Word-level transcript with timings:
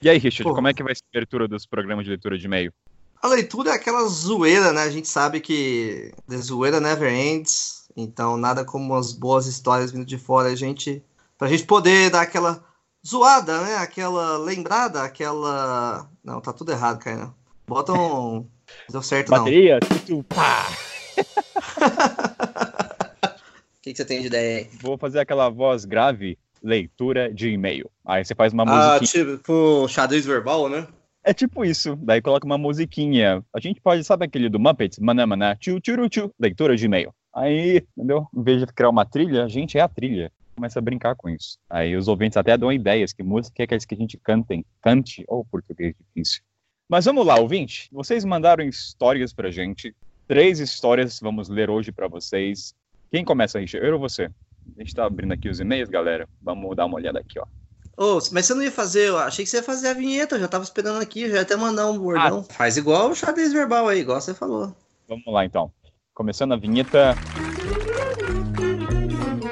E 0.00 0.08
aí, 0.08 0.18
Richard, 0.18 0.44
Pô. 0.44 0.54
como 0.54 0.68
é 0.68 0.74
que 0.74 0.82
vai 0.82 0.94
ser 0.94 1.02
a 1.02 1.18
abertura 1.18 1.48
dos 1.48 1.66
programas 1.66 2.04
de 2.04 2.10
leitura 2.10 2.38
de 2.38 2.46
e-mail? 2.46 2.72
A 3.20 3.26
leitura 3.26 3.70
é 3.70 3.74
aquela 3.74 4.06
zoeira, 4.08 4.72
né? 4.72 4.82
A 4.82 4.90
gente 4.90 5.08
sabe 5.08 5.40
que 5.40 6.12
the 6.28 6.36
zoeira 6.36 6.80
never 6.80 7.12
ends, 7.12 7.88
então 7.96 8.36
nada 8.36 8.64
como 8.64 8.94
as 8.94 9.12
boas 9.12 9.46
histórias 9.46 9.90
vindo 9.90 10.04
de 10.04 10.16
fora, 10.16 10.48
a 10.48 10.54
gente 10.54 11.02
pra 11.36 11.48
gente 11.48 11.64
poder 11.64 12.10
dar 12.10 12.22
aquela 12.22 12.64
zoada, 13.04 13.60
né? 13.62 13.76
Aquela 13.76 14.38
lembrada, 14.38 15.02
aquela 15.02 16.08
Não, 16.22 16.40
tá 16.40 16.52
tudo 16.52 16.70
errado, 16.70 17.00
cara. 17.00 17.34
Bota 17.66 17.92
um 17.92 18.46
Deu 18.88 19.02
certo 19.02 19.30
Bateria, 19.30 19.78
não. 19.80 19.88
Bateria, 19.88 20.24
pá. 20.24 20.66
O 23.78 23.80
que, 23.80 23.92
que 23.92 23.96
você 23.96 24.04
tem 24.04 24.20
de 24.20 24.26
ideia 24.26 24.58
aí? 24.58 24.70
Vou 24.82 24.98
fazer 24.98 25.20
aquela 25.20 25.48
voz 25.48 25.86
grave, 25.86 26.36
leitura 26.62 27.32
de 27.32 27.50
e-mail. 27.50 27.90
Aí 28.04 28.24
você 28.24 28.34
faz 28.34 28.52
uma 28.52 28.64
musiquinha. 28.64 29.34
Ah, 29.34 29.36
tipo 29.36 29.88
xadrez 29.88 30.26
verbal, 30.26 30.68
né? 30.68 30.86
É 31.24 31.34
tipo 31.34 31.64
isso. 31.64 31.96
Daí 31.96 32.22
coloca 32.22 32.46
uma 32.46 32.56
musiquinha. 32.56 33.44
A 33.54 33.60
gente 33.60 33.80
pode, 33.80 34.02
sabe 34.04 34.24
aquele 34.24 34.48
do 34.48 34.58
Muppets? 34.58 34.98
Maná, 34.98 35.26
maná, 35.26 35.54
tchu, 35.56 35.80
tchu, 35.80 36.08
tchu, 36.08 36.32
leitura 36.38 36.76
de 36.76 36.86
e-mail. 36.86 37.12
Aí, 37.34 37.82
entendeu? 37.96 38.26
Em 38.34 38.42
vez 38.42 38.60
de 38.60 38.66
criar 38.66 38.88
uma 38.88 39.04
trilha, 39.04 39.44
a 39.44 39.48
gente 39.48 39.76
é 39.76 39.80
a 39.80 39.88
trilha. 39.88 40.32
Começa 40.56 40.78
a 40.78 40.82
brincar 40.82 41.14
com 41.14 41.28
isso. 41.28 41.58
Aí 41.68 41.94
os 41.96 42.08
ouvintes 42.08 42.36
até 42.36 42.56
dão 42.56 42.72
ideias 42.72 43.12
que 43.12 43.22
música 43.22 43.62
é 43.62 43.66
que 43.66 43.74
a 43.74 43.96
gente 43.96 44.16
cantem, 44.16 44.64
cante, 44.82 45.24
ou 45.28 45.40
oh, 45.40 45.44
português 45.44 45.94
difícil. 45.96 46.42
Mas 46.88 47.04
vamos 47.04 47.26
lá, 47.26 47.38
ouvinte. 47.38 47.88
Vocês 47.92 48.24
mandaram 48.24 48.64
histórias 48.64 49.32
pra 49.32 49.50
gente. 49.50 49.94
Três 50.26 50.58
histórias 50.58 51.20
vamos 51.20 51.48
ler 51.48 51.70
hoje 51.70 51.92
para 51.92 52.08
vocês. 52.08 52.74
Quem 53.10 53.24
começa, 53.24 53.58
Richard? 53.58 53.86
Eu 53.86 53.94
ou 53.94 54.00
você? 54.00 54.30
A 54.76 54.80
gente 54.80 54.94
tá 54.94 55.04
abrindo 55.04 55.32
aqui 55.32 55.48
os 55.48 55.60
e-mails, 55.60 55.88
galera. 55.88 56.28
Vamos 56.42 56.76
dar 56.76 56.86
uma 56.86 56.96
olhada 56.96 57.18
aqui, 57.18 57.38
ó. 57.38 57.46
Oh, 58.00 58.20
mas 58.30 58.46
você 58.46 58.54
não 58.54 58.62
ia 58.62 58.70
fazer, 58.70 59.08
eu 59.08 59.18
achei 59.18 59.44
que 59.44 59.50
você 59.50 59.56
ia 59.56 59.62
fazer 59.62 59.88
a 59.88 59.94
vinheta, 59.94 60.36
eu 60.36 60.40
já 60.40 60.46
tava 60.46 60.62
esperando 60.62 61.02
aqui, 61.02 61.28
já 61.28 61.34
ia 61.36 61.42
até 61.42 61.56
mandar 61.56 61.90
um 61.90 61.98
bordão. 61.98 62.46
Ah. 62.48 62.52
Faz 62.52 62.76
igual 62.76 63.10
o 63.10 63.14
xadrez 63.14 63.52
verbal 63.52 63.88
aí, 63.88 63.98
igual 63.98 64.20
você 64.20 64.32
falou. 64.32 64.72
Vamos 65.08 65.24
lá 65.26 65.44
então. 65.44 65.72
Começando 66.14 66.52
a 66.52 66.56
vinheta. 66.56 67.16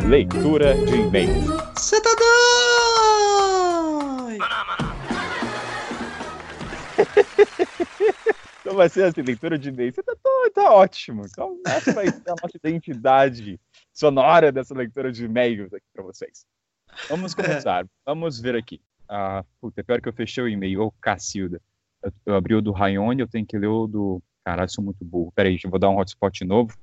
Leitura 0.06 0.74
de 0.74 0.94
e-mail. 0.94 1.42
Você 1.74 2.00
tá 2.00 2.10
doido! 2.10 2.26
então 8.60 8.76
vai 8.76 8.88
ser 8.88 9.04
assim, 9.04 9.22
leitura 9.22 9.58
de 9.58 9.70
e-mail. 9.70 9.92
Você 9.92 10.04
tá 10.04 10.14
doido, 10.22 10.52
tá 10.52 10.72
ótimo. 10.72 11.24
Então 11.26 11.58
essa 11.66 11.92
vai 11.92 12.06
ser 12.06 12.30
a 12.30 12.34
nossa 12.40 12.56
identidade 12.56 13.58
sonora 13.96 14.52
dessa 14.52 14.74
leitura 14.74 15.10
de 15.10 15.24
e-mails 15.24 15.72
aqui 15.72 15.86
para 15.92 16.04
vocês. 16.04 16.44
Vamos 17.08 17.34
começar. 17.34 17.86
Vamos 18.04 18.38
ver 18.38 18.54
aqui. 18.54 18.80
Ah, 19.08 19.44
puta, 19.60 19.80
é 19.80 19.84
pior 19.84 20.00
que 20.00 20.08
eu 20.08 20.12
fechei 20.12 20.44
o 20.44 20.48
e-mail. 20.48 20.82
Ô, 20.82 20.92
Cacilda. 21.00 21.60
Eu, 22.02 22.12
eu, 22.26 22.34
abri 22.34 22.54
o 22.54 22.60
do 22.60 22.72
Rayone, 22.72 23.22
eu 23.22 23.28
tenho 23.28 23.46
que 23.46 23.58
ler 23.58 23.68
o 23.68 23.86
do. 23.86 24.22
Caralho, 24.44 24.70
sou 24.70 24.84
muito 24.84 25.04
burro. 25.04 25.32
Peraí, 25.34 25.58
eu 25.62 25.70
vou 25.70 25.78
dar 25.78 25.88
um 25.88 25.98
hotspot 25.98 26.44
novo. 26.44 26.76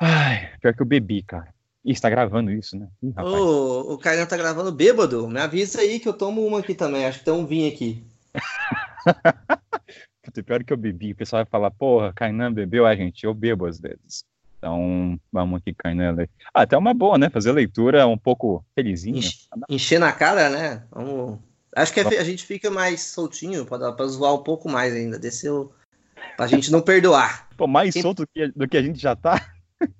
Ai, 0.00 0.50
pior 0.60 0.74
que 0.74 0.82
eu 0.82 0.86
bebi, 0.86 1.22
cara. 1.22 1.52
Ih, 1.84 1.92
está 1.92 2.08
gravando 2.08 2.50
isso, 2.50 2.76
né? 2.78 2.88
Ih, 3.02 3.10
rapaz. 3.10 3.34
Ô, 3.34 3.94
o 3.94 3.98
Caio 3.98 4.26
tá 4.26 4.36
gravando 4.36 4.72
bêbado. 4.72 5.28
Me 5.28 5.38
avisa 5.38 5.80
aí 5.82 6.00
que 6.00 6.08
eu 6.08 6.14
tomo 6.14 6.44
uma 6.44 6.60
aqui 6.60 6.74
também. 6.74 7.04
Acho 7.04 7.18
que 7.18 7.24
tem 7.26 7.34
um 7.34 7.46
vinho 7.46 7.70
aqui. 7.70 8.02
Puta, 10.24 10.42
pior 10.42 10.64
que 10.64 10.72
eu 10.72 10.76
bebi. 10.76 11.12
O 11.12 11.16
pessoal 11.16 11.44
vai 11.44 11.50
falar, 11.50 11.70
porra, 11.70 12.12
Kainan 12.14 12.52
bebeu. 12.52 12.86
a 12.86 12.96
gente, 12.96 13.24
eu 13.24 13.34
bebo 13.34 13.66
às 13.66 13.78
vezes. 13.78 14.24
Então, 14.64 15.20
vamos 15.30 15.58
aqui, 15.58 15.74
Kainan. 15.74 16.16
Ah, 16.54 16.62
até 16.62 16.74
uma 16.74 16.94
boa, 16.94 17.18
né? 17.18 17.28
Fazer 17.28 17.52
leitura 17.52 18.06
um 18.06 18.16
pouco 18.16 18.64
felizinho. 18.74 19.20
Encher 19.68 20.00
na 20.00 20.10
cara, 20.10 20.48
né? 20.48 20.82
Vamos... 20.90 21.38
Acho 21.76 21.92
que 21.92 22.00
a 22.00 22.24
gente 22.24 22.46
fica 22.46 22.70
mais 22.70 23.02
soltinho 23.02 23.66
para 23.66 24.06
zoar 24.06 24.32
um 24.32 24.42
pouco 24.42 24.66
mais 24.66 24.94
ainda. 24.94 25.18
Desceu 25.18 25.70
pra 26.34 26.46
gente 26.46 26.72
não 26.72 26.80
perdoar. 26.80 27.46
Pô, 27.58 27.66
mais 27.66 27.92
quem... 27.92 28.00
solto 28.00 28.22
do 28.22 28.26
que, 28.26 28.48
do 28.56 28.66
que 28.66 28.78
a 28.78 28.82
gente 28.82 28.98
já 28.98 29.14
tá. 29.14 29.50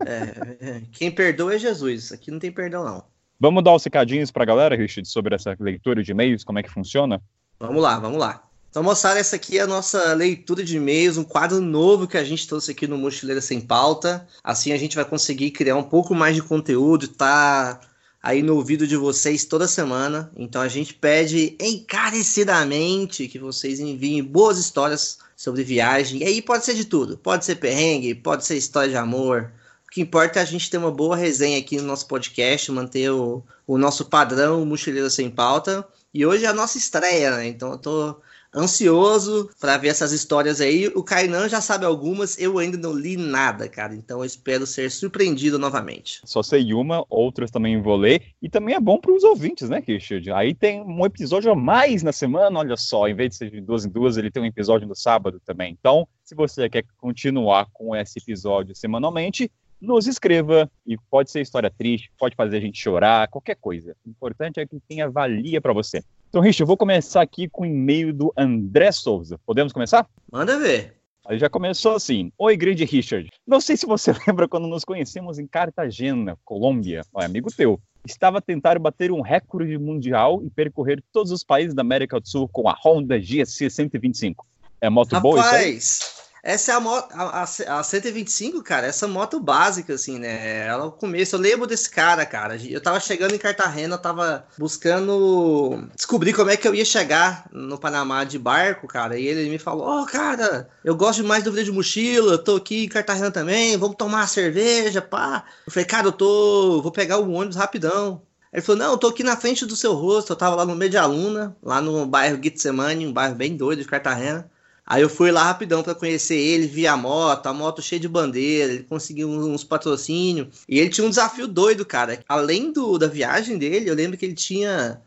É, 0.07 0.57
é, 0.67 0.83
quem 0.92 1.11
perdoa 1.11 1.57
é 1.57 1.58
Jesus. 1.58 2.11
Aqui 2.11 2.31
não 2.31 2.39
tem 2.39 2.51
perdão, 2.51 2.85
não. 2.85 3.05
Vamos 3.39 3.63
dar 3.63 3.75
os 3.75 3.85
recadinhos 3.85 4.31
pra 4.31 4.46
galera, 4.46 4.75
Richard, 4.75 5.07
sobre 5.07 5.35
essa 5.35 5.55
leitura 5.61 6.02
de 6.02 6.11
e-mails, 6.11 6.42
como 6.42 6.58
é 6.58 6.63
que 6.63 6.70
funciona? 6.70 7.20
Vamos 7.61 7.83
lá, 7.83 7.98
vamos 7.98 8.17
lá. 8.17 8.42
Então, 8.74 8.83
moçada, 8.83 9.20
essa 9.20 9.36
aqui 9.36 9.57
é 9.57 9.61
a 9.61 9.68
nossa 9.68 10.12
leitura 10.14 10.64
de 10.64 10.79
e-mails, 10.79 11.17
um 11.17 11.23
quadro 11.23 11.61
novo 11.61 12.08
que 12.08 12.18
a 12.18 12.24
gente 12.24 12.45
trouxe 12.48 12.73
aqui 12.73 12.89
no 12.89 12.98
Mochileira 12.98 13.40
Sem 13.40 13.61
Pauta. 13.61 14.27
Assim 14.42 14.73
a 14.73 14.77
gente 14.77 14.96
vai 14.96 15.05
conseguir 15.05 15.52
criar 15.52 15.77
um 15.77 15.83
pouco 15.85 16.12
mais 16.12 16.35
de 16.35 16.42
conteúdo, 16.42 17.07
tá 17.07 17.80
aí 18.20 18.42
no 18.42 18.57
ouvido 18.57 18.84
de 18.84 18.96
vocês 18.96 19.45
toda 19.45 19.68
semana. 19.68 20.29
Então 20.36 20.61
a 20.61 20.67
gente 20.67 20.92
pede 20.92 21.57
encarecidamente 21.61 23.29
que 23.29 23.39
vocês 23.39 23.79
enviem 23.79 24.24
boas 24.24 24.58
histórias 24.58 25.18
sobre 25.36 25.63
viagem. 25.63 26.23
E 26.23 26.24
aí 26.24 26.42
pode 26.42 26.64
ser 26.64 26.74
de 26.74 26.84
tudo. 26.84 27.17
Pode 27.17 27.45
ser 27.45 27.55
perrengue, 27.55 28.13
pode 28.13 28.45
ser 28.45 28.57
história 28.57 28.90
de 28.90 28.96
amor. 28.96 29.52
O 29.86 29.90
que 29.92 30.01
importa 30.01 30.40
é 30.40 30.42
a 30.42 30.45
gente 30.45 30.68
ter 30.68 30.79
uma 30.79 30.90
boa 30.90 31.14
resenha 31.14 31.61
aqui 31.61 31.77
no 31.77 31.84
nosso 31.84 32.08
podcast, 32.08 32.73
manter 32.73 33.08
o, 33.08 33.40
o 33.68 33.79
nosso 33.79 34.07
padrão 34.07 34.67
Mochileira 34.67 35.11
Sem 35.11 35.30
Pauta. 35.30 35.86
E 36.13 36.27
hoje 36.27 36.45
é 36.45 36.48
a 36.48 36.52
nossa 36.52 36.77
estreia, 36.77 37.36
né? 37.36 37.46
Então 37.46 37.70
eu 37.70 37.79
tô 37.79 38.17
ansioso 38.55 39.51
para 39.61 39.77
ver 39.77 39.89
essas 39.89 40.13
histórias 40.13 40.61
aí. 40.61 40.89
O 40.95 41.03
Kainan 41.03 41.48
já 41.48 41.61
sabe 41.61 41.85
algumas, 41.85 42.39
eu 42.39 42.59
ainda 42.59 42.79
não 42.79 42.92
li 42.92 43.17
nada, 43.17 43.69
cara. 43.69 43.95
Então 43.95 44.20
eu 44.20 44.25
espero 44.25 44.67
ser 44.67 44.91
surpreendido 44.91 45.59
novamente. 45.59 46.20
Só 46.25 46.42
sei 46.42 46.73
uma, 46.73 47.05
outras 47.09 47.51
também 47.51 47.81
vou 47.81 47.97
ler. 47.97 48.23
E 48.41 48.48
também 48.48 48.75
é 48.75 48.81
bom 48.81 48.98
para 48.98 49.13
os 49.13 49.25
ouvintes, 49.25 49.69
né, 49.69 49.83
Richard? 49.87 50.31
Aí 50.31 50.55
tem 50.55 50.83
um 50.83 51.05
episódio 51.05 51.51
a 51.51 51.55
mais 51.55 52.03
na 52.03 52.13
semana, 52.13 52.59
olha 52.59 52.77
só. 52.77 53.09
Em 53.09 53.14
vez 53.14 53.31
de 53.31 53.37
ser 53.37 53.51
de 53.51 53.61
duas 53.61 53.85
em 53.85 53.91
duas, 53.91 54.17
ele 54.17 54.31
tem 54.31 54.43
um 54.43 54.47
episódio 54.47 54.87
no 54.87 54.95
sábado 54.95 55.41
também. 55.45 55.77
Então, 55.79 56.07
se 56.23 56.35
você 56.35 56.69
quer 56.69 56.85
continuar 56.98 57.67
com 57.73 57.95
esse 57.97 58.19
episódio 58.19 58.75
semanalmente, 58.75 59.51
nos 59.81 60.07
escreva. 60.07 60.70
E 60.87 60.97
pode 61.11 61.31
ser 61.31 61.41
história 61.41 61.70
triste, 61.70 62.11
pode 62.19 62.35
fazer 62.35 62.57
a 62.57 62.61
gente 62.61 62.81
chorar, 62.81 63.29
qualquer 63.29 63.57
coisa. 63.57 63.97
O 64.05 64.11
importante 64.11 64.61
é 64.61 64.67
que 64.67 64.79
tenha 64.89 65.11
valia 65.11 65.61
para 65.61 65.73
você. 65.73 66.03
Então, 66.34 66.42
Richard, 66.42 66.62
eu 66.62 66.67
vou 66.67 66.77
começar 66.77 67.22
aqui 67.22 67.48
com 67.48 67.62
o 67.62 67.64
e-mail 67.64 68.12
do 68.12 68.33
André 68.36 68.90
Souza. 68.90 69.39
Podemos 69.46 69.72
começar? 69.72 70.05
Manda 70.33 70.58
ver. 70.58 70.96
Aí 71.24 71.39
já 71.39 71.48
começou 71.48 71.95
assim. 71.95 72.33
Oi, 72.36 72.56
grande 72.56 72.84
Richard. 72.84 73.30
Não 73.46 73.61
sei 73.61 73.77
se 73.77 73.86
você 73.86 74.12
lembra 74.27 74.48
quando 74.48 74.67
nos 74.67 74.84
conhecemos 74.84 75.39
em 75.39 75.46
Cartagena, 75.46 76.36
Colômbia. 76.45 77.02
Ó, 77.14 77.22
amigo 77.22 77.55
teu. 77.56 77.80
Estava 78.05 78.39
a 78.39 78.40
tentar 78.40 78.80
bater 78.80 79.12
um 79.12 79.20
recorde 79.20 79.78
mundial 79.78 80.42
e 80.42 80.50
percorrer 80.50 81.00
todos 81.12 81.30
os 81.30 81.45
países 81.45 81.72
da 81.72 81.83
América 81.83 82.18
do 82.18 82.28
Sul 82.28 82.48
com 82.48 82.68
a 82.68 82.77
Honda 82.84 83.16
GSC 83.16 83.70
125. 83.70 84.45
É 84.80 84.90
moto 84.90 85.12
Rapaz, 85.12 85.22
boa 85.22 85.39
isso 85.39 85.55
aí? 85.55 86.23
Essa 86.47 86.73
é 86.73 86.75
a 86.75 86.81
moto, 86.81 87.09
a, 87.15 87.41
a, 87.41 87.81
a 87.81 87.83
125, 87.83 88.63
cara, 88.63 88.87
essa 88.87 89.09
moto 89.09 89.41
básica, 89.41 89.95
assim, 89.95 90.19
né? 90.19 90.67
Ela, 90.67 90.85
no 90.85 90.93
começo, 90.93 91.35
eu 91.35 91.41
lembro 91.41 91.67
desse 91.67 91.89
cara, 91.89 92.27
cara. 92.27 92.59
Eu 92.63 92.83
tava 92.83 93.01
chegando 93.01 93.35
em 93.35 93.39
Cartagena, 93.39 93.97
tava 93.97 94.47
buscando 94.59 95.89
descobrir 95.97 96.35
como 96.35 96.51
é 96.51 96.57
que 96.59 96.69
eu 96.69 96.75
ia 96.75 96.85
chegar 96.85 97.49
no 97.51 97.79
Panamá 97.79 98.25
de 98.25 98.39
barco, 98.39 98.87
cara. 98.87 99.19
E 99.19 99.27
ele 99.27 99.49
me 99.49 99.59
falou: 99.59 99.87
Ó, 99.87 100.03
oh, 100.03 100.07
cara, 100.07 100.69
eu 100.85 100.95
gosto 100.95 101.25
mais 101.25 101.43
do 101.43 101.51
vídeo 101.51 101.65
de 101.65 101.73
mochila, 101.73 102.37
tô 102.37 102.57
aqui 102.57 102.85
em 102.85 102.89
Cartagena 102.91 103.31
também, 103.31 103.79
vamos 103.79 103.97
tomar 103.97 104.19
uma 104.19 104.27
cerveja, 104.27 105.01
pá. 105.01 105.47
Eu 105.67 105.73
falei, 105.73 105.87
cara, 105.87 106.09
eu 106.09 106.13
tô. 106.13 106.83
Vou 106.83 106.93
pegar 106.93 107.17
o 107.17 107.33
ônibus 107.33 107.57
rapidão. 107.57 108.21
Ele 108.53 108.61
falou: 108.61 108.83
Não, 108.83 108.91
eu 108.93 108.99
tô 108.99 109.07
aqui 109.07 109.25
na 109.25 109.35
frente 109.35 109.65
do 109.65 109.75
seu 109.75 109.95
rosto. 109.95 110.33
Eu 110.33 110.37
tava 110.37 110.57
lá 110.57 110.67
no 110.67 110.77
meio 110.77 110.91
de 110.91 110.99
aluna, 110.99 111.57
lá 111.63 111.81
no 111.81 112.05
bairro 112.05 112.39
Gitsemane, 112.43 113.07
um 113.07 113.13
bairro 113.15 113.35
bem 113.35 113.57
doido 113.57 113.81
de 113.81 113.89
Cartagena. 113.89 114.51
Aí 114.86 115.00
eu 115.00 115.08
fui 115.08 115.30
lá 115.30 115.45
rapidão 115.45 115.83
para 115.83 115.95
conhecer 115.95 116.36
ele, 116.36 116.67
vi 116.67 116.86
a 116.86 116.96
moto, 116.96 117.46
a 117.46 117.55
moto 117.55 117.80
cheia 117.80 117.98
de 117.98 118.08
bandeira, 118.08 118.72
ele 118.72 118.83
conseguiu 118.83 119.30
uns 119.30 119.64
patrocínios. 119.64 120.62
E 120.68 120.78
ele 120.78 120.90
tinha 120.90 121.06
um 121.06 121.11
desafio 121.11 121.48
doido, 121.48 121.86
cara. 121.86 122.20
Além 122.28 122.70
do, 122.70 122.98
da 122.98 123.06
viagem 123.06 123.56
dele, 123.56 123.89
eu 123.89 123.95
lembro 123.95 124.18
que 124.18 124.27
ele 124.27 124.34
tinha 124.34 125.00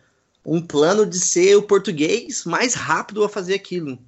um 0.43 0.61
plano 0.61 1.05
de 1.05 1.19
ser 1.19 1.55
o 1.55 1.61
português 1.61 2.43
mais 2.45 2.73
rápido 2.73 3.23
a 3.23 3.29
fazer 3.29 3.53
aquilo. 3.53 3.99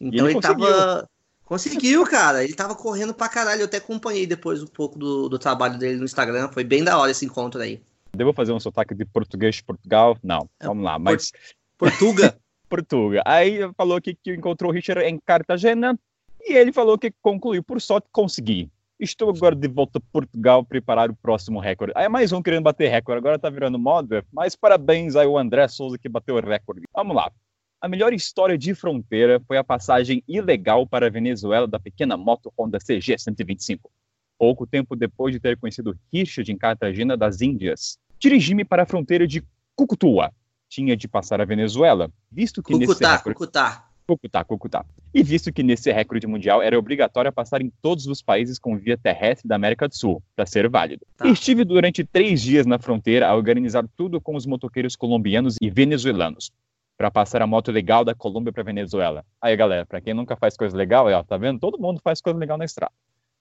Então 0.00 0.26
ele, 0.26 0.34
ele 0.34 0.40
tava. 0.40 1.08
Conseguiu, 1.44 2.04
cara. 2.04 2.42
Ele 2.42 2.54
tava 2.54 2.74
correndo 2.74 3.14
pra 3.14 3.28
caralho. 3.28 3.60
Eu 3.60 3.66
até 3.66 3.76
acompanhei 3.76 4.26
depois 4.26 4.62
um 4.62 4.66
pouco 4.66 4.98
do, 4.98 5.28
do 5.28 5.38
trabalho 5.38 5.78
dele 5.78 5.98
no 5.98 6.04
Instagram. 6.04 6.48
Foi 6.48 6.64
bem 6.64 6.82
da 6.82 6.98
hora 6.98 7.10
esse 7.10 7.26
encontro 7.26 7.60
aí. 7.60 7.80
Devo 8.12 8.32
fazer 8.32 8.52
um 8.52 8.58
sotaque 8.58 8.94
de 8.94 9.04
português 9.04 9.56
de 9.56 9.64
Portugal? 9.64 10.18
Não, 10.22 10.48
é, 10.58 10.66
vamos 10.66 10.82
lá. 10.82 10.98
Mas. 10.98 11.30
Portuga? 11.78 12.36
Portugal. 12.72 13.22
Aí 13.26 13.58
falou 13.76 14.00
que, 14.00 14.14
que 14.14 14.32
encontrou 14.32 14.70
o 14.70 14.74
Richard 14.74 15.04
em 15.04 15.18
Cartagena 15.18 15.98
e 16.40 16.54
ele 16.54 16.72
falou 16.72 16.96
que 16.96 17.12
concluiu, 17.20 17.62
por 17.62 17.78
sorte, 17.82 18.08
consegui. 18.10 18.70
Estou 18.98 19.28
agora 19.28 19.54
de 19.54 19.68
volta 19.68 19.98
a 19.98 20.02
Portugal 20.12 20.64
preparar 20.64 21.10
o 21.10 21.14
próximo 21.14 21.60
recorde. 21.60 21.92
Aí 21.94 22.08
mais 22.08 22.32
um 22.32 22.40
querendo 22.40 22.62
bater 22.62 22.88
recorde, 22.88 23.18
agora 23.18 23.38
tá 23.38 23.50
virando 23.50 23.78
moda, 23.78 24.24
mas 24.32 24.56
parabéns 24.56 25.16
aí 25.16 25.26
ao 25.26 25.36
André 25.36 25.68
Souza 25.68 25.98
que 25.98 26.08
bateu 26.08 26.36
o 26.36 26.40
recorde. 26.40 26.82
Vamos 26.94 27.14
lá. 27.14 27.30
A 27.78 27.88
melhor 27.88 28.14
história 28.14 28.56
de 28.56 28.74
fronteira 28.74 29.38
foi 29.46 29.58
a 29.58 29.64
passagem 29.64 30.22
ilegal 30.26 30.86
para 30.86 31.08
a 31.08 31.10
Venezuela 31.10 31.66
da 31.66 31.78
pequena 31.78 32.16
moto 32.16 32.50
Honda 32.56 32.78
CG 32.78 33.18
125. 33.18 33.90
Pouco 34.38 34.66
tempo 34.66 34.96
depois 34.96 35.34
de 35.34 35.40
ter 35.40 35.58
conhecido 35.58 35.94
Richard 36.10 36.50
em 36.50 36.56
Cartagena 36.56 37.18
das 37.18 37.42
Índias, 37.42 37.98
dirigi-me 38.18 38.64
para 38.64 38.84
a 38.84 38.86
fronteira 38.86 39.26
de 39.26 39.44
Cucutua, 39.74 40.32
tinha 40.72 40.96
de 40.96 41.06
passar 41.06 41.38
a 41.38 41.44
Venezuela, 41.44 42.10
visto 42.30 42.62
que 42.62 42.72
Cucutá, 42.72 42.88
nesse 42.88 43.04
recorde... 43.04 43.38
Cucutá. 43.38 43.84
Cucutá, 44.06 44.42
Cucutá. 44.42 44.86
E 45.12 45.22
visto 45.22 45.52
que 45.52 45.62
nesse 45.62 45.92
recorde 45.92 46.26
mundial 46.26 46.62
era 46.62 46.78
obrigatório 46.78 47.30
passar 47.30 47.60
em 47.60 47.70
todos 47.82 48.06
os 48.06 48.22
países 48.22 48.58
com 48.58 48.78
via 48.78 48.96
terrestre 48.96 49.46
da 49.46 49.54
América 49.54 49.86
do 49.86 49.94
Sul, 49.94 50.22
para 50.34 50.46
ser 50.46 50.70
válido. 50.70 51.06
Tá. 51.18 51.28
Estive 51.28 51.64
durante 51.64 52.02
três 52.02 52.40
dias 52.40 52.64
na 52.64 52.78
fronteira 52.78 53.28
a 53.28 53.36
organizar 53.36 53.86
tudo 53.96 54.18
com 54.18 54.34
os 54.34 54.46
motoqueiros 54.46 54.96
colombianos 54.96 55.56
e 55.60 55.70
venezuelanos, 55.70 56.50
para 56.96 57.10
passar 57.10 57.42
a 57.42 57.46
moto 57.46 57.70
legal 57.70 58.02
da 58.02 58.14
Colômbia 58.14 58.52
para 58.52 58.62
Venezuela. 58.62 59.26
Aí, 59.42 59.54
galera, 59.54 59.84
para 59.84 60.00
quem 60.00 60.14
nunca 60.14 60.36
faz 60.36 60.56
coisa 60.56 60.74
legal, 60.74 61.06
ó, 61.06 61.22
tá 61.22 61.36
vendo? 61.36 61.60
Todo 61.60 61.78
mundo 61.78 62.00
faz 62.02 62.22
coisa 62.22 62.38
legal 62.38 62.56
na 62.56 62.64
estrada. 62.64 62.92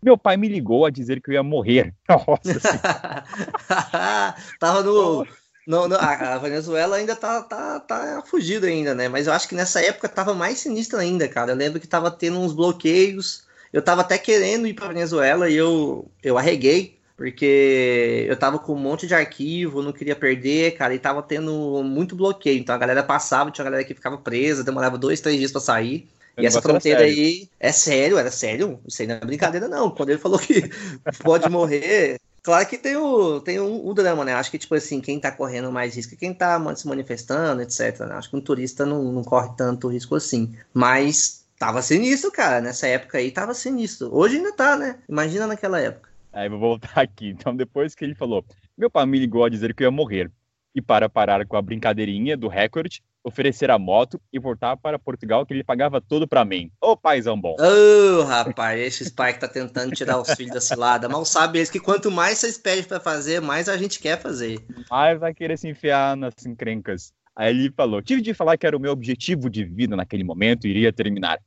Meu 0.03 0.17
pai 0.17 0.35
me 0.35 0.49
ligou 0.49 0.85
a 0.85 0.89
dizer 0.89 1.21
que 1.21 1.29
eu 1.29 1.35
ia 1.35 1.43
morrer. 1.43 1.93
Nossa. 2.09 2.59
Tava 4.59 4.83
no. 4.83 5.25
No- 5.71 5.87
no- 5.87 5.95
a 5.97 6.37
Venezuela 6.37 6.95
ainda 6.97 7.15
tá, 7.15 7.41
tá, 7.43 7.79
tá 7.79 8.23
fugida 8.25 8.67
ainda, 8.67 8.93
né? 8.95 9.07
Mas 9.09 9.27
eu 9.27 9.33
acho 9.33 9.47
que 9.47 9.55
nessa 9.55 9.81
época 9.81 10.09
tava 10.09 10.33
mais 10.33 10.59
sinistro 10.59 10.99
ainda, 10.99 11.27
cara. 11.27 11.51
Eu 11.51 11.55
lembro 11.55 11.79
que 11.79 11.87
tava 11.87 12.11
tendo 12.11 12.39
uns 12.39 12.53
bloqueios. 12.53 13.43
Eu 13.73 13.81
tava 13.81 14.01
até 14.01 14.17
querendo 14.17 14.67
ir 14.67 14.73
pra 14.73 14.87
Venezuela 14.89 15.49
e 15.49 15.55
eu, 15.55 16.11
eu 16.21 16.37
arreguei, 16.37 16.97
porque 17.15 18.25
eu 18.27 18.37
tava 18.37 18.59
com 18.59 18.73
um 18.73 18.77
monte 18.79 19.07
de 19.07 19.13
arquivo, 19.15 19.81
não 19.81 19.93
queria 19.93 20.15
perder, 20.15 20.71
cara, 20.77 20.93
e 20.93 20.99
tava 20.99 21.23
tendo 21.23 21.81
muito 21.83 22.15
bloqueio. 22.15 22.59
Então 22.59 22.75
a 22.75 22.77
galera 22.77 23.03
passava, 23.03 23.49
tinha 23.51 23.63
uma 23.63 23.71
galera 23.71 23.87
que 23.87 23.93
ficava 23.93 24.17
presa, 24.17 24.63
demorava 24.63 24.97
dois, 24.97 25.21
três 25.21 25.37
dias 25.37 25.51
pra 25.51 25.61
sair. 25.61 26.09
E 26.39 26.45
essa 26.45 26.61
fronteira 26.61 27.03
aí 27.03 27.49
é 27.59 27.71
sério, 27.71 28.17
era 28.17 28.31
sério. 28.31 28.79
Isso 28.87 29.01
aí 29.01 29.07
não 29.07 29.15
é 29.15 29.19
brincadeira, 29.19 29.67
não. 29.67 29.91
Quando 29.91 30.09
ele 30.09 30.19
falou 30.19 30.39
que 30.39 30.69
pode 31.23 31.47
morrer. 31.49 32.19
Claro 32.43 32.67
que 32.67 32.77
tem 32.77 32.95
o, 32.95 33.39
tem 33.39 33.59
o 33.59 33.93
drama, 33.93 34.25
né? 34.25 34.33
Acho 34.33 34.49
que, 34.49 34.57
tipo 34.57 34.73
assim, 34.73 34.99
quem 34.99 35.19
tá 35.19 35.31
correndo 35.31 35.71
mais 35.71 35.95
risco 35.95 36.15
é 36.15 36.17
quem 36.17 36.33
tá 36.33 36.59
se 36.75 36.87
manifestando, 36.87 37.61
etc. 37.61 37.99
né? 37.99 38.15
Acho 38.15 38.31
que 38.31 38.35
um 38.35 38.41
turista 38.41 38.83
não, 38.85 39.11
não 39.11 39.23
corre 39.23 39.55
tanto 39.55 39.87
risco 39.87 40.15
assim. 40.15 40.55
Mas 40.73 41.45
tava 41.59 41.83
sinistro, 41.83 42.31
cara. 42.31 42.59
Nessa 42.59 42.87
época 42.87 43.19
aí 43.19 43.31
tava 43.31 43.53
sinistro. 43.53 44.09
Hoje 44.11 44.37
ainda 44.37 44.53
tá, 44.53 44.75
né? 44.75 44.99
Imagina 45.07 45.45
naquela 45.45 45.79
época. 45.79 46.09
Aí 46.33 46.49
vou 46.49 46.59
voltar 46.59 46.93
aqui. 47.01 47.29
Então, 47.29 47.55
depois 47.55 47.93
que 47.93 48.03
ele 48.03 48.15
falou, 48.15 48.43
meu 48.75 48.89
pai 48.89 49.05
me 49.05 49.19
ligou 49.19 49.45
a 49.45 49.49
dizer 49.49 49.75
que 49.75 49.83
eu 49.83 49.87
ia 49.87 49.91
morrer. 49.91 50.31
E 50.73 50.81
para 50.81 51.09
parar 51.09 51.45
com 51.45 51.57
a 51.57 51.61
brincadeirinha 51.61 52.37
do 52.37 52.47
recorde, 52.47 53.01
oferecer 53.23 53.69
a 53.69 53.77
moto 53.77 54.19
e 54.31 54.39
voltar 54.39 54.77
para 54.77 54.97
Portugal, 54.97 55.45
que 55.45 55.53
ele 55.53 55.63
pagava 55.63 56.01
tudo 56.01 56.27
para 56.27 56.45
mim. 56.45 56.71
Ô 56.81 56.95
paizão 56.95 57.39
bom. 57.39 57.55
Ô, 57.59 58.23
rapaz, 58.23 58.79
esses 58.79 59.09
pais 59.09 59.35
que 59.35 59.41
tá 59.41 59.47
tentando 59.47 59.93
tirar 59.93 60.19
os 60.19 60.31
filhos 60.33 60.53
da 60.53 60.61
cilada. 60.61 61.07
Mal 61.09 61.25
sabe 61.25 61.59
eles 61.59 61.69
que 61.69 61.79
quanto 61.79 62.09
mais 62.09 62.37
vocês 62.37 62.57
pedem 62.57 62.83
pra 62.83 62.99
fazer, 62.99 63.41
mais 63.41 63.69
a 63.69 63.77
gente 63.77 63.99
quer 63.99 64.19
fazer. 64.19 64.65
Mas 64.89 65.19
vai 65.19 65.33
querer 65.33 65.57
se 65.57 65.67
enfiar 65.67 66.15
nas 66.15 66.33
encrencas. 66.45 67.13
Aí 67.35 67.49
ele 67.49 67.71
falou: 67.71 68.01
tive 68.01 68.21
de 68.21 68.33
falar 68.33 68.57
que 68.57 68.65
era 68.65 68.75
o 68.75 68.79
meu 68.79 68.91
objetivo 68.91 69.49
de 69.49 69.63
vida 69.63 69.95
naquele 69.95 70.23
momento 70.23 70.67
iria 70.67 70.91
terminar. 70.91 71.39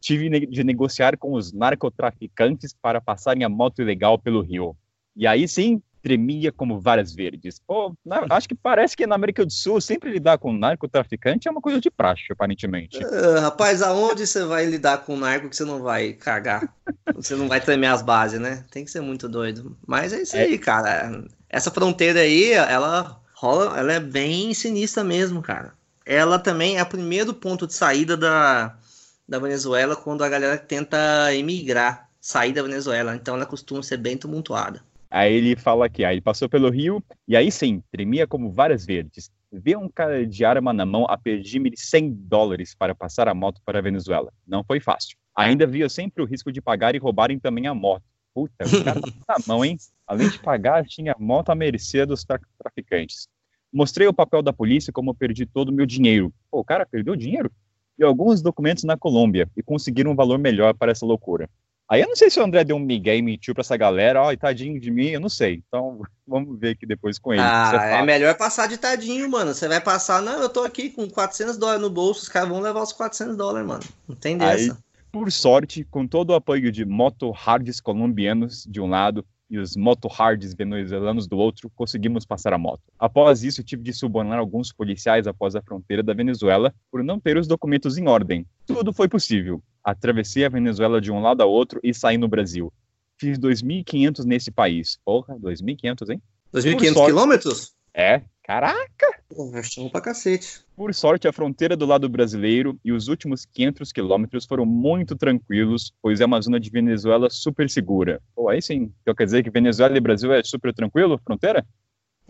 Tive 0.00 0.46
de 0.46 0.62
negociar 0.62 1.16
com 1.16 1.32
os 1.32 1.52
narcotraficantes 1.52 2.72
para 2.72 3.00
passarem 3.00 3.42
a 3.44 3.48
moto 3.48 3.82
ilegal 3.82 4.18
pelo 4.18 4.40
Rio. 4.40 4.76
E 5.16 5.26
aí 5.26 5.48
sim, 5.48 5.82
tremia 6.02 6.50
como 6.52 6.80
varas 6.80 7.12
verdes. 7.14 7.60
Pô, 7.66 7.94
na- 8.04 8.26
acho 8.30 8.48
que 8.48 8.54
parece 8.54 8.96
que 8.96 9.06
na 9.06 9.14
América 9.14 9.44
do 9.44 9.52
Sul 9.52 9.80
sempre 9.80 10.10
lidar 10.10 10.38
com 10.38 10.52
narcotraficante 10.52 11.48
é 11.48 11.50
uma 11.50 11.60
coisa 11.60 11.80
de 11.80 11.90
praxe, 11.90 12.24
aparentemente. 12.30 12.98
Ah, 13.04 13.40
rapaz, 13.40 13.82
aonde 13.82 14.26
você 14.26 14.44
vai 14.44 14.66
lidar 14.66 14.98
com 14.98 15.16
narco 15.16 15.48
que 15.48 15.56
você 15.56 15.64
não 15.64 15.82
vai 15.82 16.12
cagar? 16.12 16.72
Você 17.14 17.34
não 17.34 17.48
vai 17.48 17.60
tremer 17.60 17.88
as 17.88 18.02
bases, 18.02 18.40
né? 18.40 18.64
Tem 18.70 18.84
que 18.84 18.90
ser 18.90 19.00
muito 19.00 19.28
doido. 19.28 19.76
Mas 19.86 20.12
é 20.12 20.22
isso 20.22 20.36
É. 20.36 20.42
aí, 20.42 20.58
cara. 20.58 21.24
Essa 21.48 21.70
fronteira 21.70 22.20
aí, 22.20 22.52
ela 22.52 23.20
rola, 23.34 23.78
ela 23.78 23.92
é 23.92 24.00
bem 24.00 24.52
sinistra 24.54 25.02
mesmo, 25.04 25.42
cara. 25.42 25.72
Ela 26.06 26.38
também 26.38 26.78
é 26.78 26.82
o 26.82 26.86
primeiro 26.86 27.34
ponto 27.34 27.66
de 27.66 27.74
saída 27.74 28.16
da, 28.16 28.76
da 29.28 29.38
Venezuela 29.38 29.94
quando 29.94 30.24
a 30.24 30.28
galera 30.28 30.56
tenta 30.56 30.96
emigrar, 31.34 32.08
sair 32.20 32.52
da 32.52 32.62
Venezuela. 32.62 33.14
Então 33.14 33.34
ela 33.34 33.44
costuma 33.46 33.82
ser 33.82 33.98
bem 33.98 34.16
tumultuada. 34.16 34.82
Aí 35.10 35.32
ele 35.32 35.56
fala 35.56 35.86
aqui, 35.86 36.04
aí 36.04 36.14
ele 36.14 36.20
passou 36.20 36.48
pelo 36.48 36.70
Rio, 36.70 37.02
e 37.26 37.36
aí 37.36 37.50
sim, 37.50 37.82
tremia 37.90 38.26
como 38.26 38.50
varas 38.52 38.84
verdes. 38.84 39.30
Ver 39.50 39.78
um 39.78 39.88
cara 39.88 40.26
de 40.26 40.44
arma 40.44 40.72
na 40.72 40.84
mão 40.84 41.06
a 41.08 41.16
pedir-me 41.16 41.72
100 41.74 42.12
dólares 42.12 42.74
para 42.74 42.94
passar 42.94 43.28
a 43.28 43.34
moto 43.34 43.60
para 43.64 43.78
a 43.78 43.82
Venezuela. 43.82 44.30
Não 44.46 44.62
foi 44.62 44.80
fácil. 44.80 45.16
Ainda 45.34 45.66
via 45.66 45.88
sempre 45.88 46.22
o 46.22 46.26
risco 46.26 46.52
de 46.52 46.60
pagar 46.60 46.94
e 46.94 46.98
roubarem 46.98 47.38
também 47.38 47.66
a 47.66 47.74
moto. 47.74 48.04
Puta, 48.34 48.66
o 48.66 48.84
cara 48.84 49.00
tá 49.00 49.10
na 49.28 49.36
mão, 49.46 49.64
hein? 49.64 49.76
Além 50.06 50.28
de 50.28 50.38
pagar, 50.38 50.84
tinha 50.84 51.12
a 51.12 51.18
moto 51.18 51.48
à 51.50 51.54
mercê 51.54 52.04
dos 52.04 52.24
tra- 52.24 52.40
traficantes. 52.58 53.26
Mostrei 53.72 54.06
o 54.06 54.12
papel 54.12 54.42
da 54.42 54.52
polícia 54.52 54.92
como 54.92 55.14
perdi 55.14 55.46
todo 55.46 55.70
o 55.70 55.72
meu 55.72 55.86
dinheiro. 55.86 56.32
Pô, 56.50 56.60
o 56.60 56.64
cara 56.64 56.84
perdeu 56.86 57.16
dinheiro? 57.16 57.50
E 57.98 58.04
alguns 58.04 58.42
documentos 58.42 58.84
na 58.84 58.96
Colômbia 58.96 59.50
e 59.56 59.62
conseguiram 59.62 60.12
um 60.12 60.16
valor 60.16 60.38
melhor 60.38 60.74
para 60.74 60.92
essa 60.92 61.04
loucura. 61.06 61.48
Aí 61.90 62.02
eu 62.02 62.08
não 62.08 62.16
sei 62.16 62.28
se 62.28 62.38
o 62.38 62.42
André 62.42 62.64
deu 62.64 62.76
um 62.76 62.80
migué 62.80 63.16
e 63.16 63.22
mentiu 63.22 63.54
pra 63.54 63.62
essa 63.62 63.76
galera, 63.76 64.22
ó, 64.22 64.30
e 64.30 64.36
tadinho 64.36 64.78
de 64.78 64.90
mim, 64.90 65.06
eu 65.06 65.20
não 65.20 65.30
sei. 65.30 65.62
Então, 65.66 66.02
vamos 66.28 66.58
ver 66.60 66.70
aqui 66.70 66.84
depois 66.84 67.18
com 67.18 67.32
ele. 67.32 67.40
Ah, 67.42 67.72
é 67.82 68.02
melhor 68.02 68.36
passar 68.36 68.68
de 68.68 68.76
tadinho, 68.76 69.30
mano. 69.30 69.54
Você 69.54 69.66
vai 69.66 69.80
passar, 69.80 70.20
não, 70.20 70.42
eu 70.42 70.48
tô 70.50 70.64
aqui 70.64 70.90
com 70.90 71.08
400 71.08 71.56
dólares 71.56 71.80
no 71.80 71.88
bolso, 71.88 72.22
os 72.22 72.28
caras 72.28 72.48
vão 72.50 72.60
levar 72.60 72.82
os 72.82 72.92
400 72.92 73.36
dólares, 73.36 73.66
mano. 73.66 73.82
Não 74.06 74.14
tem 74.14 74.34
Aí- 74.42 74.66
dessa. 74.68 74.78
Por 75.10 75.32
sorte, 75.32 75.84
com 75.90 76.06
todo 76.06 76.30
o 76.30 76.34
apoio 76.34 76.70
de 76.70 76.84
moto-hards 76.84 77.80
colombianos 77.80 78.66
de 78.68 78.78
um 78.78 78.86
lado 78.86 79.24
e 79.50 79.58
os 79.58 79.76
moto-hards 79.76 80.52
venezuelanos 80.54 81.26
do 81.26 81.36
outro, 81.38 81.70
conseguimos 81.74 82.26
passar 82.26 82.52
a 82.52 82.58
moto. 82.58 82.82
Após 82.98 83.42
isso, 83.42 83.62
tive 83.64 83.82
de 83.82 83.92
subornar 83.92 84.38
alguns 84.38 84.72
policiais 84.72 85.26
após 85.26 85.54
a 85.56 85.62
fronteira 85.62 86.02
da 86.02 86.12
Venezuela 86.12 86.74
por 86.90 87.02
não 87.02 87.18
ter 87.18 87.36
os 87.38 87.46
documentos 87.46 87.96
em 87.96 88.06
ordem. 88.08 88.44
Tudo 88.66 88.92
foi 88.92 89.08
possível. 89.08 89.62
Atravessei 89.82 90.44
a 90.44 90.48
Venezuela 90.48 91.00
de 91.00 91.10
um 91.10 91.20
lado 91.20 91.40
ao 91.42 91.50
outro 91.50 91.80
e 91.82 91.94
saí 91.94 92.18
no 92.18 92.28
Brasil. 92.28 92.72
Fiz 93.16 93.38
2.500 93.38 94.24
nesse 94.24 94.50
país. 94.50 94.98
Porra, 95.04 95.36
2.500, 95.38 96.10
hein? 96.10 96.22
2.500 96.52 96.92
sorte- 96.94 97.06
quilômetros? 97.12 97.72
É, 97.94 98.22
caraca! 98.48 99.06
Pô, 99.28 99.52
achamos 99.54 99.92
pra 99.92 100.00
cacete. 100.00 100.62
Por 100.74 100.94
sorte, 100.94 101.28
a 101.28 101.32
fronteira 101.32 101.76
do 101.76 101.84
lado 101.84 102.08
brasileiro 102.08 102.80
e 102.82 102.90
os 102.90 103.06
últimos 103.06 103.44
500 103.44 103.92
quilômetros 103.92 104.46
foram 104.46 104.64
muito 104.64 105.14
tranquilos, 105.14 105.92
pois 106.00 106.22
é 106.22 106.24
uma 106.24 106.40
zona 106.40 106.58
de 106.58 106.70
Venezuela 106.70 107.28
super 107.28 107.68
segura. 107.68 108.22
Pô, 108.34 108.48
aí 108.48 108.62
sim. 108.62 108.90
Então 109.02 109.14
quer 109.14 109.26
dizer 109.26 109.44
que 109.44 109.50
Venezuela 109.50 109.98
e 109.98 110.00
Brasil 110.00 110.32
é 110.32 110.42
super 110.42 110.72
tranquilo, 110.72 111.20
fronteira? 111.22 111.62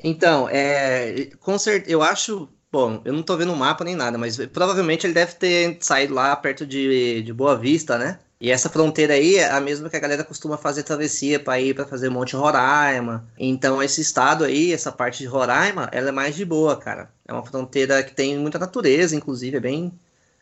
Então, 0.03 0.49
é, 0.49 1.27
com 1.39 1.57
certeza, 1.57 1.93
eu 1.93 2.03
acho, 2.03 2.49
bom, 2.71 3.01
eu 3.05 3.13
não 3.13 3.23
tô 3.23 3.37
vendo 3.37 3.53
o 3.53 3.57
mapa 3.57 3.85
nem 3.85 3.95
nada, 3.95 4.19
mas 4.19 4.45
provavelmente 4.47 5.07
ele 5.07 5.15
deve 5.15 5.35
ter 5.35 5.79
saído 5.81 6.15
lá 6.15 6.35
perto 6.35 6.67
de, 6.67 7.23
de 7.23 7.33
Boa 7.33 7.57
Vista, 7.57 7.97
né? 7.97 8.19
E 8.41 8.51
essa 8.51 8.69
fronteira 8.69 9.15
aí 9.15 9.37
é 9.37 9.51
a 9.51 9.61
mesma 9.61 9.91
que 9.91 9.97
a 9.97 10.01
galera 10.01 10.23
costuma 10.23 10.57
fazer 10.57 10.85
travessia 10.85 11.41
para 11.41 11.61
ir 11.61 11.75
para 11.75 11.85
fazer 11.85 12.09
Monte 12.09 12.37
Roraima. 12.37 13.27
Então 13.37 13.83
esse 13.83 14.01
estado 14.01 14.45
aí, 14.45 14.73
essa 14.73 14.93
parte 14.93 15.19
de 15.19 15.27
Roraima, 15.27 15.89
ela 15.93 16.11
é 16.11 16.13
mais 16.13 16.37
de 16.37 16.45
boa, 16.45 16.77
cara. 16.77 17.11
É 17.27 17.33
uma 17.33 17.45
fronteira 17.45 18.03
que 18.03 18.15
tem 18.15 18.39
muita 18.39 18.59
natureza, 18.59 19.17
inclusive, 19.17 19.57
é 19.57 19.61
bem 19.61 19.93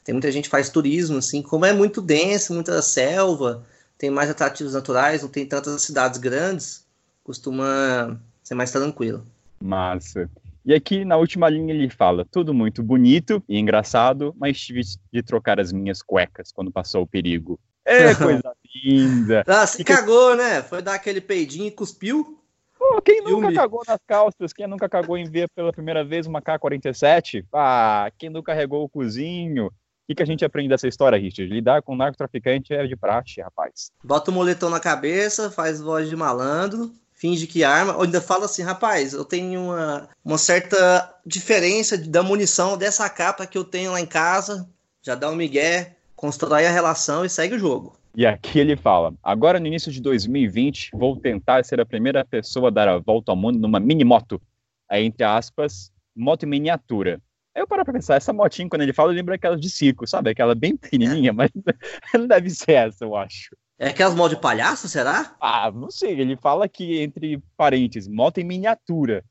tem 0.07 0.13
muita 0.13 0.31
gente 0.31 0.45
que 0.45 0.51
faz 0.51 0.71
turismo 0.71 1.19
assim, 1.19 1.43
como 1.43 1.67
é 1.67 1.73
muito 1.73 2.01
denso, 2.01 2.55
muita 2.55 2.81
selva, 2.81 3.67
tem 3.99 4.09
mais 4.09 4.31
atrativos 4.31 4.73
naturais, 4.73 5.23
não 5.23 5.29
tem 5.29 5.45
tantas 5.45 5.83
cidades 5.83 6.21
grandes, 6.21 6.87
costuma 7.25 8.17
ser 8.41 8.55
mais 8.55 8.71
tranquilo. 8.71 9.27
Massa. 9.61 10.31
E 10.65 10.73
aqui 10.73 11.05
na 11.05 11.17
última 11.17 11.49
linha 11.49 11.75
ele 11.75 11.91
fala: 11.91 12.25
tudo 12.31 12.55
muito 12.55 12.85
bonito 12.85 13.43
e 13.49 13.59
engraçado, 13.59 14.33
mas 14.39 14.61
tive 14.61 14.83
de 15.13 15.23
trocar 15.25 15.59
as 15.59 15.73
minhas 15.73 16.01
cuecas 16.03 16.53
quando 16.53 16.71
passou 16.71 17.03
o 17.03 17.07
perigo. 17.07 17.59
É 17.87 18.13
coisa 18.17 18.53
linda. 18.85 19.45
Ah, 19.47 19.67
se 19.67 19.85
cagou, 19.85 20.35
né? 20.37 20.63
Foi 20.63 20.83
dar 20.83 20.95
aquele 20.95 21.21
peidinho 21.21 21.67
e 21.67 21.71
cuspiu. 21.71 22.39
Pô, 22.79 23.01
quem 23.01 23.23
nunca 23.23 23.53
cagou 23.53 23.83
nas 23.87 24.01
calças? 24.07 24.53
Quem 24.53 24.67
nunca 24.67 24.89
cagou 24.89 25.17
em 25.17 25.25
ver 25.25 25.49
pela 25.55 25.73
primeira 25.73 26.05
vez 26.05 26.27
uma 26.27 26.43
K-47? 26.43 27.45
Ah, 27.53 28.11
quem 28.19 28.29
nunca 28.29 28.53
regou 28.53 28.85
o 28.85 28.89
cozinho? 28.89 29.67
O 29.67 29.73
que, 30.07 30.17
que 30.17 30.23
a 30.23 30.27
gente 30.27 30.45
aprende 30.45 30.69
dessa 30.69 30.87
história, 30.87 31.19
Richard? 31.19 31.53
Lidar 31.53 31.83
com 31.83 31.97
narcotraficante 31.97 32.73
é 32.73 32.87
de 32.87 32.95
praxe, 32.95 33.41
rapaz. 33.41 33.91
Bota 34.05 34.31
o 34.31 34.35
moletom 34.35 34.69
na 34.69 34.79
cabeça, 34.79 35.51
faz 35.51 35.81
voz 35.81 36.09
de 36.09 36.15
malandro, 36.15 36.93
finge 37.13 37.47
que 37.47 37.65
arma, 37.65 37.97
ou 37.97 38.03
ainda 38.03 38.21
fala 38.21 38.45
assim, 38.45 38.63
rapaz, 38.63 39.15
eu 39.15 39.25
tenho 39.25 39.61
uma, 39.61 40.09
uma 40.25 40.39
certa 40.39 41.13
diferença 41.25 41.99
da 41.99 42.23
munição 42.23 42.77
dessa 42.77 43.09
capa 43.09 43.47
que 43.47 43.59
eu 43.59 43.65
tenho 43.65 43.91
lá 43.91 44.01
em 44.01 44.07
casa. 44.07 44.69
Já 45.03 45.15
dá 45.15 45.31
um 45.31 45.35
migué, 45.35 45.96
constrói 46.17 46.67
a 46.67 46.71
relação 46.71 47.25
e 47.25 47.29
segue 47.29 47.55
o 47.55 47.59
jogo. 47.59 47.97
E 48.17 48.25
aqui 48.25 48.59
ele 48.59 48.77
fala: 48.77 49.15
agora 49.23 49.61
no 49.61 49.67
início 49.67 49.93
de 49.93 50.01
2020, 50.01 50.91
vou 50.95 51.17
tentar 51.17 51.65
ser 51.65 51.81
a 51.81 51.87
primeira 51.87 52.25
pessoa 52.25 52.69
a 52.69 52.71
dar 52.71 52.89
a 52.89 52.99
volta 52.99 53.31
ao 53.31 53.37
mundo 53.37 53.59
numa 53.59 53.79
mini 53.79 54.05
moto. 54.05 54.41
Aí, 54.89 55.05
entre 55.05 55.25
aspas, 55.25 55.93
moto 56.15 56.45
em 56.45 56.49
miniatura. 56.49 57.21
Aí 57.55 57.63
eu 57.63 57.67
paro 57.67 57.85
pra 57.85 57.93
pensar, 57.93 58.17
essa 58.17 58.33
motinha, 58.33 58.69
quando 58.69 58.83
ele 58.83 58.93
fala, 58.93 59.13
lembra 59.13 59.35
aquelas 59.35 59.61
de 59.61 59.69
circo, 59.69 60.07
sabe? 60.07 60.31
Aquela 60.31 60.55
bem 60.55 60.77
pequenininha, 60.77 61.33
mas 61.33 61.51
não 62.15 62.27
deve 62.27 62.51
ser 62.51 62.73
essa, 62.73 63.05
eu 63.05 63.17
acho. 63.17 63.57
É 63.79 63.89
aquelas 63.89 64.15
mãos 64.15 64.31
de 64.31 64.37
palhaço, 64.37 64.89
será? 64.89 65.37
Ah, 65.41 65.71
não 65.71 65.91
sei, 65.91 66.19
ele 66.19 66.37
fala 66.37 66.69
que, 66.69 67.01
entre 67.01 67.43
parênteses, 67.57 68.09
moto 68.09 68.39
em 68.39 68.45
miniatura. 68.45 69.25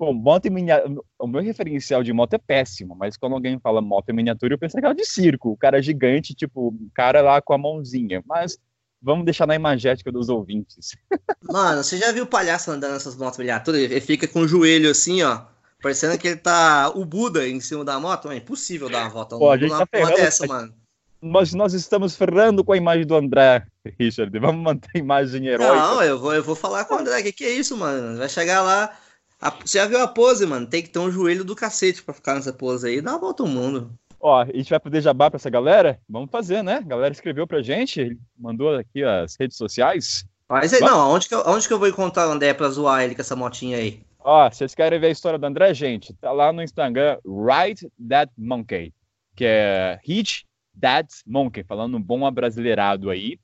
Bom, 0.00 0.14
moto 0.14 0.46
em 0.46 0.50
miniatura. 0.50 0.98
O 1.18 1.26
meu 1.26 1.42
referencial 1.42 2.02
de 2.02 2.10
moto 2.10 2.32
é 2.32 2.38
péssimo, 2.38 2.96
mas 2.96 3.18
quando 3.18 3.34
alguém 3.34 3.60
fala 3.60 3.82
moto 3.82 4.08
em 4.08 4.14
miniatura, 4.14 4.54
eu 4.54 4.58
penso 4.58 4.74
naquela 4.74 4.94
de 4.94 5.04
circo. 5.04 5.50
O 5.50 5.56
cara 5.58 5.82
gigante, 5.82 6.34
tipo, 6.34 6.68
o 6.68 6.90
cara 6.94 7.20
lá 7.20 7.42
com 7.42 7.52
a 7.52 7.58
mãozinha. 7.58 8.24
Mas 8.26 8.56
vamos 9.02 9.26
deixar 9.26 9.46
na 9.46 9.54
imagética 9.54 10.10
dos 10.10 10.30
ouvintes. 10.30 10.96
Mano, 11.44 11.84
você 11.84 11.98
já 11.98 12.10
viu 12.12 12.24
o 12.24 12.26
palhaço 12.26 12.70
andando 12.70 12.94
nessas 12.94 13.14
motos 13.14 13.38
miniaturas? 13.38 13.78
Ele 13.78 14.00
fica 14.00 14.26
com 14.26 14.40
o 14.40 14.48
joelho 14.48 14.90
assim, 14.90 15.22
ó. 15.22 15.42
Parecendo 15.82 16.16
que 16.16 16.28
ele 16.28 16.36
tá 16.36 16.90
o 16.94 17.04
Buda 17.04 17.46
em 17.46 17.60
cima 17.60 17.84
da 17.84 18.00
moto. 18.00 18.30
É 18.30 18.36
impossível 18.38 18.88
dar 18.88 19.02
uma 19.02 19.10
volta 19.10 19.36
Pô, 19.36 19.50
a 19.50 19.58
gente 19.58 19.70
tá 19.70 19.86
ferrando, 19.86 20.16
dessa, 20.16 20.46
mano. 20.46 20.72
Mas 21.20 21.52
nós 21.52 21.74
estamos 21.74 22.16
ferrando 22.16 22.64
com 22.64 22.72
a 22.72 22.76
imagem 22.78 23.06
do 23.06 23.14
André, 23.14 23.66
Richard. 23.98 24.38
Vamos 24.38 24.64
manter 24.64 24.88
a 24.94 24.98
imagem 24.98 25.46
heróica. 25.46 25.74
Não, 25.74 26.02
eu 26.02 26.18
vou, 26.18 26.34
eu 26.34 26.42
vou 26.42 26.56
falar 26.56 26.86
com 26.86 26.94
o 26.94 26.98
André. 26.98 27.20
O 27.20 27.22
que, 27.22 27.32
que 27.32 27.44
é 27.44 27.50
isso, 27.50 27.76
mano? 27.76 28.16
Vai 28.16 28.28
chegar 28.30 28.62
lá. 28.62 28.96
A, 29.40 29.50
você 29.50 29.78
já 29.78 29.86
viu 29.86 30.00
a 30.00 30.08
pose, 30.08 30.44
mano? 30.44 30.66
Tem 30.66 30.82
que 30.82 30.90
ter 30.90 30.98
um 30.98 31.10
joelho 31.10 31.44
do 31.44 31.56
cacete 31.56 32.02
pra 32.02 32.12
ficar 32.12 32.34
nessa 32.34 32.52
pose 32.52 32.86
aí. 32.86 33.00
Dá 33.00 33.12
uma 33.12 33.20
volta 33.20 33.42
ao 33.42 33.48
mundo. 33.48 33.90
Ó, 34.20 34.42
a 34.42 34.44
gente 34.44 34.68
vai 34.68 34.78
poder 34.78 35.00
jabá 35.00 35.30
pra 35.30 35.38
essa 35.38 35.48
galera? 35.48 35.98
Vamos 36.06 36.30
fazer, 36.30 36.62
né? 36.62 36.74
A 36.74 36.80
galera 36.80 37.12
escreveu 37.12 37.46
pra 37.46 37.62
gente, 37.62 38.18
mandou 38.38 38.76
aqui 38.76 39.02
as 39.02 39.34
redes 39.40 39.56
sociais. 39.56 40.26
Mas 40.46 40.74
aí, 40.74 40.80
não, 40.80 41.10
onde 41.10 41.26
que, 41.26 41.34
eu, 41.34 41.42
onde 41.46 41.66
que 41.66 41.72
eu 41.72 41.78
vou 41.78 41.88
encontrar 41.88 42.28
o 42.28 42.32
André 42.32 42.52
pra 42.52 42.68
zoar 42.68 43.02
ele 43.02 43.14
com 43.14 43.22
essa 43.22 43.34
motinha 43.34 43.78
aí? 43.78 44.02
Ó, 44.18 44.50
vocês 44.50 44.74
querem 44.74 45.00
ver 45.00 45.06
a 45.06 45.10
história 45.10 45.38
do 45.38 45.46
André, 45.46 45.72
gente? 45.72 46.12
Tá 46.14 46.32
lá 46.32 46.52
no 46.52 46.62
Instagram, 46.62 47.16
Ride 47.24 47.88
That 48.06 48.30
Monkey, 48.36 48.92
que 49.34 49.44
é 49.46 49.98
Hit 50.04 50.44
That 50.78 51.08
Monkey, 51.26 51.64
falando 51.64 51.96
um 51.96 52.02
bom 52.02 52.26
abrasileirado 52.26 53.08
aí. 53.08 53.38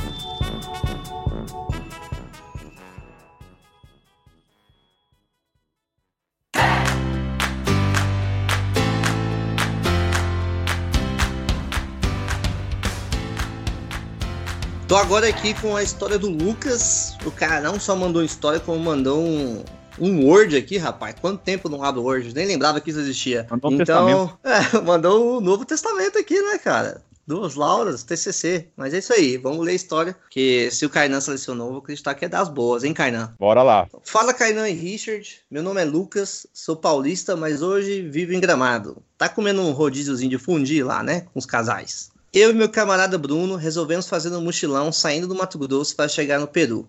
Tô 14.89 14.97
agora 14.97 15.29
aqui 15.29 15.53
com 15.61 15.77
a 15.77 15.83
história 15.83 16.19
do 16.19 16.31
Lucas. 16.31 17.19
O 17.27 17.31
cara 17.31 17.61
não 17.61 17.79
só 17.79 17.95
mandou 17.95 18.25
história, 18.25 18.59
como 18.59 18.79
mandou 18.79 19.23
um, 19.23 19.63
um 20.01 20.27
Word 20.27 20.57
aqui, 20.57 20.77
rapaz. 20.79 21.15
Quanto 21.21 21.43
tempo 21.43 21.69
não 21.69 21.83
abro 21.83 22.03
Word? 22.03 22.35
Nem 22.35 22.47
lembrava 22.47 22.81
que 22.81 22.91
isso 22.91 23.01
existia. 23.01 23.47
Mandou 23.51 23.73
então, 23.73 24.39
é, 24.45 24.81
mandou 24.81 25.39
o 25.39 25.41
Novo 25.41 25.65
Testamento 25.65 26.19
aqui, 26.19 26.41
né, 26.41 26.59
cara? 26.59 27.03
Duas 27.29 27.57
Lauras, 27.57 28.03
TCC. 28.05 28.69
Mas 28.75 28.95
é 28.95 28.99
isso 28.99 29.13
aí, 29.13 29.37
vamos 29.37 29.65
ler 29.65 29.73
a 29.73 29.75
história. 29.75 30.17
Que 30.31 30.71
se 30.71 30.87
o 30.87 30.91
Kainan 30.91 31.21
selecionou, 31.21 31.69
vou 31.69 31.79
acreditar 31.81 32.15
que 32.15 32.25
é 32.25 32.29
das 32.29 32.49
boas, 32.49 32.85
hein, 32.85 32.95
Kainan? 32.95 33.35
Bora 33.39 33.63
lá. 33.63 33.87
Fala, 34.03 34.33
Kainan 34.33 34.67
e 34.67 34.73
Richard. 34.73 35.41
Meu 35.51 35.63
nome 35.63 35.83
é 35.83 35.85
Lucas, 35.85 36.47
sou 36.55 36.75
paulista, 36.75 37.37
mas 37.37 37.61
hoje 37.61 38.01
vivo 38.01 38.33
em 38.33 38.41
Gramado. 38.41 39.03
Tá 39.19 39.29
comendo 39.29 39.61
um 39.61 39.73
rodíziozinho 39.73 40.31
de 40.31 40.39
fundi 40.39 40.83
lá, 40.83 41.03
né? 41.03 41.27
Com 41.33 41.39
os 41.39 41.45
casais. 41.45 42.11
Eu 42.33 42.51
e 42.51 42.55
meu 42.55 42.69
camarada 42.69 43.19
Bruno 43.19 43.57
resolvemos 43.57 44.09
fazer 44.09 44.35
um 44.35 44.41
mochilão 44.41 44.91
saindo 44.91 45.27
do 45.27 45.35
Mato 45.35 45.59
Grosso 45.59 45.97
para 45.97 46.09
chegar 46.09 46.39
no 46.39 46.47
Peru, 46.47 46.89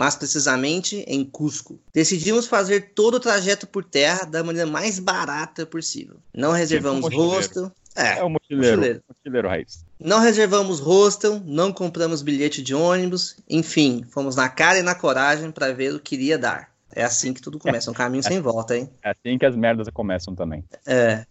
mais 0.00 0.16
precisamente 0.16 1.04
em 1.06 1.22
Cusco. 1.22 1.78
Decidimos 1.92 2.46
fazer 2.46 2.92
todo 2.94 3.16
o 3.16 3.20
trajeto 3.20 3.66
por 3.66 3.84
terra 3.84 4.24
da 4.24 4.42
maneira 4.42 4.66
mais 4.66 4.98
barata 4.98 5.66
possível. 5.66 6.16
Não 6.34 6.52
reservamos 6.52 7.04
tipo 7.04 7.22
hostel. 7.22 7.70
É, 7.94 8.18
é 8.18 8.24
o 8.24 8.30
mochileiro, 8.30 8.76
mochileiro. 8.78 9.02
mochileiro 9.06 9.48
raiz. 9.48 9.84
Não 9.98 10.18
reservamos 10.20 10.80
hostel, 10.80 11.42
não 11.44 11.70
compramos 11.70 12.22
bilhete 12.22 12.62
de 12.62 12.74
ônibus, 12.74 13.36
enfim, 13.46 14.02
fomos 14.08 14.34
na 14.34 14.48
cara 14.48 14.78
e 14.78 14.82
na 14.82 14.94
coragem 14.94 15.50
para 15.50 15.70
ver 15.70 15.94
o 15.94 16.00
que 16.00 16.14
iria 16.14 16.38
dar. 16.38 16.70
É 16.94 17.04
assim 17.04 17.34
que 17.34 17.42
tudo 17.42 17.58
começa, 17.58 17.90
um 17.90 17.94
caminho 17.94 18.22
sem 18.22 18.40
volta, 18.40 18.74
hein? 18.78 18.88
É 19.02 19.10
assim 19.10 19.36
que 19.36 19.44
as 19.44 19.54
merdas 19.54 19.86
começam 19.92 20.34
também. 20.34 20.64
É. 20.86 21.26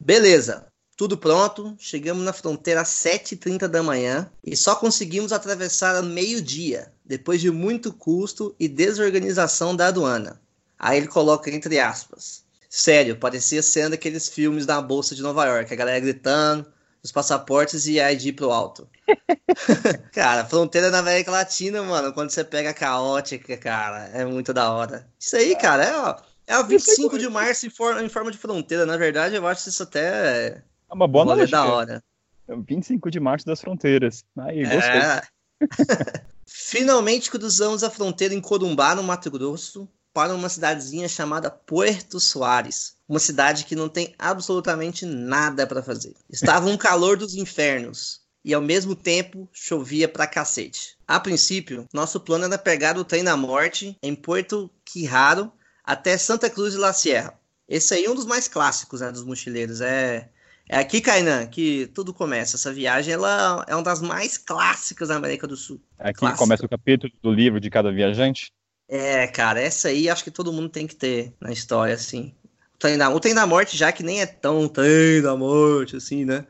Beleza. 0.00 0.66
Tudo 0.98 1.16
pronto, 1.16 1.76
chegamos 1.78 2.24
na 2.24 2.32
fronteira 2.32 2.80
às 2.80 2.88
7h30 2.88 3.68
da 3.68 3.84
manhã 3.84 4.28
e 4.44 4.56
só 4.56 4.74
conseguimos 4.74 5.32
atravessar 5.32 5.94
ao 5.94 6.02
meio-dia, 6.02 6.92
depois 7.04 7.40
de 7.40 7.52
muito 7.52 7.92
custo 7.92 8.52
e 8.58 8.66
desorganização 8.66 9.76
da 9.76 9.86
aduana. 9.86 10.40
Aí 10.76 10.98
ele 10.98 11.06
coloca 11.06 11.48
entre 11.52 11.78
aspas. 11.78 12.42
Sério, 12.68 13.16
parecia 13.16 13.62
sendo 13.62 13.94
aqueles 13.94 14.28
filmes 14.28 14.66
da 14.66 14.82
Bolsa 14.82 15.14
de 15.14 15.22
Nova 15.22 15.46
York, 15.46 15.72
a 15.72 15.76
galera 15.76 16.00
gritando, 16.00 16.66
os 17.00 17.12
passaportes 17.12 17.86
e 17.86 18.00
a 18.00 18.12
ID 18.12 18.34
pro 18.34 18.50
alto. 18.50 18.88
cara, 20.10 20.46
fronteira 20.46 20.90
na 20.90 20.98
América 20.98 21.30
Latina, 21.30 21.80
mano, 21.80 22.12
quando 22.12 22.30
você 22.30 22.42
pega 22.42 22.70
a 22.70 22.74
caótica, 22.74 23.56
cara, 23.56 24.08
é 24.12 24.24
muito 24.24 24.52
da 24.52 24.72
hora. 24.72 25.08
Isso 25.16 25.36
aí, 25.36 25.54
cara, 25.54 25.84
é, 25.84 25.96
ó, 25.96 26.16
é 26.44 26.58
o 26.58 26.66
25 26.66 27.16
de 27.20 27.28
março 27.28 27.66
em, 27.66 27.70
for, 27.70 28.02
em 28.02 28.08
forma 28.08 28.32
de 28.32 28.38
fronteira. 28.38 28.84
Na 28.84 28.96
verdade, 28.96 29.36
eu 29.36 29.46
acho 29.46 29.68
isso 29.68 29.84
até 29.84 30.60
é 30.90 30.94
uma 30.94 31.08
boa 31.08 31.24
noite. 31.24 31.50
da 31.50 31.66
hora. 31.66 32.02
25 32.48 33.08
é 33.08 33.10
de 33.10 33.20
março 33.20 33.46
das 33.46 33.60
fronteiras. 33.60 34.24
Aí, 34.38 34.64
gostei. 34.64 35.00
É. 35.00 35.22
Finalmente 36.46 37.30
cruzamos 37.30 37.84
a 37.84 37.90
fronteira 37.90 38.34
em 38.34 38.40
Corumbá, 38.40 38.94
no 38.94 39.02
Mato 39.02 39.30
Grosso, 39.30 39.86
para 40.14 40.34
uma 40.34 40.48
cidadezinha 40.48 41.08
chamada 41.08 41.50
Puerto 41.50 42.18
Soares. 42.18 42.96
Uma 43.06 43.18
cidade 43.18 43.64
que 43.64 43.76
não 43.76 43.88
tem 43.88 44.14
absolutamente 44.18 45.04
nada 45.04 45.66
para 45.66 45.82
fazer. 45.82 46.14
Estava 46.30 46.68
um 46.68 46.76
calor 46.76 47.16
dos 47.16 47.34
infernos 47.34 48.22
e 48.44 48.54
ao 48.54 48.62
mesmo 48.62 48.94
tempo 48.94 49.48
chovia 49.52 50.08
pra 50.08 50.26
cacete. 50.26 50.96
A 51.06 51.20
princípio, 51.20 51.86
nosso 51.92 52.18
plano 52.18 52.46
era 52.46 52.56
pegar 52.56 52.96
o 52.96 53.04
trem 53.04 53.22
da 53.22 53.36
morte 53.36 53.96
em 54.02 54.14
Porto 54.14 54.70
Quirraro 54.84 55.52
até 55.84 56.16
Santa 56.16 56.48
Cruz 56.48 56.72
de 56.72 56.78
la 56.78 56.92
Sierra. 56.92 57.38
Esse 57.68 57.94
aí 57.94 58.04
é 58.04 58.10
um 58.10 58.14
dos 58.14 58.26
mais 58.26 58.48
clássicos 58.48 59.02
né, 59.02 59.12
dos 59.12 59.22
mochileiros. 59.22 59.82
É 59.82 60.30
é 60.68 60.78
aqui, 60.78 61.00
Kainan, 61.00 61.46
que 61.46 61.86
tudo 61.94 62.12
começa. 62.12 62.56
Essa 62.56 62.72
viagem 62.72 63.14
ela 63.14 63.64
é 63.66 63.74
uma 63.74 63.82
das 63.82 64.02
mais 64.02 64.36
clássicas 64.36 65.08
da 65.08 65.16
América 65.16 65.46
do 65.46 65.56
Sul. 65.56 65.80
É 65.98 66.10
aqui 66.10 66.20
Clássica. 66.20 66.38
começa 66.38 66.66
o 66.66 66.68
capítulo 66.68 67.12
do 67.22 67.32
livro 67.32 67.58
de 67.58 67.70
cada 67.70 67.90
viajante? 67.90 68.52
É, 68.86 69.26
cara, 69.26 69.60
essa 69.60 69.88
aí 69.88 70.08
acho 70.08 70.24
que 70.24 70.30
todo 70.30 70.52
mundo 70.52 70.68
tem 70.68 70.86
que 70.86 70.94
ter 70.94 71.32
na 71.40 71.50
história, 71.50 71.94
assim. 71.94 72.34
O 72.74 72.78
trem 72.78 72.98
da, 72.98 73.08
o 73.10 73.18
trem 73.18 73.34
da 73.34 73.46
morte, 73.46 73.76
já 73.76 73.90
que 73.90 74.02
nem 74.02 74.20
é 74.20 74.26
tão 74.26 74.68
trem 74.68 75.22
da 75.22 75.34
morte, 75.36 75.96
assim, 75.96 76.24
né? 76.24 76.46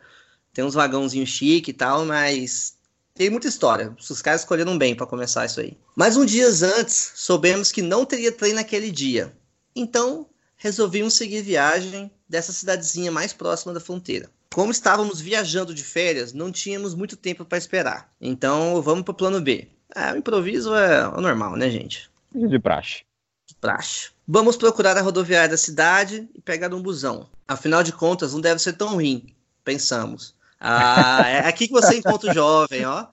Tem 0.52 0.64
uns 0.64 0.74
vagãozinhos 0.74 1.28
chique 1.28 1.70
e 1.70 1.74
tal, 1.74 2.04
mas 2.04 2.76
tem 3.14 3.30
muita 3.30 3.48
história. 3.48 3.94
Os 3.98 4.22
caras 4.22 4.42
escolheram 4.42 4.76
bem 4.76 4.94
para 4.94 5.06
começar 5.06 5.46
isso 5.46 5.60
aí. 5.60 5.76
Mas 5.96 6.16
um 6.16 6.24
dia 6.24 6.48
antes, 6.78 7.12
soubemos 7.14 7.70
que 7.70 7.82
não 7.82 8.04
teria 8.04 8.32
trem 8.32 8.52
naquele 8.52 8.90
dia. 8.90 9.32
Então, 9.74 10.28
resolvimos 10.56 11.14
seguir 11.14 11.42
viagem 11.42 12.10
dessa 12.28 12.52
cidadezinha 12.52 13.10
mais 13.10 13.32
próxima 13.32 13.72
da 13.72 13.80
fronteira. 13.80 14.30
Como 14.52 14.72
estávamos 14.72 15.20
viajando 15.20 15.74
de 15.74 15.84
férias, 15.84 16.32
não 16.32 16.50
tínhamos 16.50 16.94
muito 16.94 17.16
tempo 17.16 17.44
para 17.44 17.58
esperar. 17.58 18.10
Então 18.20 18.80
vamos 18.82 19.04
para 19.04 19.12
o 19.12 19.16
plano 19.16 19.40
B. 19.40 19.68
É, 19.94 20.12
o 20.12 20.16
improviso 20.16 20.74
é 20.74 21.08
o 21.08 21.20
normal, 21.20 21.56
né, 21.56 21.70
gente? 21.70 22.10
De 22.34 22.58
praxe. 22.58 23.04
De 23.46 23.54
praxe. 23.54 24.10
Vamos 24.26 24.56
procurar 24.56 24.96
a 24.96 25.00
rodoviária 25.00 25.48
da 25.48 25.56
cidade 25.56 26.28
e 26.34 26.40
pegar 26.40 26.72
um 26.74 26.82
busão. 26.82 27.28
Afinal 27.46 27.82
de 27.82 27.92
contas, 27.92 28.34
não 28.34 28.40
deve 28.40 28.60
ser 28.60 28.74
tão 28.74 28.94
ruim, 28.94 29.34
pensamos. 29.64 30.34
Ah, 30.60 31.22
é 31.26 31.38
aqui 31.46 31.66
que 31.66 31.72
você 31.72 31.96
encontra 31.96 32.30
o 32.30 32.34
jovem, 32.34 32.84
ó. 32.84 33.06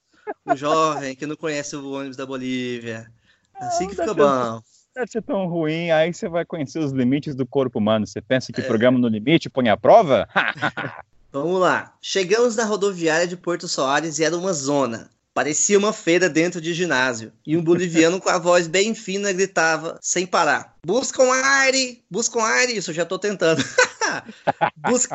O 0.45 0.55
jovem 0.55 1.15
que 1.15 1.25
não 1.25 1.35
conhece 1.35 1.75
o 1.75 1.91
ônibus 1.91 2.17
da 2.17 2.25
Bolívia. 2.25 3.09
Assim 3.55 3.87
que 3.87 3.95
fica 3.95 4.13
bom 4.13 4.61
deve 4.95 5.11
ser 5.11 5.21
tão 5.21 5.45
ruim, 5.45 5.91
aí 5.91 6.13
você 6.13 6.29
vai 6.29 6.45
conhecer 6.45 6.79
os 6.79 6.91
limites 6.91 7.35
do 7.35 7.45
corpo 7.45 7.79
humano. 7.79 8.07
Você 8.07 8.21
pensa 8.21 8.53
que 8.53 8.61
é. 8.61 8.63
programa 8.63 8.97
no 8.97 9.09
limite 9.09 9.49
põe 9.49 9.67
a 9.67 9.75
prova? 9.75 10.27
Vamos 11.31 11.59
lá. 11.59 11.93
Chegamos 12.01 12.55
na 12.55 12.63
rodoviária 12.63 13.27
de 13.27 13.35
Porto 13.35 13.67
Soares 13.67 14.19
e 14.19 14.23
era 14.23 14.37
uma 14.37 14.53
zona. 14.53 15.09
Parecia 15.33 15.77
uma 15.77 15.91
feira 15.91 16.29
dentro 16.29 16.61
de 16.61 16.73
ginásio. 16.73 17.33
E 17.45 17.57
um 17.57 17.61
boliviano 17.61 18.21
com 18.21 18.29
a 18.29 18.39
voz 18.39 18.67
bem 18.67 18.95
fina 18.95 19.33
gritava, 19.33 19.99
sem 20.01 20.25
parar: 20.25 20.77
Buscam 20.85 21.29
aire! 21.33 22.01
Buscam 22.09 22.41
aire! 22.41 22.77
Isso 22.77 22.91
eu 22.91 22.95
já 22.95 23.05
tô 23.05 23.19
tentando. 23.19 23.61
Busca 24.89 25.13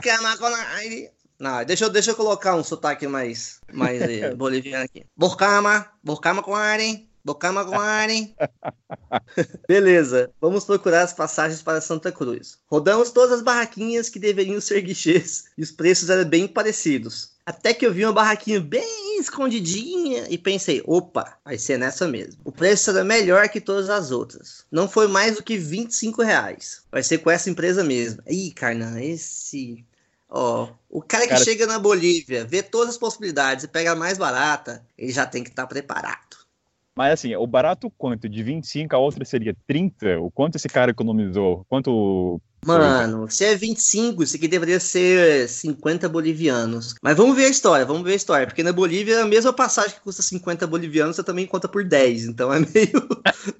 aire! 0.77 1.09
Não, 1.39 1.65
deixa 1.65 1.87
eu, 1.87 1.89
deixa 1.89 2.11
eu 2.11 2.15
colocar 2.15 2.55
um 2.55 2.63
sotaque 2.63 3.07
mais, 3.07 3.61
mais 3.73 4.03
eh, 4.03 4.35
boliviano 4.37 4.85
aqui. 4.85 5.07
Buscama, 5.17 5.87
buscama 6.05 6.43
com 6.43 6.55
aire! 6.55 7.10
Bocama 7.25 7.62
Guarani. 7.62 8.35
Beleza, 9.69 10.31
vamos 10.41 10.65
procurar 10.65 11.03
as 11.03 11.12
passagens 11.12 11.62
para 11.62 11.81
Santa 11.81 12.11
Cruz. 12.11 12.59
Rodamos 12.67 13.11
todas 13.11 13.33
as 13.33 13.43
barraquinhas 13.43 14.09
que 14.09 14.19
deveriam 14.19 14.61
ser 14.61 14.81
guichês 14.81 15.45
e 15.57 15.62
os 15.62 15.71
preços 15.71 16.11
eram 16.11 16.25
bem 16.25 16.47
parecidos. 16.49 17.33
Até 17.45 17.75
que 17.75 17.85
eu 17.85 17.93
vi 17.93 18.05
uma 18.05 18.12
barraquinha 18.12 18.61
bem 18.61 19.19
escondidinha 19.19 20.27
e 20.29 20.39
pensei, 20.39 20.83
opa, 20.87 21.37
vai 21.45 21.59
ser 21.59 21.79
nessa 21.79 22.07
mesmo. 22.07 22.41
O 22.45 22.53
preço 22.53 22.91
era 22.91 23.03
melhor 23.03 23.49
que 23.49 23.61
todas 23.61 23.91
as 23.91 24.11
outras. 24.11 24.65
Não 24.71 24.89
foi 24.89 25.09
mais 25.09 25.37
do 25.37 25.43
que 25.43 25.57
25 25.57 26.23
reais. 26.23 26.83
Vai 26.91 27.03
ser 27.03 27.19
com 27.19 27.31
essa 27.31 27.50
empresa 27.50 27.83
mesmo. 27.83 28.23
Ih, 28.27 28.53
Carnan, 28.53 29.00
esse 29.00 29.85
Ó, 30.31 30.69
o 30.89 31.03
cara 31.03 31.25
que 31.25 31.31
cara... 31.31 31.45
chega 31.45 31.67
na 31.67 31.79
Bolívia, 31.79 32.45
vê 32.45 32.62
todas 32.62 32.91
as 32.91 32.99
possibilidades 32.99 33.65
e 33.65 33.69
pega 33.69 33.93
a 33.93 33.97
mais 33.97 34.17
barata, 34.17 34.87
ele 34.97 35.11
já 35.11 35.27
tem 35.27 35.43
que 35.43 35.50
estar 35.50 35.62
tá 35.62 35.69
preparado. 35.69 36.30
Mas 37.00 37.14
assim, 37.14 37.35
o 37.35 37.47
barato 37.47 37.90
quanto? 37.97 38.28
De 38.28 38.42
25, 38.42 38.95
a 38.95 38.99
outra 38.99 39.25
seria 39.25 39.57
30? 39.66 40.21
O 40.21 40.30
quanto 40.30 40.57
esse 40.57 40.69
cara 40.69 40.90
economizou? 40.90 41.64
Quanto. 41.66 42.38
Mano, 42.62 43.26
se 43.30 43.42
é 43.42 43.57
25, 43.57 44.23
isso 44.23 44.37
aqui 44.37 44.47
deveria 44.47 44.78
ser 44.78 45.49
50 45.49 46.07
bolivianos. 46.11 46.95
Mas 47.02 47.16
vamos 47.16 47.35
ver 47.35 47.47
a 47.47 47.49
história, 47.49 47.87
vamos 47.87 48.02
ver 48.02 48.12
a 48.12 48.16
história. 48.16 48.47
Porque 48.47 48.62
na 48.62 48.71
Bolívia, 48.71 49.23
a 49.23 49.26
mesma 49.26 49.50
passagem 49.50 49.95
que 49.95 50.02
custa 50.02 50.21
50 50.21 50.66
bolivianos, 50.66 51.16
você 51.16 51.25
também 51.25 51.47
conta 51.47 51.66
por 51.66 51.83
10. 51.83 52.26
Então 52.26 52.52
é 52.52 52.59
meio. 52.59 53.09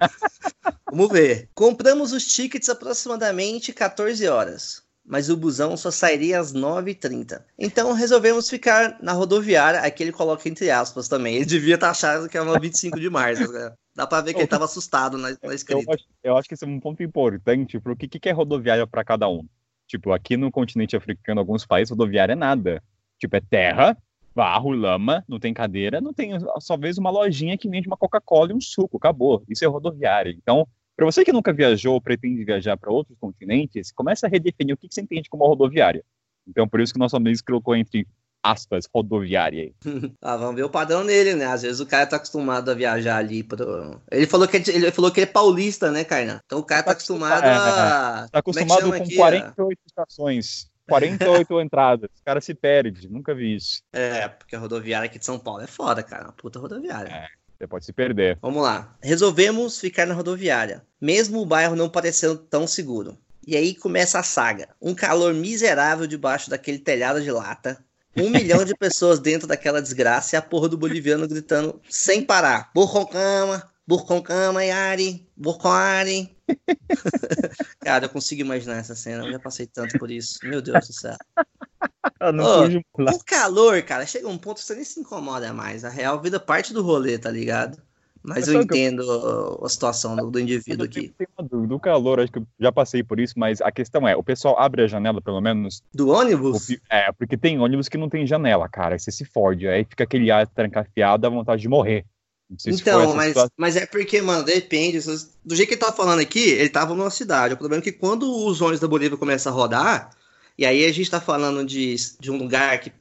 vamos 0.85 1.09
ver. 1.11 1.49
Compramos 1.55 2.13
os 2.13 2.23
tickets 2.27 2.69
aproximadamente 2.69 3.73
14 3.73 4.27
horas 4.27 4.83
mas 5.05 5.29
o 5.29 5.37
busão 5.37 5.75
só 5.75 5.91
sairia 5.91 6.39
às 6.39 6.53
9h30. 6.53 7.41
Então 7.57 7.93
resolvemos 7.93 8.49
ficar 8.49 8.97
na 9.01 9.13
rodoviária, 9.13 9.79
aqui 9.81 10.03
ele 10.03 10.11
coloca 10.11 10.47
entre 10.47 10.69
aspas 10.69 11.07
também. 11.07 11.35
Ele 11.35 11.45
devia 11.45 11.75
estar 11.75 11.89
achando 11.89 12.29
que 12.29 12.37
era 12.37 12.45
no 12.45 12.59
25 12.59 12.99
de 12.99 13.09
março. 13.09 13.51
Né? 13.51 13.73
Dá 13.95 14.07
pra 14.07 14.21
ver 14.21 14.33
que 14.33 14.39
ele 14.39 14.45
estava 14.45 14.65
assustado 14.65 15.17
na, 15.17 15.35
na 15.43 15.53
escrita. 15.53 15.81
Eu 15.81 15.93
acho, 15.93 16.05
eu 16.23 16.37
acho, 16.37 16.47
que 16.47 16.53
esse 16.53 16.63
é 16.63 16.67
um 16.67 16.79
ponto 16.79 17.03
importante, 17.03 17.79
porque 17.79 18.05
o 18.05 18.09
que, 18.09 18.19
que 18.19 18.29
é 18.29 18.31
rodoviária 18.31 18.87
para 18.87 19.03
cada 19.03 19.27
um? 19.27 19.45
Tipo, 19.87 20.13
aqui 20.13 20.37
no 20.37 20.49
continente 20.49 20.95
africano, 20.95 21.41
alguns 21.41 21.65
países, 21.65 21.89
rodoviária 21.89 22.33
é 22.33 22.35
nada. 22.35 22.81
Tipo, 23.19 23.35
é 23.35 23.41
terra, 23.41 23.97
barro, 24.33 24.71
lama, 24.71 25.23
não 25.27 25.39
tem 25.39 25.53
cadeira, 25.53 25.99
não 25.99 26.13
tem 26.13 26.31
só 26.59 26.77
vez 26.77 26.97
uma 26.97 27.09
lojinha 27.09 27.57
que 27.57 27.69
vende 27.69 27.87
uma 27.87 27.97
Coca-Cola 27.97 28.51
e 28.51 28.55
um 28.55 28.61
suco, 28.61 28.97
acabou. 28.97 29.43
Isso 29.49 29.65
é 29.65 29.67
rodoviária. 29.67 30.31
Então, 30.31 30.65
para 31.01 31.11
você 31.11 31.25
que 31.25 31.33
nunca 31.33 31.51
viajou 31.51 31.95
ou 31.95 32.01
pretende 32.01 32.45
viajar 32.45 32.77
para 32.77 32.91
outros 32.91 33.17
continentes, 33.17 33.91
comece 33.91 34.23
a 34.23 34.29
redefinir 34.29 34.75
o 34.75 34.77
que, 34.77 34.87
que 34.87 34.93
você 34.93 35.01
entende 35.01 35.31
como 35.31 35.47
rodoviária. 35.47 36.05
Então, 36.47 36.67
por 36.67 36.79
isso 36.79 36.93
que 36.93 36.99
nosso 36.99 37.17
amigo 37.17 37.39
colocou 37.43 37.75
entre 37.75 38.07
aspas, 38.43 38.87
rodoviária. 38.93 39.71
ah, 40.21 40.37
vamos 40.37 40.55
ver 40.55 40.63
o 40.63 40.69
padrão 40.69 41.03
nele, 41.03 41.33
né? 41.33 41.47
Às 41.47 41.63
vezes 41.63 41.79
o 41.79 41.87
cara 41.87 42.05
tá 42.05 42.17
acostumado 42.17 42.69
a 42.69 42.75
viajar 42.75 43.17
ali 43.17 43.41
pro... 43.41 43.99
Ele 44.11 44.27
falou 44.27 44.47
que 44.47 44.57
ele 44.57 44.91
falou 44.91 45.11
que 45.11 45.21
ele 45.21 45.29
é 45.29 45.33
paulista, 45.33 45.89
né, 45.89 46.03
Kainan? 46.03 46.39
Então 46.45 46.59
o 46.59 46.63
cara 46.63 46.83
tá 46.83 46.91
acostumado 46.91 47.45
é, 47.45 47.49
a... 47.49 48.27
Tá 48.31 48.39
acostumado 48.39 48.93
é 48.93 48.97
com 48.99 49.03
aqui, 49.03 49.15
48 49.15 49.79
a... 49.79 49.87
estações. 49.87 50.69
48 50.87 51.61
entradas. 51.61 52.11
O 52.19 52.23
cara 52.23 52.39
se 52.41 52.53
perde, 52.53 53.09
nunca 53.09 53.33
vi 53.33 53.55
isso. 53.55 53.81
É, 53.91 54.27
porque 54.27 54.55
a 54.55 54.59
rodoviária 54.59 55.07
aqui 55.07 55.17
de 55.17 55.25
São 55.25 55.39
Paulo 55.39 55.63
é 55.63 55.67
foda, 55.67 56.03
cara. 56.03 56.25
Uma 56.25 56.33
puta 56.33 56.59
rodoviária. 56.59 57.09
É. 57.09 57.40
Você 57.61 57.67
pode 57.67 57.85
se 57.85 57.93
perder. 57.93 58.39
Vamos 58.41 58.63
lá. 58.63 58.97
Resolvemos 59.03 59.79
ficar 59.79 60.07
na 60.07 60.15
rodoviária, 60.15 60.83
mesmo 60.99 61.39
o 61.39 61.45
bairro 61.45 61.75
não 61.75 61.87
parecendo 61.87 62.35
tão 62.35 62.65
seguro. 62.65 63.15
E 63.45 63.55
aí 63.55 63.75
começa 63.75 64.17
a 64.17 64.23
saga. 64.23 64.69
Um 64.81 64.95
calor 64.95 65.31
miserável 65.31 66.07
debaixo 66.07 66.49
daquele 66.49 66.79
telhado 66.79 67.21
de 67.21 67.29
lata. 67.29 67.77
Um 68.17 68.29
milhão 68.33 68.65
de 68.65 68.75
pessoas 68.75 69.19
dentro 69.19 69.47
daquela 69.47 69.79
desgraça 69.79 70.35
e 70.35 70.37
a 70.37 70.41
porra 70.41 70.67
do 70.67 70.77
boliviano 70.77 71.27
gritando 71.27 71.79
sem 71.87 72.23
parar. 72.23 72.71
Burroncama, 72.73 73.69
burroncama, 73.85 74.65
Yari, 74.65 75.27
burcoari. 75.37 76.35
Cara, 77.79 78.05
eu 78.05 78.09
consigo 78.09 78.41
imaginar 78.41 78.77
essa 78.77 78.95
cena. 78.95 79.23
Eu 79.23 79.33
já 79.33 79.39
passei 79.39 79.67
tanto 79.67 79.99
por 79.99 80.09
isso. 80.09 80.39
Meu 80.41 80.63
Deus 80.63 80.87
do 80.87 80.93
céu. 80.93 81.15
Oh, 82.21 83.15
o 83.15 83.23
calor, 83.25 83.81
cara, 83.81 84.05
chega 84.05 84.27
um 84.27 84.37
ponto 84.37 84.57
que 84.57 84.63
você 84.63 84.75
nem 84.75 84.83
se 84.83 84.99
incomoda 84.99 85.51
mais. 85.53 85.83
A 85.83 85.89
real 85.89 86.21
vida 86.21 86.39
parte 86.39 86.71
do 86.71 86.83
rolê, 86.83 87.17
tá 87.17 87.31
ligado? 87.31 87.81
Mas 88.23 88.47
eu 88.47 88.61
entendo 88.61 89.01
eu... 89.01 89.65
a 89.65 89.69
situação 89.69 90.15
do, 90.15 90.29
do 90.29 90.39
indivíduo 90.39 90.85
aqui. 90.85 91.11
Do 91.67 91.79
calor, 91.79 92.19
acho 92.19 92.31
que 92.31 92.37
eu 92.37 92.47
já 92.59 92.71
passei 92.71 93.01
por 93.01 93.19
isso, 93.19 93.33
mas 93.35 93.59
a 93.61 93.71
questão 93.71 94.07
é, 94.07 94.15
o 94.15 94.23
pessoal 94.23 94.59
abre 94.59 94.83
a 94.83 94.87
janela, 94.87 95.19
pelo 95.19 95.41
menos. 95.41 95.81
Do 95.93 96.09
ônibus? 96.09 96.69
O, 96.69 96.77
é, 96.89 97.11
porque 97.11 97.35
tem 97.35 97.59
ônibus 97.59 97.89
que 97.89 97.97
não 97.97 98.09
tem 98.09 98.27
janela, 98.27 98.69
cara. 98.69 98.97
Você 98.99 99.11
se 99.11 99.25
fode. 99.25 99.67
Aí 99.67 99.83
fica 99.83 100.03
aquele 100.03 100.29
ar 100.29 100.45
trancafiado, 100.45 101.23
dá 101.23 101.29
vontade 101.29 101.63
de 101.63 101.67
morrer. 101.67 102.05
Então, 102.67 103.15
mas, 103.15 103.33
mas 103.57 103.75
é 103.77 103.85
porque, 103.85 104.21
mano, 104.21 104.43
depende. 104.43 104.99
Do 105.43 105.55
jeito 105.55 105.69
que 105.69 105.75
ele 105.75 105.81
tava 105.81 105.95
falando 105.95 106.19
aqui, 106.19 106.49
ele 106.49 106.69
tava 106.69 106.93
numa 106.93 107.09
cidade. 107.09 107.53
O 107.53 107.57
problema 107.57 107.81
é 107.81 107.83
que 107.83 107.93
quando 107.93 108.29
os 108.45 108.61
ônibus 108.61 108.81
da 108.81 108.87
Bolívia 108.87 109.17
começam 109.17 109.51
a 109.51 109.55
rodar, 109.55 110.09
e 110.57 110.65
aí 110.65 110.85
a 110.85 110.89
gente 110.89 111.01
está 111.01 111.19
falando 111.19 111.65
de, 111.65 111.95
de 112.19 112.31
um 112.31 112.37
lugar 112.37 112.79
que 112.79 112.91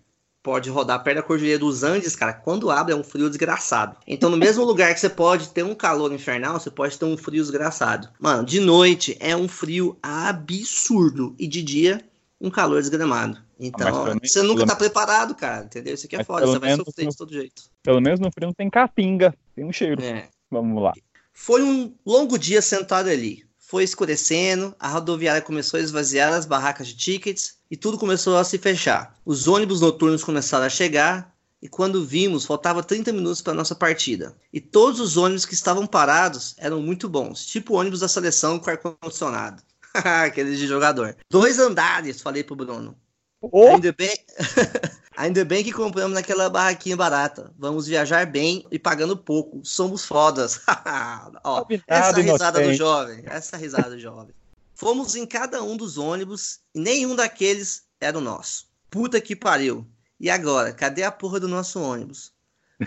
pode 0.43 0.71
rodar 0.71 1.03
perto 1.03 1.17
da 1.17 1.23
Cordilheira 1.23 1.59
dos 1.59 1.83
Andes, 1.83 2.17
cara, 2.17 2.33
quando 2.33 2.71
abre 2.71 2.93
é 2.93 2.97
um 2.97 3.05
frio 3.05 3.29
desgraçado. 3.29 3.97
Então, 4.07 4.31
no 4.31 4.37
mesmo 4.37 4.65
lugar 4.65 4.93
que 4.95 5.01
você 5.01 5.09
pode 5.09 5.51
ter 5.51 5.63
um 5.63 5.75
calor 5.75 6.13
infernal, 6.13 6.59
você 6.59 6.71
pode 6.71 6.99
ter 6.99 7.05
um 7.05 7.17
frio 7.17 7.43
desgraçado. 7.43 8.09
Mano, 8.19 8.45
de 8.45 8.61
noite 8.61 9.17
é 9.21 9.37
um 9.37 9.49
frio 9.49 9.99
absurdo 10.03 11.35
e 11.39 11.47
de 11.47 11.63
dia 11.63 12.03
um 12.41 12.51
calor 12.51 12.81
desgramado. 12.81 13.39
Então, 13.59 14.17
você 14.23 14.43
nunca 14.43 14.65
tá 14.65 14.75
preparado, 14.75 15.35
cara, 15.35 15.65
entendeu? 15.65 15.93
Isso 15.93 16.07
aqui 16.07 16.17
é 16.17 16.25
foda, 16.25 16.47
você 16.47 16.59
vai 16.59 16.75
sofrer 16.75 17.09
de 17.09 17.17
todo 17.17 17.33
jeito. 17.33 17.65
Pelo 17.83 18.01
menos 18.01 18.19
no 18.19 18.33
frio 18.33 18.47
não 18.47 18.55
tem 18.55 18.71
capinga, 18.71 19.35
tem 19.55 19.65
um 19.65 19.73
cheiro. 19.73 20.03
É. 20.03 20.29
Vamos 20.51 20.83
lá. 20.83 20.93
Foi 21.35 21.63
um 21.63 21.95
longo 22.05 22.39
dia 22.39 22.63
sentado 22.63 23.11
ali. 23.11 23.45
Foi 23.71 23.85
escurecendo, 23.85 24.75
a 24.81 24.89
rodoviária 24.89 25.41
começou 25.41 25.79
a 25.79 25.81
esvaziar 25.81 26.33
as 26.33 26.45
barracas 26.45 26.89
de 26.89 26.97
tickets 26.97 27.59
e 27.71 27.77
tudo 27.77 27.97
começou 27.97 28.37
a 28.37 28.43
se 28.43 28.59
fechar. 28.59 29.15
Os 29.25 29.47
ônibus 29.47 29.81
noturnos 29.81 30.25
começaram 30.25 30.67
a 30.67 30.69
chegar 30.69 31.33
e 31.63 31.69
quando 31.69 32.05
vimos, 32.05 32.45
faltava 32.45 32.83
30 32.83 33.13
minutos 33.13 33.41
para 33.41 33.55
nossa 33.55 33.77
partida. 33.77 34.37
E 34.53 34.61
todos 34.61 34.99
os 34.99 35.17
ônibus 35.17 35.47
que 35.47 35.55
estavam 35.55 35.87
parados 35.87 36.57
eram 36.59 36.83
muito 36.83 37.09
bons, 37.09 37.47
tipo 37.47 37.75
ônibus 37.75 38.01
da 38.01 38.09
seleção 38.09 38.59
com 38.59 38.71
ar-condicionado. 38.71 39.63
Aqueles 39.95 40.59
de 40.59 40.67
jogador. 40.67 41.17
Dois 41.31 41.61
andares, 41.61 42.21
falei 42.21 42.43
pro 42.43 42.57
Bruno. 42.57 42.99
Oh. 43.41 43.69
Ainda 43.69 43.93
bem. 43.93 44.15
Ainda 45.17 45.45
bem 45.45 45.63
que 45.63 45.73
compramos 45.73 46.15
naquela 46.15 46.49
barraquinha 46.49 46.97
barata. 46.97 47.53
Vamos 47.59 47.87
viajar 47.87 48.25
bem 48.27 48.65
e 48.71 48.79
pagando 48.79 49.17
pouco. 49.17 49.61
Somos 49.65 50.05
fodas. 50.07 50.61
Ó, 51.45 51.67
essa 51.87 52.21
risada 52.21 52.63
do 52.63 52.73
jovem. 52.73 53.23
Essa 53.27 53.57
risada 53.57 53.91
do 53.91 53.99
jovem. 53.99 54.35
Fomos 54.75 55.15
em 55.15 55.27
cada 55.27 55.63
um 55.63 55.77
dos 55.77 55.99
ônibus 55.99 56.61
e 56.75 56.81
nenhum 56.81 57.15
daqueles 57.15 57.85
era 58.01 58.17
o 58.17 58.21
nosso. 58.21 58.69
Puta 58.91 59.21
que 59.21 59.37
pariu. 59.37 59.87
E 60.19 60.31
agora? 60.31 60.73
Cadê 60.73 61.03
a 61.03 61.13
porra 61.13 61.39
do 61.39 61.49
nosso 61.49 61.81
ônibus? 61.81 62.33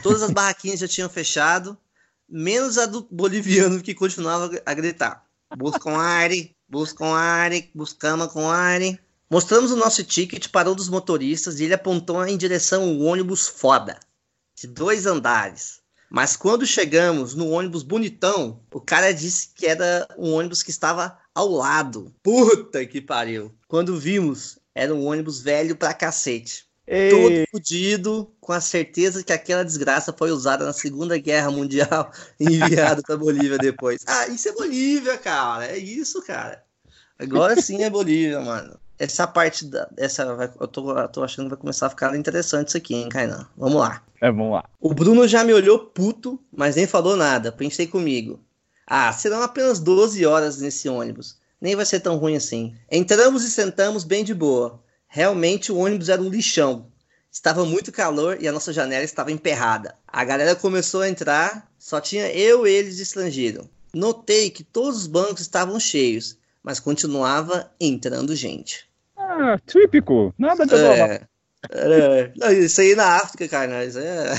Todas 0.02 0.24
as 0.24 0.32
barraquinhas 0.32 0.80
já 0.80 0.88
tinham 0.88 1.10
fechado, 1.10 1.78
menos 2.28 2.80
a 2.80 2.88
do 2.88 3.08
boliviano 3.12 3.80
que 3.80 3.94
continuava 3.94 4.50
a 4.66 4.74
gritar. 4.74 5.24
Buscam 5.56 5.98
Ari, 5.98 6.56
buscam 6.68 7.14
Ari, 7.14 7.70
buscamos 7.76 8.32
com 8.32 8.50
Ari. 8.50 9.00
Mostramos 9.34 9.72
o 9.72 9.76
nosso 9.76 10.04
ticket 10.04 10.48
para 10.50 10.70
um 10.70 10.76
dos 10.76 10.88
motoristas 10.88 11.60
e 11.60 11.64
ele 11.64 11.74
apontou 11.74 12.24
em 12.24 12.38
direção 12.38 12.84
ao 12.84 13.00
ônibus 13.00 13.48
foda, 13.48 13.98
de 14.56 14.68
dois 14.68 15.08
andares. 15.08 15.80
Mas 16.08 16.36
quando 16.36 16.68
chegamos 16.68 17.34
no 17.34 17.50
ônibus 17.50 17.82
bonitão, 17.82 18.62
o 18.72 18.80
cara 18.80 19.12
disse 19.12 19.50
que 19.56 19.66
era 19.66 20.08
um 20.20 20.34
ônibus 20.34 20.62
que 20.62 20.70
estava 20.70 21.18
ao 21.34 21.50
lado. 21.50 22.14
Puta 22.22 22.86
que 22.86 23.02
pariu. 23.02 23.52
Quando 23.68 24.00
vimos, 24.00 24.60
era 24.76 24.94
um 24.94 25.04
ônibus 25.04 25.42
velho 25.42 25.76
pra 25.76 25.96
cacete. 25.96 26.68
Ei. 26.86 27.10
Todo 27.10 27.50
fodido, 27.50 28.32
com 28.40 28.54
a 28.54 28.62
certeza 28.62 29.24
que 29.24 29.34
aquela 29.34 29.66
desgraça 29.66 30.14
foi 30.16 30.30
usada 30.30 30.64
na 30.64 30.74
Segunda 30.74 31.18
Guerra 31.18 31.50
Mundial 31.50 32.12
e 32.40 32.46
enviada 32.54 33.02
pra 33.02 33.18
Bolívia 33.18 33.58
depois. 33.58 34.04
Ah, 34.06 34.28
isso 34.28 34.48
é 34.48 34.52
Bolívia, 34.52 35.18
cara. 35.18 35.66
É 35.66 35.78
isso, 35.80 36.22
cara. 36.22 36.64
Agora 37.18 37.60
sim 37.60 37.82
é 37.82 37.90
Bolívia, 37.90 38.40
mano 38.40 38.83
essa 38.98 39.28
parte 39.28 39.66
da. 39.66 39.90
Essa, 39.98 40.24
eu, 40.60 40.68
tô, 40.68 40.98
eu 40.98 41.08
tô 41.10 41.24
achando 41.24 41.46
que 41.46 41.50
vai 41.52 41.60
começar 41.60 41.88
a 41.88 41.90
ficar 41.90 42.16
interessante 42.16 42.70
isso 42.70 42.78
aqui, 42.78 42.96
hein, 42.96 43.10
Kainan? 43.10 43.48
Vamos 43.58 43.80
lá. 43.80 44.02
É, 44.22 44.32
vamos 44.32 44.54
lá. 44.54 44.66
O 44.80 44.94
Bruno 44.94 45.28
já 45.28 45.44
me 45.44 45.54
olhou 45.54 45.80
puto, 45.80 46.40
mas 46.56 46.76
nem 46.76 46.88
falou 46.88 47.16
nada. 47.16 47.52
Pensei 47.52 47.88
comigo. 47.88 48.40
Ah, 48.88 49.12
serão 49.12 49.42
apenas 49.42 49.80
12 49.80 50.26
horas 50.26 50.60
nesse 50.60 50.88
ônibus. 50.88 51.38
Nem 51.60 51.76
vai 51.76 51.86
ser 51.86 52.00
tão 52.00 52.18
ruim 52.18 52.36
assim. 52.36 52.76
Entramos 52.92 53.44
e 53.44 53.52
sentamos 53.52 54.04
bem 54.04 54.24
de 54.24 54.34
boa. 54.34 54.82
Realmente 55.08 55.72
o 55.72 55.78
ônibus 55.78 56.10
era 56.10 56.22
um 56.22 56.30
lixão. 56.30 56.88
Estava 57.32 57.66
muito 57.66 57.92
calor 57.92 58.38
e 58.40 58.48
a 58.48 58.52
nossa 58.52 58.72
janela 58.72 59.04
estava 59.04 59.32
emperrada. 59.32 59.96
A 60.08 60.24
galera 60.24 60.56
começou 60.56 61.02
a 61.02 61.10
entrar, 61.10 61.68
só 61.80 62.00
tinha 62.00 62.32
eu 62.32 62.68
e 62.68 62.72
eles 62.72 62.98
de 62.98 63.04
estrangeiro. 63.04 63.68
Notei 63.94 64.50
que 64.50 64.64
todos 64.64 65.00
os 65.00 65.08
bancos 65.08 65.42
estavam 65.42 65.80
cheios, 65.80 66.38
mas 66.64 66.80
continuava 66.80 67.70
entrando 67.80 68.36
gente. 68.36 68.88
Ah, 69.18 69.60
típico. 69.66 70.34
Nada 70.38 70.66
de 70.66 70.76
é, 70.76 71.22
É, 71.70 72.54
isso 72.54 72.82
aí 72.82 72.96
na 72.96 73.18
África, 73.18 73.48
cara. 73.48 73.86
Isso 73.86 74.00
é... 74.00 74.34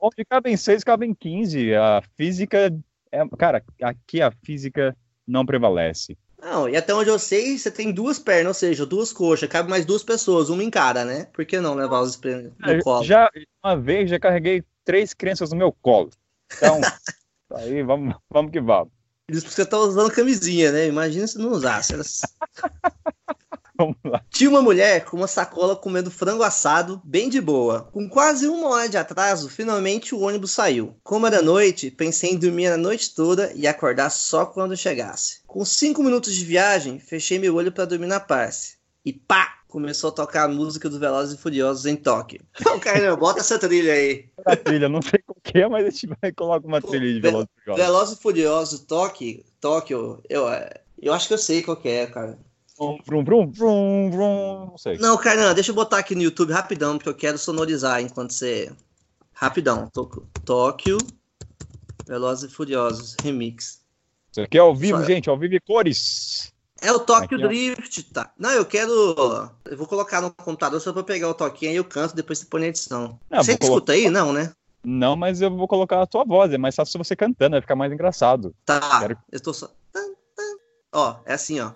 Onde 0.00 0.24
cabem 0.24 0.56
seis, 0.56 0.84
cabem 0.84 1.14
15. 1.14 1.74
A 1.74 2.02
física. 2.16 2.72
É... 3.10 3.26
Cara, 3.36 3.62
aqui 3.82 4.22
a 4.22 4.30
física 4.30 4.96
não 5.26 5.44
prevalece. 5.44 6.16
Não, 6.40 6.68
e 6.68 6.76
até 6.76 6.92
onde 6.92 7.08
eu 7.08 7.20
sei, 7.20 7.56
você 7.56 7.70
tem 7.70 7.92
duas 7.92 8.18
pernas, 8.18 8.48
ou 8.48 8.54
seja, 8.54 8.84
duas 8.84 9.12
coxas, 9.12 9.48
cabe 9.48 9.70
mais 9.70 9.86
duas 9.86 10.02
pessoas, 10.02 10.50
uma 10.50 10.64
em 10.64 10.70
cada, 10.70 11.04
né? 11.04 11.28
Por 11.32 11.46
que 11.46 11.60
não 11.60 11.74
levar 11.74 12.00
os 12.00 12.20
no 12.20 12.52
é, 12.72 12.80
colo? 12.80 13.04
Já, 13.04 13.30
uma 13.62 13.76
vez, 13.76 14.10
já 14.10 14.18
carreguei 14.18 14.64
três 14.84 15.14
crianças 15.14 15.50
no 15.50 15.56
meu 15.56 15.70
colo. 15.70 16.10
Então, 16.56 16.80
aí, 17.54 17.84
vamos, 17.84 18.16
vamos 18.28 18.50
que 18.50 18.60
vamos. 18.60 18.92
Isso 19.32 19.42
porque 19.42 19.56
você 19.56 19.66
tá 19.66 19.78
usando 19.78 20.10
camisinha, 20.10 20.70
né? 20.70 20.86
Imagina 20.86 21.26
se 21.26 21.38
não 21.38 21.50
usasse. 21.50 21.94
Vamos 23.74 23.96
lá. 24.04 24.22
Tinha 24.30 24.50
uma 24.50 24.62
mulher 24.62 25.04
com 25.04 25.16
uma 25.16 25.26
sacola 25.26 25.74
comendo 25.74 26.10
frango 26.10 26.42
assado, 26.42 27.00
bem 27.02 27.28
de 27.28 27.40
boa. 27.40 27.88
Com 27.92 28.08
quase 28.08 28.46
uma 28.46 28.68
hora 28.68 28.88
de 28.88 28.96
atraso, 28.96 29.48
finalmente 29.48 30.14
o 30.14 30.20
ônibus 30.20 30.52
saiu. 30.52 30.94
Como 31.02 31.26
era 31.26 31.42
noite, 31.42 31.90
pensei 31.90 32.32
em 32.32 32.38
dormir 32.38 32.66
a 32.66 32.76
noite 32.76 33.14
toda 33.14 33.50
e 33.54 33.66
acordar 33.66 34.10
só 34.10 34.44
quando 34.44 34.76
chegasse. 34.76 35.40
Com 35.46 35.64
cinco 35.64 36.02
minutos 36.02 36.34
de 36.34 36.44
viagem, 36.44 37.00
fechei 37.00 37.38
meu 37.38 37.54
olho 37.54 37.72
para 37.72 37.86
dormir 37.86 38.06
na 38.06 38.20
paz. 38.20 38.76
E 39.04 39.12
pá! 39.12 39.61
Começou 39.72 40.10
a 40.10 40.12
tocar 40.12 40.44
a 40.44 40.48
música 40.48 40.86
dos 40.86 40.98
Velozes 40.98 41.34
e 41.34 41.40
Furiosos 41.40 41.86
em 41.86 41.96
Tóquio. 41.96 42.42
Ô, 42.76 42.78
Caramba, 42.78 43.16
bota 43.16 43.40
essa 43.40 43.58
trilha 43.58 43.94
aí. 43.94 44.28
A 44.44 44.54
trilha, 44.54 44.86
não 44.86 45.00
sei 45.00 45.18
qual 45.26 45.38
que 45.42 45.60
é, 45.60 45.66
mas 45.66 45.86
a 45.86 45.88
gente 45.88 46.08
vai 46.20 46.30
colocar 46.30 46.68
uma 46.68 46.82
trilha 46.82 47.10
de 47.10 47.20
Velozes 47.20 47.48
e 47.48 47.60
Furiosos. 47.64 47.86
Velozes 47.86 48.18
e 48.18 48.20
Furiosos, 48.20 48.80
Tóquio, 48.80 49.42
Tóquio, 49.62 50.22
eu, 50.28 50.44
eu 51.00 51.14
acho 51.14 51.26
que 51.26 51.32
eu 51.32 51.38
sei 51.38 51.62
qual 51.62 51.78
que 51.78 51.88
é, 51.88 52.06
cara. 52.06 52.38
Vrum, 52.78 53.24
vrum, 53.24 53.50
vrum, 53.50 54.10
vrum, 54.10 54.66
não 54.72 54.76
sei. 54.76 54.98
Não, 54.98 55.16
Carnan, 55.16 55.54
deixa 55.54 55.70
eu 55.70 55.74
botar 55.74 55.96
aqui 55.96 56.14
no 56.14 56.20
YouTube 56.20 56.52
rapidão, 56.52 56.98
porque 56.98 57.08
eu 57.08 57.14
quero 57.14 57.38
sonorizar 57.38 58.02
enquanto 58.02 58.34
você. 58.34 58.70
Rapidão. 59.32 59.90
Tóquio, 60.44 60.98
Velozes 62.06 62.50
e 62.50 62.54
Furiosos, 62.54 63.16
remix. 63.22 63.80
Isso 64.30 64.42
aqui 64.42 64.58
é 64.58 64.60
ao 64.60 64.74
vivo, 64.74 64.98
Só... 64.98 65.04
gente, 65.06 65.30
ao 65.30 65.38
vivo 65.38 65.54
e 65.54 65.60
cores. 65.60 66.52
É 66.82 66.90
o 66.90 66.98
Tóquio 66.98 67.38
Drift, 67.38 68.02
tá? 68.12 68.32
Não, 68.36 68.50
eu 68.50 68.66
quero. 68.66 68.92
Eu 69.64 69.76
vou 69.76 69.86
colocar 69.86 70.20
no 70.20 70.32
computador 70.32 70.80
só 70.80 70.92
pra 70.92 71.04
pegar 71.04 71.28
o 71.28 71.34
toquinho 71.34 71.70
aí 71.70 71.76
eu 71.76 71.84
canto, 71.84 72.14
depois 72.14 72.40
você 72.40 72.46
põe 72.46 72.62
na 72.62 72.66
edição. 72.66 73.18
Não, 73.30 73.42
você 73.42 73.52
escuta 73.52 73.92
aí? 73.92 74.10
Não, 74.10 74.32
né? 74.32 74.52
Não, 74.84 75.14
mas 75.14 75.40
eu 75.40 75.48
vou 75.48 75.68
colocar 75.68 76.02
a 76.02 76.06
tua 76.06 76.24
voz, 76.24 76.52
é 76.52 76.58
mais 76.58 76.74
fácil 76.74 76.98
você 76.98 77.14
cantando, 77.14 77.52
vai 77.52 77.60
ficar 77.60 77.76
mais 77.76 77.92
engraçado. 77.92 78.52
Tá, 78.66 78.98
quero... 78.98 79.16
eu 79.30 79.36
estou 79.36 79.54
só. 79.54 79.70
Ó, 80.92 81.16
é 81.24 81.34
assim, 81.34 81.60
ó. 81.60 81.70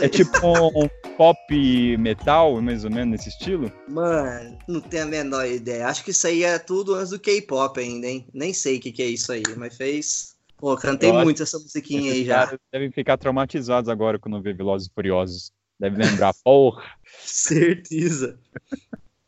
É 0.00 0.08
tipo 0.08 0.46
um 0.46 0.88
pop 1.16 1.96
metal, 1.96 2.60
mais 2.60 2.84
ou 2.84 2.90
menos 2.90 3.12
nesse 3.12 3.30
estilo? 3.30 3.72
Mano, 3.88 4.58
não 4.68 4.80
tenho 4.80 5.04
a 5.04 5.06
menor 5.06 5.46
ideia. 5.46 5.86
Acho 5.86 6.04
que 6.04 6.10
isso 6.10 6.26
aí 6.26 6.44
é 6.44 6.58
tudo 6.58 6.94
antes 6.94 7.10
do 7.10 7.18
K-pop 7.18 7.80
ainda, 7.80 8.06
hein? 8.06 8.26
Nem 8.32 8.52
sei 8.52 8.76
o 8.76 8.80
que, 8.80 8.92
que 8.92 9.02
é 9.02 9.06
isso 9.06 9.32
aí, 9.32 9.42
mas 9.56 9.76
fez. 9.76 10.36
Pô, 10.58 10.76
cantei 10.76 11.08
Eu 11.08 11.14
muito 11.14 11.42
essa 11.42 11.58
musiquinha 11.58 12.12
aí 12.12 12.24
já. 12.24 12.52
Devem 12.70 12.92
ficar 12.92 13.16
traumatizados 13.16 13.88
agora 13.88 14.18
quando 14.18 14.42
vê 14.42 14.52
Velozes 14.52 14.88
e 14.88 14.94
Furiosos. 14.94 15.50
Deve 15.78 15.96
lembrar, 15.96 16.34
porra. 16.44 16.84
Certeza. 17.24 18.38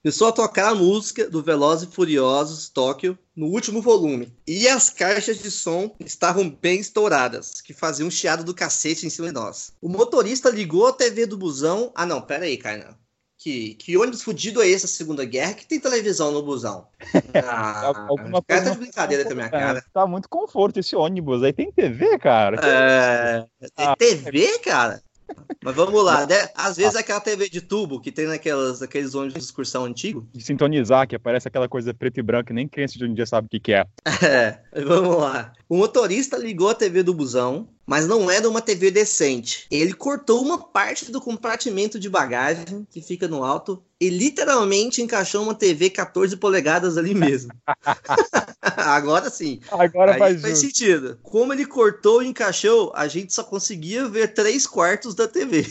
Começou 0.02 0.26
a 0.26 0.32
tocar 0.32 0.70
a 0.70 0.74
música 0.74 1.30
do 1.30 1.44
Velozes 1.44 1.88
e 1.88 1.92
Furiosos 1.94 2.68
Tóquio 2.68 3.16
no 3.36 3.46
último 3.46 3.80
volume. 3.80 4.36
E 4.44 4.66
as 4.66 4.90
caixas 4.90 5.38
de 5.38 5.48
som 5.48 5.94
estavam 6.00 6.50
bem 6.50 6.80
estouradas, 6.80 7.60
que 7.60 7.72
faziam 7.72 8.08
um 8.08 8.10
chiado 8.10 8.42
do 8.42 8.52
cacete 8.52 9.06
em 9.06 9.10
cima 9.10 9.28
de 9.28 9.34
nós. 9.34 9.72
O 9.80 9.88
motorista 9.88 10.50
ligou 10.50 10.88
a 10.88 10.92
TV 10.92 11.24
do 11.24 11.38
busão. 11.38 11.92
Ah, 11.94 12.04
não, 12.04 12.20
pera 12.20 12.46
aí, 12.46 12.56
Kainan. 12.56 12.96
Que, 13.38 13.74
que 13.74 13.96
ônibus 13.96 14.22
fudido 14.22 14.60
é 14.60 14.66
esse, 14.66 14.86
a 14.86 14.88
Segunda 14.88 15.24
Guerra, 15.24 15.54
que 15.54 15.66
tem 15.66 15.78
televisão 15.78 16.32
no 16.32 16.42
busão? 16.42 16.88
Ah, 17.34 17.92
Alguma 18.08 18.42
cara 18.42 18.64
tá 18.64 18.70
de 18.70 18.78
brincadeira 18.78 19.24
com 19.24 19.32
a 19.32 19.34
minha 19.34 19.50
cara. 19.50 19.84
Tá 19.94 20.06
muito 20.06 20.28
conforto 20.28 20.80
esse 20.80 20.96
ônibus 20.96 21.44
aí. 21.44 21.52
Tem 21.52 21.70
TV, 21.70 22.18
cara? 22.18 22.58
É, 22.60 23.46
tem 23.74 23.86
ah, 23.86 23.96
TV, 23.96 24.58
cara? 24.58 25.00
Mas 25.62 25.74
vamos 25.74 26.04
lá, 26.04 26.26
né? 26.26 26.48
Às 26.54 26.76
vezes 26.76 26.94
é 26.94 27.00
aquela 27.00 27.20
TV 27.20 27.48
de 27.48 27.60
tubo 27.60 28.00
que 28.00 28.10
tem 28.10 28.26
naquelas, 28.26 28.82
aqueles 28.82 29.14
ônibus 29.14 29.34
de 29.34 29.40
excursão 29.40 29.84
antigo. 29.84 30.26
De 30.32 30.42
sintonizar, 30.42 31.06
que 31.06 31.16
aparece 31.16 31.48
aquela 31.48 31.68
coisa 31.68 31.94
preto 31.94 32.18
e 32.18 32.22
branco, 32.22 32.52
nem 32.52 32.66
criança 32.66 32.98
de 32.98 33.04
um 33.04 33.14
dia 33.14 33.26
sabe 33.26 33.46
o 33.46 33.50
que, 33.50 33.60
que 33.60 33.72
é. 33.72 33.86
É, 34.22 34.58
vamos 34.84 35.16
lá. 35.16 35.52
O 35.68 35.76
motorista 35.76 36.36
ligou 36.38 36.68
a 36.68 36.74
TV 36.74 37.02
do 37.02 37.12
busão, 37.12 37.68
mas 37.92 38.08
não 38.08 38.30
era 38.30 38.48
uma 38.48 38.62
TV 38.62 38.90
decente. 38.90 39.66
Ele 39.70 39.92
cortou 39.92 40.40
uma 40.40 40.56
parte 40.56 41.12
do 41.12 41.20
compartimento 41.20 42.00
de 42.00 42.08
bagagem 42.08 42.86
que 42.90 43.02
fica 43.02 43.28
no 43.28 43.44
alto 43.44 43.82
e 44.00 44.08
literalmente 44.08 45.02
encaixou 45.02 45.42
uma 45.42 45.54
TV 45.54 45.90
14 45.90 46.34
polegadas 46.38 46.96
ali 46.96 47.14
mesmo. 47.14 47.52
Agora 48.62 49.28
sim. 49.28 49.60
Agora 49.70 50.16
faz, 50.16 50.40
faz 50.40 50.58
sentido. 50.60 51.18
Como 51.22 51.52
ele 51.52 51.66
cortou 51.66 52.22
e 52.22 52.28
encaixou, 52.28 52.90
a 52.96 53.06
gente 53.08 53.34
só 53.34 53.44
conseguia 53.44 54.08
ver 54.08 54.32
três 54.32 54.66
quartos 54.66 55.14
da 55.14 55.28
TV. 55.28 55.62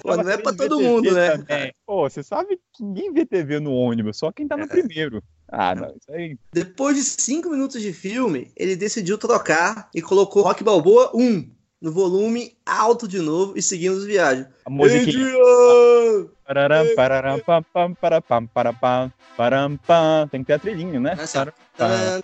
Pô, 0.00 0.16
não 0.16 0.30
é 0.30 0.38
pra 0.38 0.54
todo 0.54 0.80
mundo, 0.80 1.12
né? 1.12 1.36
Também. 1.36 1.74
Pô, 1.84 2.08
você 2.08 2.22
sabe 2.22 2.58
que 2.72 2.82
ninguém 2.82 3.12
vê 3.12 3.26
TV 3.26 3.60
no 3.60 3.74
ônibus, 3.74 4.16
só 4.16 4.32
quem 4.32 4.48
tá 4.48 4.56
no 4.56 4.64
é. 4.64 4.66
primeiro. 4.66 5.22
Ah, 5.54 5.74
não, 5.74 5.88
isso 5.88 6.10
aí. 6.10 6.38
Depois 6.50 6.96
de 6.96 7.04
cinco 7.04 7.50
minutos 7.50 7.82
de 7.82 7.92
filme, 7.92 8.50
ele 8.56 8.74
decidiu 8.74 9.18
trocar 9.18 9.90
e 9.94 10.00
colocou 10.00 10.42
Rock 10.42 10.64
Balboa 10.64 11.10
1 11.14 11.50
no 11.82 11.92
volume 11.92 12.56
alto 12.64 13.06
de 13.06 13.18
novo 13.18 13.52
e 13.54 13.60
seguimos 13.60 14.04
viagem. 14.04 14.46
A 14.64 14.70
musiquinha. 14.70 15.26
Pam. 19.86 20.26
Tem 20.30 20.40
que 20.40 20.46
ter 20.46 20.54
a 20.54 20.58
trilhinha, 20.58 20.98
né? 20.98 21.16
Nossa. 21.16 21.52
Tan, 21.76 22.22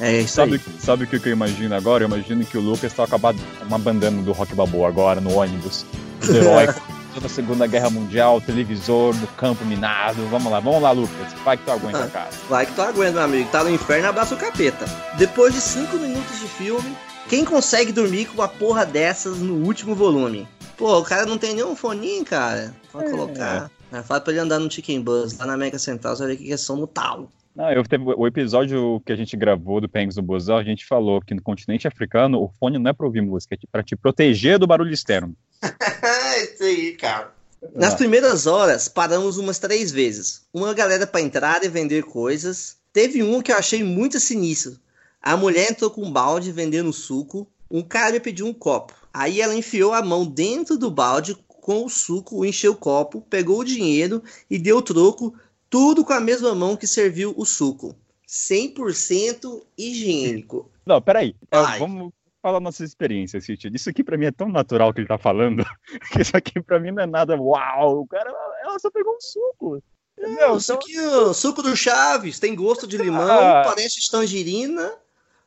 é 0.00 0.20
isso 0.20 0.34
sabe, 0.34 0.54
aí. 0.54 0.80
Sabe 0.80 1.04
o 1.04 1.06
que 1.06 1.16
eu 1.16 1.32
imagino 1.32 1.74
agora? 1.74 2.04
Eu 2.04 2.08
imagino 2.08 2.44
que 2.44 2.58
o 2.58 2.60
Lucas 2.60 2.92
tá 2.92 3.04
acabado 3.04 3.38
uma 3.66 3.78
bandana 3.78 4.22
do 4.22 4.32
Rock 4.32 4.54
Balboa 4.54 4.88
agora 4.88 5.20
no 5.20 5.34
ônibus. 5.34 5.84
Heróico. 6.28 6.80
da 7.20 7.28
Segunda 7.28 7.66
Guerra 7.66 7.90
Mundial, 7.90 8.40
televisor 8.40 9.14
no 9.14 9.26
campo 9.28 9.64
minado. 9.64 10.26
Vamos 10.30 10.50
lá, 10.50 10.58
vamos 10.60 10.82
lá, 10.82 10.90
Lucas. 10.90 11.32
Vai 11.44 11.56
que 11.56 11.64
tu 11.64 11.70
aguenta, 11.70 12.04
ah, 12.04 12.08
cara. 12.08 12.30
Vai 12.48 12.66
que 12.66 12.72
tu 12.72 12.82
aguenta, 12.82 13.12
meu 13.12 13.22
amigo. 13.22 13.48
Tá 13.50 13.62
no 13.62 13.70
inferno, 13.70 14.08
abraça 14.08 14.34
o 14.34 14.38
capeta. 14.38 14.84
Depois 15.16 15.54
de 15.54 15.60
cinco 15.60 15.96
minutos 15.96 16.40
de 16.40 16.48
filme, 16.48 16.96
quem 17.28 17.44
consegue 17.44 17.92
dormir 17.92 18.26
com 18.26 18.34
uma 18.34 18.48
porra 18.48 18.84
dessas 18.84 19.38
no 19.38 19.64
último 19.64 19.94
volume? 19.94 20.48
Pô, 20.76 20.98
o 20.98 21.04
cara 21.04 21.24
não 21.24 21.38
tem 21.38 21.54
nenhum 21.54 21.76
foninho, 21.76 22.24
cara. 22.24 22.74
Pode 22.90 23.06
é. 23.06 23.10
colocar. 23.10 23.70
É, 23.92 24.02
fala 24.02 24.20
pra 24.20 24.32
ele 24.32 24.40
andar 24.40 24.58
no 24.58 24.70
Chicken 24.70 25.00
Buzz, 25.00 25.38
lá 25.38 25.46
na 25.46 25.54
América 25.54 25.78
Central, 25.78 26.16
você 26.16 26.24
vai 26.24 26.36
ver 26.36 26.42
que 26.42 26.52
é 26.52 26.56
som 26.56 26.76
no 26.76 26.86
talo. 26.86 27.30
Não, 27.54 27.70
eu 27.70 27.84
teve, 27.84 28.02
o 28.04 28.26
episódio 28.26 29.00
que 29.06 29.12
a 29.12 29.16
gente 29.16 29.36
gravou 29.36 29.80
do 29.80 29.88
Penguins 29.88 30.16
do 30.16 30.22
Bozal, 30.22 30.58
a 30.58 30.64
gente 30.64 30.84
falou 30.84 31.20
que 31.20 31.34
no 31.34 31.42
continente 31.42 31.86
africano 31.86 32.42
o 32.42 32.48
fone 32.58 32.78
não 32.78 32.90
é 32.90 32.92
para 32.92 33.06
ouvir 33.06 33.20
música, 33.20 33.54
é 33.54 33.58
para 33.70 33.82
te 33.82 33.94
proteger 33.94 34.58
do 34.58 34.66
barulho 34.66 34.92
externo. 34.92 35.36
Isso 35.62 36.64
aí, 36.64 36.96
cara. 36.96 37.32
Nas 37.72 37.94
primeiras 37.94 38.46
horas, 38.46 38.88
paramos 38.88 39.38
umas 39.38 39.58
três 39.58 39.92
vezes. 39.92 40.42
Uma 40.52 40.74
galera 40.74 41.06
para 41.06 41.20
entrar 41.20 41.62
e 41.64 41.68
vender 41.68 42.02
coisas. 42.02 42.76
Teve 42.92 43.22
um 43.22 43.40
que 43.40 43.52
eu 43.52 43.56
achei 43.56 43.82
muito 43.82 44.18
sinistro. 44.18 44.76
A 45.22 45.36
mulher 45.36 45.70
entrou 45.70 45.90
com 45.90 46.02
um 46.02 46.12
balde 46.12 46.52
vendendo 46.52 46.92
suco. 46.92 47.48
Um 47.70 47.82
cara 47.82 48.12
me 48.12 48.20
pediu 48.20 48.46
um 48.46 48.52
copo. 48.52 48.94
Aí 49.12 49.40
ela 49.40 49.54
enfiou 49.54 49.94
a 49.94 50.02
mão 50.02 50.26
dentro 50.26 50.76
do 50.76 50.90
balde 50.90 51.36
com 51.48 51.86
o 51.86 51.88
suco, 51.88 52.44
encheu 52.44 52.72
o 52.72 52.76
copo, 52.76 53.22
pegou 53.22 53.60
o 53.60 53.64
dinheiro 53.64 54.22
e 54.50 54.58
deu 54.58 54.76
o 54.76 54.82
troco 54.82 55.34
tudo 55.74 56.04
com 56.04 56.12
a 56.12 56.20
mesma 56.20 56.54
mão 56.54 56.76
que 56.76 56.86
serviu 56.86 57.34
o 57.36 57.44
suco. 57.44 57.96
100% 58.28 59.60
higiênico. 59.76 60.70
Não, 60.86 61.02
peraí. 61.02 61.34
Vamos 61.80 62.12
falar 62.40 62.60
nossas 62.60 62.90
experiências, 62.90 63.44
City. 63.44 63.68
Isso 63.74 63.90
aqui 63.90 64.04
pra 64.04 64.16
mim 64.16 64.26
é 64.26 64.30
tão 64.30 64.48
natural 64.48 64.94
que 64.94 65.00
ele 65.00 65.08
tá 65.08 65.18
falando, 65.18 65.64
que 66.12 66.22
isso 66.22 66.36
aqui 66.36 66.62
pra 66.62 66.78
mim 66.78 66.92
não 66.92 67.02
é 67.02 67.06
nada 67.06 67.36
uau. 67.36 68.02
O 68.02 68.06
cara, 68.06 68.30
ela 68.62 68.78
só 68.78 68.88
pegou 68.88 69.16
um 69.16 69.20
suco. 69.20 69.82
É, 70.16 70.28
Não, 70.28 70.58
isso 70.58 70.72
aqui, 70.72 70.96
o 70.96 71.34
suco 71.34 71.60
do 71.60 71.76
Chaves, 71.76 72.38
tem 72.38 72.54
gosto 72.54 72.86
de 72.86 72.96
limão, 72.96 73.28
ah. 73.28 73.64
parece 73.64 74.08
tangerina, 74.08 74.94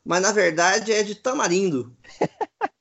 mas 0.03 0.21
na 0.21 0.33
verdade 0.33 0.91
é 0.91 1.03
de 1.03 1.15
tamarindo. 1.15 1.95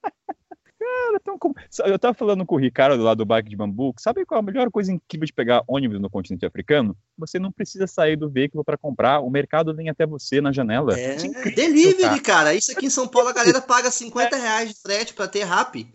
cara, 1.07 1.21
tão. 1.21 1.39
Eu 1.85 1.99
tava 1.99 2.15
falando 2.15 2.45
com 2.45 2.57
o 2.57 2.59
Ricardo 2.59 3.03
lá 3.03 3.15
do 3.15 3.25
Bike 3.25 3.49
de 3.49 3.57
Bambu, 3.57 3.95
sabe 3.99 4.25
qual 4.25 4.39
é 4.39 4.43
a 4.43 4.45
melhor 4.45 4.71
coisa 4.71 4.93
incrível 4.93 5.27
de 5.27 5.33
pegar 5.33 5.63
ônibus 5.67 6.01
no 6.01 6.11
continente 6.11 6.45
africano? 6.45 6.97
Você 7.19 7.39
não 7.39 7.53
precisa 7.53 7.87
sair 7.87 8.17
do 8.17 8.29
veículo 8.29 8.65
para 8.65 8.77
comprar, 8.77 9.21
o 9.21 9.31
mercado 9.31 9.75
vem 9.75 9.89
até 9.89 10.07
você 10.07 10.41
na 10.41 10.53
janela. 10.53 10.99
É, 10.99 11.17
é 11.17 11.51
delivery, 11.51 12.21
cara. 12.21 12.55
Isso 12.55 12.73
aqui 12.73 12.87
em 12.87 12.91
São 12.91 13.09
Paulo 13.09 13.29
a 13.29 13.33
galera 13.33 13.61
paga 13.61 13.91
50 13.91 14.37
reais 14.37 14.71
de 14.71 14.81
frete 14.81 15.15
para 15.15 15.29
ter 15.29 15.45
rap. 15.45 15.87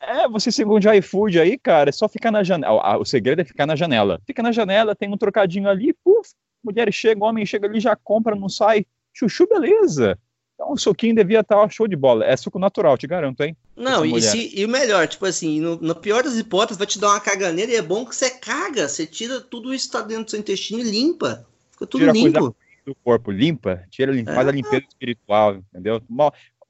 É, 0.00 0.28
você 0.28 0.52
segundo 0.52 0.80
de 0.80 0.96
iFood 0.98 1.40
aí, 1.40 1.58
cara, 1.58 1.90
é 1.90 1.92
só 1.92 2.08
ficar 2.08 2.30
na 2.30 2.44
janela. 2.44 2.98
O 2.98 3.04
segredo 3.04 3.40
é 3.40 3.44
ficar 3.44 3.66
na 3.66 3.74
janela. 3.74 4.20
Fica 4.26 4.42
na 4.42 4.52
janela, 4.52 4.94
tem 4.94 5.12
um 5.12 5.16
trocadinho 5.16 5.68
ali, 5.68 5.92
puf, 5.92 6.30
mulher 6.62 6.92
chega, 6.92 7.24
homem 7.24 7.44
chega 7.44 7.66
ali, 7.66 7.80
já 7.80 7.96
compra, 7.96 8.36
não 8.36 8.48
sai. 8.48 8.86
Chuchu, 9.12 9.48
beleza. 9.48 10.16
Então, 10.54 10.72
o 10.72 10.76
suquinho 10.76 11.14
devia 11.14 11.40
estar 11.40 11.68
show 11.70 11.86
de 11.86 11.96
bola. 11.96 12.24
É 12.24 12.36
suco 12.36 12.58
natural, 12.58 12.96
te 12.96 13.06
garanto, 13.06 13.42
hein? 13.42 13.56
Não, 13.78 14.04
e, 14.04 14.20
se, 14.20 14.58
e, 14.58 14.64
o 14.64 14.68
melhor, 14.68 15.06
tipo 15.06 15.24
assim, 15.24 15.60
no, 15.60 15.94
pior 15.94 16.24
das 16.24 16.36
hipóteses, 16.36 16.76
vai 16.76 16.86
te 16.86 16.98
dar 16.98 17.10
uma 17.10 17.20
caganeira 17.20 17.70
e 17.70 17.76
é 17.76 17.82
bom 17.82 18.04
que 18.04 18.14
você 18.14 18.28
caga. 18.28 18.88
Você 18.88 19.06
tira 19.06 19.40
tudo 19.40 19.72
isso 19.72 19.86
que 19.86 19.92
tá 19.92 20.02
dentro 20.02 20.24
do 20.24 20.30
seu 20.30 20.40
intestino 20.40 20.80
e 20.80 20.90
limpa. 20.90 21.46
Fica 21.70 21.86
tudo 21.86 22.00
tira 22.00 22.12
limpo. 22.12 22.40
Coisa 22.40 22.54
do 22.84 22.94
corpo 22.96 23.30
limpa, 23.30 23.84
tira, 23.90 24.10
limpa, 24.10 24.32
é. 24.32 24.34
faz 24.34 24.48
a 24.48 24.50
limpeza 24.50 24.84
espiritual, 24.88 25.56
entendeu? 25.56 26.02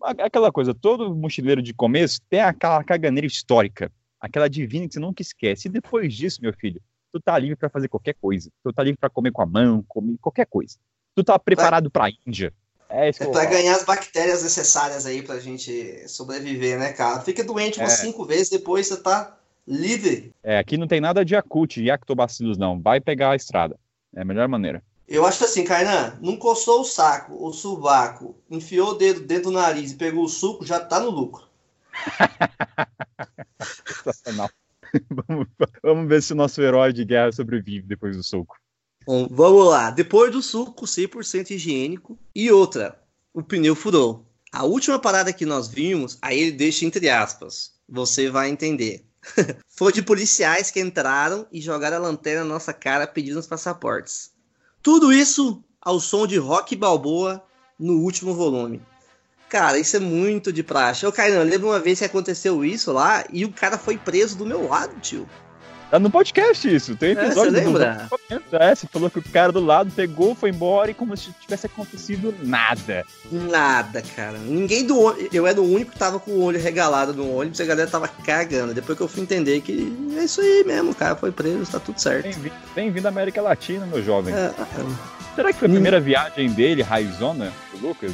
Aquela 0.03 0.53
coisa, 0.53 0.75
todo 0.75 1.15
mochileiro 1.15 1.63
de 1.63 1.73
começo 1.73 2.21
tem 2.29 2.41
aquela 2.41 2.85
caganeira 2.85 3.27
histórica, 3.27 3.91
aquela 4.21 4.49
divina 4.49 4.87
que 4.87 4.95
você 4.95 5.01
nunca 5.01 5.23
esquece. 5.23 5.69
E 5.69 5.71
depois 5.71 6.13
disso, 6.15 6.43
meu 6.43 6.53
filho, 6.53 6.81
tu 7.13 7.21
tá 7.21 7.39
livre 7.39 7.57
para 7.57 7.71
fazer 7.71 7.89
qualquer 7.89 8.15
coisa. 8.21 8.51
Tu 8.63 8.73
tá 8.73 8.83
livre 8.83 8.99
para 8.99 9.09
comer 9.09 9.33
com 9.33 9.43
a 9.43 9.47
mão, 9.47 9.83
comer 9.89 10.17
qualquer 10.21 10.47
coisa. 10.47 10.77
Tu 11.15 11.25
tá 11.25 11.39
preparado 11.39 11.91
para 11.91 12.11
Índia. 12.27 12.53
É, 12.89 13.11
isso 13.11 13.23
é 13.23 13.27
para 13.27 13.45
ganhar 13.45 13.77
as 13.77 13.85
bactérias 13.85 14.43
necessárias 14.43 15.05
aí 15.05 15.23
pra 15.23 15.39
gente 15.39 16.09
sobreviver, 16.09 16.79
né, 16.79 16.93
cara? 16.93 17.21
Fica 17.21 17.45
doente 17.45 17.79
umas 17.79 17.95
é. 17.95 17.97
cinco 17.97 18.25
vezes, 18.25 18.49
depois 18.49 18.87
você 18.87 18.97
tá 18.97 19.37
livre. 19.67 20.33
É, 20.43 20.59
aqui 20.59 20.79
não 20.79 20.89
tem 20.89 21.01
nada 21.01 21.25
de 21.25 21.37
acute, 21.37 21.83
de 21.83 21.89
lactobacilos, 21.89 22.57
não. 22.57 22.81
Vai 22.81 23.01
pegar 23.01 23.33
a 23.33 23.37
estrada. 23.37 23.79
É 24.15 24.23
a 24.23 24.25
melhor 24.25 24.49
maneira. 24.49 24.83
Eu 25.07 25.27
acho 25.27 25.45
assim, 25.45 25.65
Kainan, 25.65 26.19
não 26.21 26.37
coçou 26.37 26.81
o 26.81 26.85
saco, 26.85 27.35
o 27.43 27.53
subaco, 27.53 28.37
enfiou 28.51 28.91
o 28.91 28.95
dedo 28.95 29.21
dentro 29.21 29.45
do 29.45 29.53
nariz 29.53 29.93
e 29.93 29.97
pegou 29.97 30.25
o 30.25 30.29
suco, 30.29 30.67
já 30.67 30.81
tá 30.81 31.01
no 31.01 31.11
lucro. 31.11 31.47
Sensacional. 33.87 34.51
vamos, 35.11 35.47
vamos 35.83 36.09
ver 36.09 36.23
se 36.23 36.33
o 36.33 36.37
nosso 36.37 36.61
herói 36.63 36.93
de 36.93 37.05
guerra 37.05 37.33
sobrevive 37.33 37.87
depois 37.87 38.17
do 38.17 38.23
soco. 38.23 38.57
Bom, 39.09 39.27
vamos 39.31 39.67
lá. 39.67 39.91
Depois 39.91 40.31
do 40.31 40.43
suco 40.43 40.85
100% 40.85 41.53
higiênico. 41.53 42.19
E 42.35 42.53
outra, 42.53 43.01
o 43.33 43.43
pneu 43.43 43.75
furou. 43.75 44.27
A 44.53 44.65
última 44.65 44.99
parada 44.99 45.33
que 45.33 45.47
nós 45.47 45.67
vimos, 45.67 46.19
aí 46.21 46.39
ele 46.39 46.53
deixa 46.53 46.85
entre 46.85 47.09
aspas. 47.09 47.73
Você 47.89 48.29
vai 48.29 48.51
entender. 48.51 49.07
Foi 49.67 49.95
de 49.95 50.03
policiais 50.03 50.71
que 50.71 50.79
entraram 50.79 51.47
e 51.51 51.59
jogaram 51.59 51.97
a 51.97 52.01
lanterna 52.01 52.45
na 52.45 52.51
nossa 52.51 52.75
cara 52.75 53.07
pedindo 53.07 53.41
os 53.41 53.47
passaportes. 53.47 54.31
Tudo 54.83 55.11
isso 55.11 55.65
ao 55.81 55.99
som 56.01 56.27
de 56.27 56.37
rock 56.37 56.77
balboa 56.77 57.43
no 57.79 58.03
último 58.03 58.35
volume. 58.35 58.83
Cara, 59.49 59.79
isso 59.79 59.97
é 59.97 60.01
muito 60.01 60.53
de 60.53 60.63
praxe. 60.63 61.07
Eu, 61.07 61.13
Kainan, 61.13 61.45
lembro 61.45 61.69
uma 61.69 61.81
vez 61.81 61.99
que 61.99 62.05
aconteceu 62.05 62.63
isso 62.63 62.93
lá 62.93 63.25
e 63.33 63.47
o 63.47 63.53
cara 63.55 63.79
foi 63.79 63.97
preso 63.97 64.37
do 64.37 64.45
meu 64.45 64.69
lado, 64.69 65.01
tio. 65.01 65.27
Tá 65.91 65.99
no 65.99 66.11
podcast 66.11 66.75
isso, 66.75 66.95
tem 66.95 67.13
episódio. 67.13 67.57
É, 67.57 67.61
você 67.61 67.65
lembra? 67.65 68.09
Do... 68.29 68.57
É, 68.57 68.75
você 68.75 68.87
falou 68.87 69.09
que 69.09 69.21
o 69.21 69.23
cara 69.23 69.51
do 69.51 69.65
lado 69.65 69.91
pegou, 69.91 70.35
foi 70.35 70.51
embora 70.51 70.91
e 70.91 70.95
como 70.95 71.17
se 71.17 71.33
tivesse 71.41 71.65
acontecido 71.65 72.35
nada. 72.43 73.07
Nada, 73.33 74.03
cara. 74.15 74.37
Ninguém 74.37 74.87
do 74.87 75.01
ônibus. 75.01 75.29
Eu 75.33 75.47
era 75.47 75.59
o 75.59 75.65
único 75.65 75.93
que 75.93 75.99
tava 75.99 76.21
com 76.21 76.33
o 76.33 76.43
olho 76.43 76.61
regalado 76.61 77.15
no 77.15 77.35
ônibus 77.35 77.59
e 77.59 77.63
a 77.63 77.67
galera 77.67 77.91
tava 77.91 78.07
cagando. 78.07 78.75
Depois 78.75 78.99
que 78.99 79.05
eu 79.05 79.09
fui 79.09 79.23
entender 79.23 79.63
que 79.63 79.91
é 80.19 80.25
isso 80.25 80.43
aí 80.43 80.63
mesmo, 80.67 80.91
o 80.91 80.95
cara 80.95 81.17
foi 81.17 81.33
preso, 81.33 81.73
tá 81.73 81.81
tudo 81.81 81.99
certo. 81.99 82.25
Bem-vindo 82.75 83.03
bem 83.03 83.07
à 83.07 83.09
América 83.09 83.41
Latina, 83.41 83.87
meu 83.87 84.03
jovem. 84.03 84.35
É, 84.35 84.47
é. 84.47 85.35
Será 85.35 85.53
que 85.53 85.59
foi 85.59 85.69
a 85.69 85.71
primeira 85.71 86.01
viagem 86.01 86.51
dele, 86.51 86.83
raizona, 86.83 87.51
do 87.73 87.89
Lucas? 87.89 88.13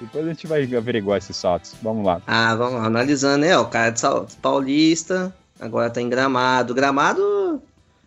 Depois 0.00 0.24
a 0.24 0.28
gente 0.28 0.46
vai 0.48 0.62
averiguar 0.74 1.18
esses 1.18 1.40
fatos. 1.40 1.74
Vamos 1.80 2.04
lá. 2.04 2.20
Ah, 2.26 2.54
vamos 2.56 2.80
lá. 2.80 2.86
Analisando, 2.86 3.38
né? 3.38 3.56
O 3.56 3.66
cara 3.66 3.90
de 3.90 4.02
Paulista, 4.40 5.34
Agora 5.60 5.90
tá 5.90 6.00
em 6.00 6.08
gramado. 6.08 6.74
Gramado. 6.74 7.62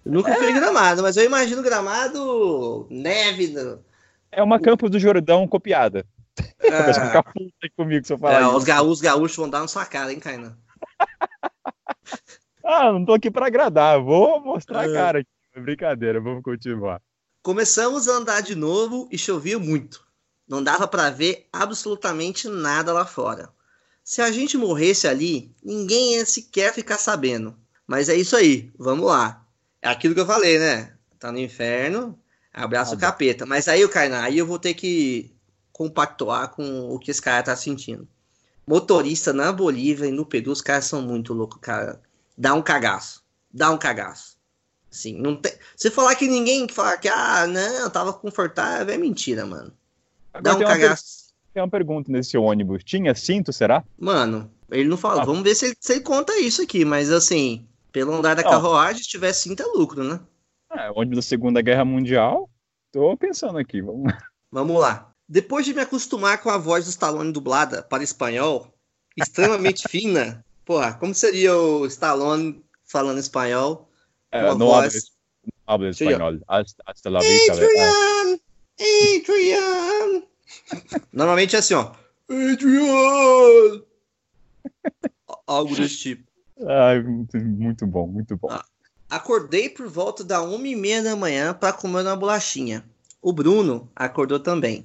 Eu 0.06 0.12
nunca 0.12 0.32
é. 0.32 0.36
fui 0.36 0.50
em 0.50 0.56
gramado, 0.56 1.02
mas 1.02 1.18
eu 1.18 1.26
imagino 1.26 1.62
gramado 1.62 2.88
neve. 2.90 3.54
É 4.32 4.42
uma 4.42 4.60
Campos 4.60 4.90
do 4.90 5.00
Jordão 5.00 5.48
copiada. 5.48 6.06
É. 6.60 6.94
Ficar 6.94 7.24
puta 7.24 7.70
comigo 7.76 8.06
se 8.06 8.14
eu 8.14 8.18
falar 8.18 8.42
é, 8.42 8.42
isso. 8.42 8.56
Os 8.56 8.64
gaúchos, 8.64 9.02
gaúchos 9.02 9.38
vão 9.38 9.50
dar 9.50 9.60
na 9.60 9.68
sua 9.68 9.86
cara, 9.86 10.12
hein, 10.12 10.20
Kainan? 10.20 10.58
ah, 12.66 12.92
não 12.92 13.06
tô 13.06 13.14
aqui 13.14 13.30
pra 13.30 13.48
agradar. 13.48 14.02
Vou 14.02 14.40
mostrar 14.40 14.82
a 14.82 14.90
é. 14.90 14.94
cara 14.94 15.20
aqui. 15.20 15.30
Brincadeira, 15.60 16.22
vamos 16.22 16.44
continuar. 16.44 17.02
Começamos 17.44 18.08
a 18.08 18.14
andar 18.14 18.42
de 18.42 18.56
novo 18.56 19.10
e 19.12 19.18
chovia 19.18 19.60
muito. 19.60 20.06
Não 20.48 20.64
dava 20.64 20.88
para 20.88 21.10
ver 21.10 21.48
absolutamente 21.52 22.48
nada 22.48 22.94
lá 22.94 23.06
fora. 23.06 23.50
Se 24.12 24.22
a 24.22 24.30
gente 24.30 24.58
morresse 24.58 25.08
ali, 25.08 25.56
ninguém 25.64 26.16
ia 26.16 26.26
sequer 26.26 26.74
ficar 26.74 26.98
sabendo. 26.98 27.56
Mas 27.88 28.10
é 28.10 28.16
isso 28.18 28.36
aí, 28.36 28.70
vamos 28.78 29.06
lá. 29.06 29.42
É 29.82 29.88
aquilo 29.88 30.14
que 30.14 30.20
eu 30.20 30.26
falei, 30.26 30.60
né? 30.60 30.92
Tá 31.18 31.32
no 31.32 31.40
inferno, 31.40 32.20
abraço 32.52 32.92
ah, 32.92 32.98
o 32.98 33.00
capeta. 33.00 33.46
Mas 33.46 33.70
aí, 33.70 33.86
o 33.86 33.90
Kainá, 33.90 34.24
aí 34.24 34.38
eu 34.38 34.46
vou 34.46 34.60
ter 34.60 34.74
que 34.74 35.34
compactuar 35.72 36.50
com 36.50 36.94
o 36.94 37.00
que 37.00 37.10
esse 37.10 37.22
cara 37.22 37.42
tá 37.42 37.56
sentindo. 37.56 38.06
Motorista 38.68 39.32
na 39.32 39.50
Bolívia 39.54 40.08
e 40.08 40.12
no 40.12 40.26
Peru, 40.26 40.52
os 40.52 40.60
caras 40.60 40.84
são 40.84 41.02
muito 41.02 41.34
loucos, 41.34 41.60
cara. 41.62 42.02
Dá 42.38 42.54
um 42.54 42.62
cagaço. 42.62 43.24
Dá 43.50 43.72
um 43.72 43.78
cagaço. 43.78 44.38
Assim, 44.92 45.14
não 45.14 45.38
tem... 45.38 45.54
Se 45.74 45.90
falar 45.90 46.16
que 46.16 46.28
ninguém 46.28 46.68
fala 46.68 46.98
que, 46.98 47.08
ah, 47.08 47.48
não, 47.48 47.90
tava 47.90 48.12
confortável, 48.12 48.94
é 48.94 48.98
mentira, 48.98 49.46
mano. 49.46 49.72
Dá 50.42 50.54
um 50.54 50.60
cagaço. 50.60 51.31
Tem 51.54 51.62
uma 51.62 51.70
pergunta 51.70 52.12
nesse 52.12 52.38
ônibus. 52.38 52.84
Tinha 52.84 53.14
cinto, 53.14 53.52
será? 53.52 53.84
Mano, 54.00 54.50
ele 54.70 54.88
não 54.88 54.98
fala. 54.98 55.22
Ah. 55.22 55.26
Vamos 55.26 55.44
ver 55.44 55.56
se 55.56 55.66
ele, 55.66 55.76
se 55.80 55.94
ele, 55.94 56.02
conta 56.02 56.40
isso 56.40 56.62
aqui, 56.62 56.86
mas 56.86 57.12
assim, 57.12 57.68
pelo 57.92 58.14
andar 58.14 58.36
da 58.36 58.44
carruagem, 58.44 59.04
se 59.04 59.10
tiver 59.10 59.34
cinto 59.34 59.62
é 59.62 59.66
lucro, 59.66 60.04
né? 60.04 60.20
É, 60.72 60.90
ônibus 60.92 61.18
da 61.18 61.22
Segunda 61.22 61.62
Guerra 61.62 61.84
Mundial. 61.84 62.50
Tô 62.92 63.16
pensando 63.18 63.58
aqui. 63.58 63.82
Vamos, 63.82 64.14
vamos 64.52 64.80
lá. 64.80 65.12
Depois 65.28 65.66
de 65.66 65.74
me 65.74 65.82
acostumar 65.82 66.42
com 66.42 66.50
a 66.50 66.58
voz 66.58 66.86
do 66.86 66.90
Stallone 66.90 67.32
dublada 67.32 67.84
para 67.84 68.04
espanhol, 68.04 68.74
extremamente 69.16 69.88
fina, 69.90 70.44
porra, 70.66 70.94
como 70.94 71.14
seria 71.14 71.56
o 71.56 71.86
Stallone 71.86 72.64
falando 72.86 73.20
espanhol? 73.20 73.90
É, 74.32 74.44
não 74.44 74.58
voz... 74.58 75.12
habla 75.68 75.90
espanhol. 75.90 76.40
Hasta, 76.48 76.84
hasta 76.86 77.10
la 77.10 77.20
vista. 77.20 77.54
Adrian! 77.54 78.40
Adrian! 78.80 80.31
Normalmente 81.12 81.56
é 81.56 81.60
assim, 81.60 81.74
ó. 81.74 81.92
Adrian! 82.30 83.82
Algo 85.48 85.76
desse 85.76 85.98
tipo. 85.98 86.24
Ai, 86.68 87.02
muito 87.02 87.86
bom, 87.88 88.08
muito 88.08 88.38
bom. 88.38 88.50
Ah, 88.50 88.64
acordei 89.10 89.70
por 89.70 89.88
volta 89.88 90.24
da 90.24 90.42
uma 90.42 90.68
e 90.68 90.76
meia 90.76 91.02
da 91.02 91.16
manhã 91.16 91.54
para 91.54 91.74
comer 91.74 92.04
uma 92.04 92.16
bolachinha. 92.16 92.86
O 93.22 93.34
Bruno 93.34 93.90
acordou 93.96 94.40
também. 94.40 94.84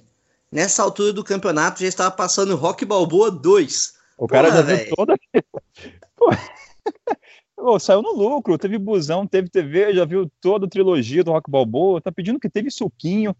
Nessa 0.50 0.82
altura 0.82 1.12
do 1.12 1.24
campeonato 1.24 1.80
já 1.80 1.88
estava 1.88 2.10
passando 2.10 2.56
Rock 2.56 2.84
Balboa 2.84 3.30
2. 3.30 3.94
O 4.18 4.26
cara 4.26 4.48
Porra, 4.48 4.56
já 4.58 4.62
viu 4.62 4.76
véio. 4.76 4.96
toda. 4.96 5.14
Pô, 7.56 7.78
saiu 7.78 8.02
no 8.02 8.12
lucro, 8.12 8.58
teve 8.58 8.78
busão, 8.78 9.26
teve 9.26 9.48
TV, 9.48 9.94
já 9.94 10.04
viu 10.04 10.30
toda 10.40 10.66
a 10.66 10.68
trilogia 10.68 11.24
do 11.24 11.32
Rock 11.32 11.50
Balboa, 11.50 12.00
tá 12.00 12.12
pedindo 12.12 12.38
que 12.38 12.50
teve 12.50 12.70
suquinho. 12.70 13.34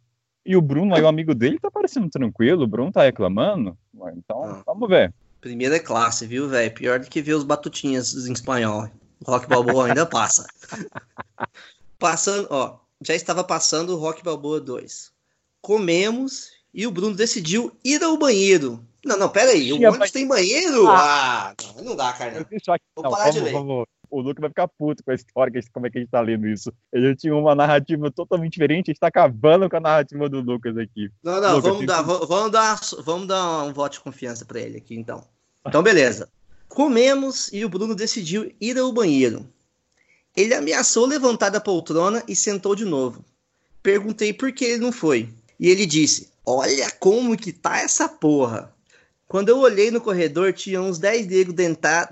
E 0.47 0.57
o 0.57 0.63
Bruno, 0.63 0.95
aí 0.95 1.03
o 1.03 1.09
amigo 1.09 1.35
dele, 1.35 1.59
tá 1.59 1.71
parecendo 1.71 2.09
tranquilo, 2.09 2.63
o 2.63 2.67
Bruno 2.69 2.93
tá 2.93 3.03
reclamando. 3.03 3.77
Então, 4.17 4.45
ah. 4.45 4.63
vamos 4.65 4.89
ver. 4.89 5.13
Primeira 5.41 5.81
classe, 5.81 6.27
viu, 6.27 6.49
velho? 6.49 6.73
Pior 6.73 7.01
do 7.01 7.09
que 7.09 7.21
ver 7.21 7.35
os 7.35 7.43
batutinhas 7.45 8.15
em 8.27 8.33
espanhol. 8.33 8.89
O 9.25 9.31
Rock 9.31 9.49
Balboa 9.49 9.89
ainda 9.89 10.07
passa. 10.07 10.47
Passando, 11.99 12.47
ó, 12.51 12.79
já 13.01 13.15
estava 13.15 13.43
passando 13.43 13.95
o 13.95 13.99
Rock 13.99 14.23
Balboa 14.23 14.61
2. 14.61 15.11
Comemos 15.61 16.51
e 16.73 16.87
o 16.87 16.91
Bruno 16.91 17.17
decidiu 17.17 17.77
ir 17.85 18.03
ao 18.03 18.17
banheiro. 18.17 18.85
Não, 19.05 19.19
não, 19.19 19.29
pera 19.29 19.53
aí. 19.53 19.73
O 19.73 19.77
ônibus 19.77 20.11
tem 20.11 20.27
banheiro? 20.27 20.89
Ah, 20.89 21.51
ah 21.51 21.55
não, 21.77 21.85
não 21.85 21.97
dá, 21.97 22.13
cara. 22.13 22.47
Vou 22.95 23.05
não, 23.05 23.11
parar 23.11 23.25
vamos, 23.25 23.35
de 23.35 23.41
ler. 23.41 23.53
Vamos, 23.53 23.87
o 24.11 24.21
Luke 24.21 24.41
vai 24.41 24.51
ficar 24.51 24.69
puto 24.69 25.03
com 25.05 25.11
a 25.11 25.15
história, 25.15 25.61
como 25.73 25.87
é 25.87 25.91
que 25.91 25.99
a 25.99 26.01
gente 26.01 26.11
tá 26.11 26.21
lendo 26.21 26.47
isso. 26.47 26.73
Ele 26.93 27.15
tinha 27.15 27.35
uma 27.35 27.55
narrativa 27.55 28.11
totalmente 28.11 28.55
diferente, 28.55 28.91
a 28.91 28.93
gente 28.93 29.01
tá 29.01 29.09
acabando 29.09 29.69
com 29.69 29.77
a 29.77 29.81
narrativa 29.81 30.29
do 30.29 30.41
Lucas 30.41 30.77
aqui. 30.77 31.11
Não, 31.23 31.41
não, 31.41 31.57
Lucas, 31.57 31.71
vamos, 31.71 31.87
dar, 31.87 32.03
vamos, 32.03 32.53
dar, 32.53 32.81
vamos 33.03 33.29
dar 33.29 33.65
um 33.65 33.73
voto 33.73 33.95
de 33.95 34.01
confiança 34.01 34.45
para 34.45 34.61
ele 34.61 34.79
aqui, 34.79 34.95
então. 34.95 35.25
Então, 35.67 35.83
beleza. 35.83 36.29
Comemos 36.69 37.51
e 37.53 37.65
o 37.65 37.69
Bruno 37.69 37.95
decidiu 37.95 38.53
ir 38.61 38.79
ao 38.79 38.93
banheiro. 38.93 39.47
Ele 40.37 40.55
ameaçou 40.55 41.07
levantar 41.07 41.49
da 41.49 41.61
poltrona 41.61 42.23
e 42.29 42.37
sentou 42.37 42.75
de 42.75 42.85
novo. 42.85 43.25
Perguntei 43.83 44.33
por 44.33 44.53
que 44.53 44.65
ele 44.65 44.83
não 44.83 44.93
foi. 44.93 45.31
E 45.59 45.69
ele 45.69 45.87
disse: 45.87 46.31
Olha 46.45 46.91
como 47.01 47.37
que 47.37 47.53
tá 47.53 47.79
essa 47.81 48.09
porra. 48.09 48.75
Quando 49.27 49.49
eu 49.49 49.59
olhei 49.59 49.91
no 49.91 50.01
corredor, 50.01 50.53
tinha 50.53 50.81
uns 50.81 50.99
10 50.99 51.27
negros 51.27 51.57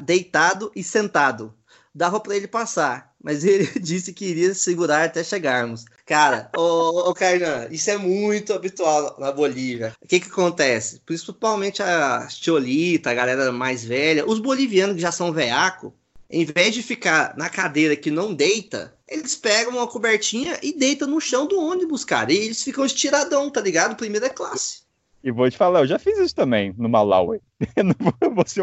deitado 0.01 0.73
e 0.75 0.83
sentado. 0.83 1.55
Dava 1.95 2.19
para 2.19 2.35
ele 2.35 2.49
passar, 2.49 3.15
mas 3.23 3.45
ele 3.47 3.67
disse 3.79 4.13
que 4.13 4.25
iria 4.25 4.55
segurar 4.55 5.05
até 5.05 5.23
chegarmos. 5.23 5.85
Cara, 6.05 6.51
ô, 6.57 7.11
ô 7.11 7.15
Kainan, 7.15 7.69
isso 7.71 7.91
é 7.91 7.97
muito 7.97 8.53
habitual 8.53 9.17
na 9.19 9.31
Bolívia. 9.31 9.95
O 10.03 10.07
que 10.07 10.21
que 10.21 10.29
acontece? 10.29 11.01
Principalmente 11.07 11.83
a 11.83 12.29
Chiolita, 12.29 13.11
a 13.11 13.15
galera 13.15 13.53
mais 13.53 13.85
velha, 13.85 14.29
os 14.29 14.39
bolivianos 14.39 14.97
que 14.97 15.03
já 15.03 15.13
são 15.13 15.33
veaco, 15.33 15.95
em 16.29 16.45
vez 16.45 16.75
de 16.75 16.83
ficar 16.83 17.37
na 17.37 17.49
cadeira 17.49 17.95
que 17.95 18.11
não 18.11 18.35
deita, 18.35 18.93
eles 19.09 19.37
pegam 19.37 19.75
uma 19.75 19.87
cobertinha 19.87 20.59
e 20.63 20.77
deitam 20.77 21.07
no 21.07 21.21
chão 21.21 21.47
do 21.47 21.61
ônibus, 21.61 22.05
cara. 22.05 22.33
E 22.33 22.37
eles 22.37 22.63
ficam 22.63 22.85
estiradão, 22.85 23.51
tá 23.51 23.61
ligado? 23.61 23.97
Primeira 23.97 24.29
classe. 24.29 24.83
E 25.23 25.31
vou 25.31 25.49
te 25.51 25.57
falar, 25.57 25.81
eu 25.81 25.87
já 25.87 25.99
fiz 25.99 26.19
isso 26.19 26.35
também 26.35 26.75
no 26.77 26.89
Malawi. 26.89 27.41
Você... 28.35 28.61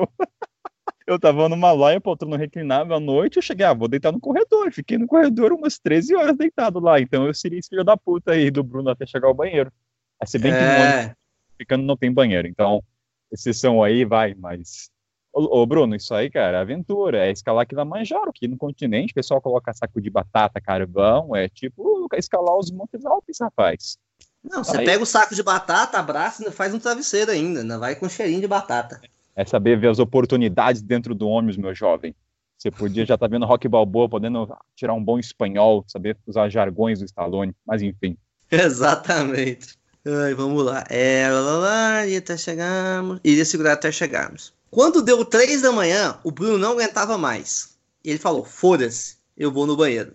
Eu 1.06 1.20
tava 1.20 1.50
no 1.50 1.58
Malawi, 1.58 2.00
poltrona 2.00 2.38
reclinável 2.38 2.96
à 2.96 3.00
noite, 3.00 3.38
eu 3.38 3.42
cheguei, 3.42 3.66
ah, 3.66 3.74
vou 3.74 3.88
deitar 3.88 4.12
no 4.12 4.20
corredor. 4.20 4.72
Fiquei 4.72 4.98
no 4.98 5.08
corredor 5.08 5.52
umas 5.52 5.80
13 5.80 6.16
horas 6.16 6.38
deitado 6.38 6.80
lá. 6.80 7.00
Então 7.00 7.26
eu 7.26 7.34
seria 7.34 7.60
esse 7.60 7.70
filho 7.70 7.84
da 7.84 7.98
puta 7.98 8.32
aí 8.34 8.52
do 8.52 8.64
Bruno 8.64 8.90
até 8.90 9.06
chegar 9.06 9.28
ao 9.28 9.34
banheiro. 9.34 9.72
É 10.20 10.26
se 10.26 10.38
bem 10.38 10.52
que 10.52 10.58
é... 10.58 11.08
no 11.08 11.16
ficando 11.58 11.84
não 11.84 11.98
tem 11.98 12.12
banheiro. 12.12 12.48
Então, 12.48 12.84
exceção 13.32 13.84
aí 13.84 14.04
vai, 14.04 14.34
mas. 14.34 14.90
Ô, 15.34 15.62
ô, 15.62 15.66
Bruno, 15.66 15.96
isso 15.96 16.14
aí, 16.14 16.30
cara, 16.30 16.58
é 16.58 16.62
aventura. 16.62 17.26
É 17.26 17.32
escalar 17.32 17.64
aqui 17.64 17.76
na 17.76 17.86
Manjaro, 17.86 18.30
aqui 18.30 18.48
no 18.48 18.58
continente. 18.58 19.12
O 19.12 19.16
pessoal 19.16 19.42
coloca 19.42 19.74
saco 19.74 20.02
de 20.02 20.10
batata, 20.10 20.60
carvão. 20.60 21.36
É 21.36 21.48
tipo 21.48 22.08
escalar 22.16 22.58
os 22.58 22.72
Montes 22.72 23.06
Alpes, 23.06 23.38
rapaz. 23.40 23.98
Não, 24.44 24.64
você 24.64 24.78
aí... 24.78 24.86
pega 24.86 25.04
o 25.04 25.06
saco 25.06 25.36
de 25.36 25.44
batata, 25.44 26.00
abraça 26.00 26.48
e 26.48 26.52
faz 26.52 26.74
um 26.74 26.80
travesseiro 26.80 27.32
ainda, 27.32 27.62
ainda 27.62 27.78
vai 27.78 27.96
com 27.96 28.10
cheirinho 28.10 28.42
de 28.42 28.48
batata. 28.48 29.00
É 29.04 29.21
saber 29.46 29.80
ver 29.80 29.90
as 29.90 30.00
oportunidades 30.00 30.82
dentro 30.82 31.16
do 31.16 31.28
ônibus, 31.28 31.58
meu 31.58 31.74
jovem. 31.74 32.16
Você 32.58 32.70
podia 32.70 33.06
já 33.06 33.16
estar 33.16 33.28
tá 33.28 33.32
vendo 33.32 33.46
Rock 33.46 33.68
Balboa, 33.68 34.08
podendo 34.08 34.48
tirar 34.76 34.94
um 34.94 35.04
bom 35.04 35.18
espanhol, 35.18 35.84
saber 35.88 36.16
usar 36.28 36.48
jargões 36.50 37.00
do 37.00 37.06
Stallone, 37.06 37.56
mas 37.66 37.82
enfim. 37.82 38.16
Exatamente. 38.52 39.80
Ai, 40.06 40.34
vamos 40.34 40.64
lá. 40.64 40.84
É, 40.90 41.28
lá, 41.30 41.40
lá, 41.40 41.58
lá, 41.58 42.08
ia 42.08 42.20
até 42.20 42.38
chegarmos. 42.38 43.20
Iria 43.24 43.46
segurar 43.46 43.74
até 43.74 43.92
chegarmos. 43.92 44.54
Quando 44.70 45.02
deu 45.02 45.26
três 45.26 45.62
da 45.62 45.72
manhã, 45.72 46.18
o 46.24 46.32
Bruno 46.32 46.58
não 46.58 46.74
aguentava 46.74 47.18
mais. 47.18 47.76
E 48.04 48.10
ele 48.10 48.20
falou: 48.20 48.44
foda-se, 48.44 49.18
eu 49.38 49.52
vou 49.52 49.66
no 49.66 49.76
banheiro. 49.76 50.14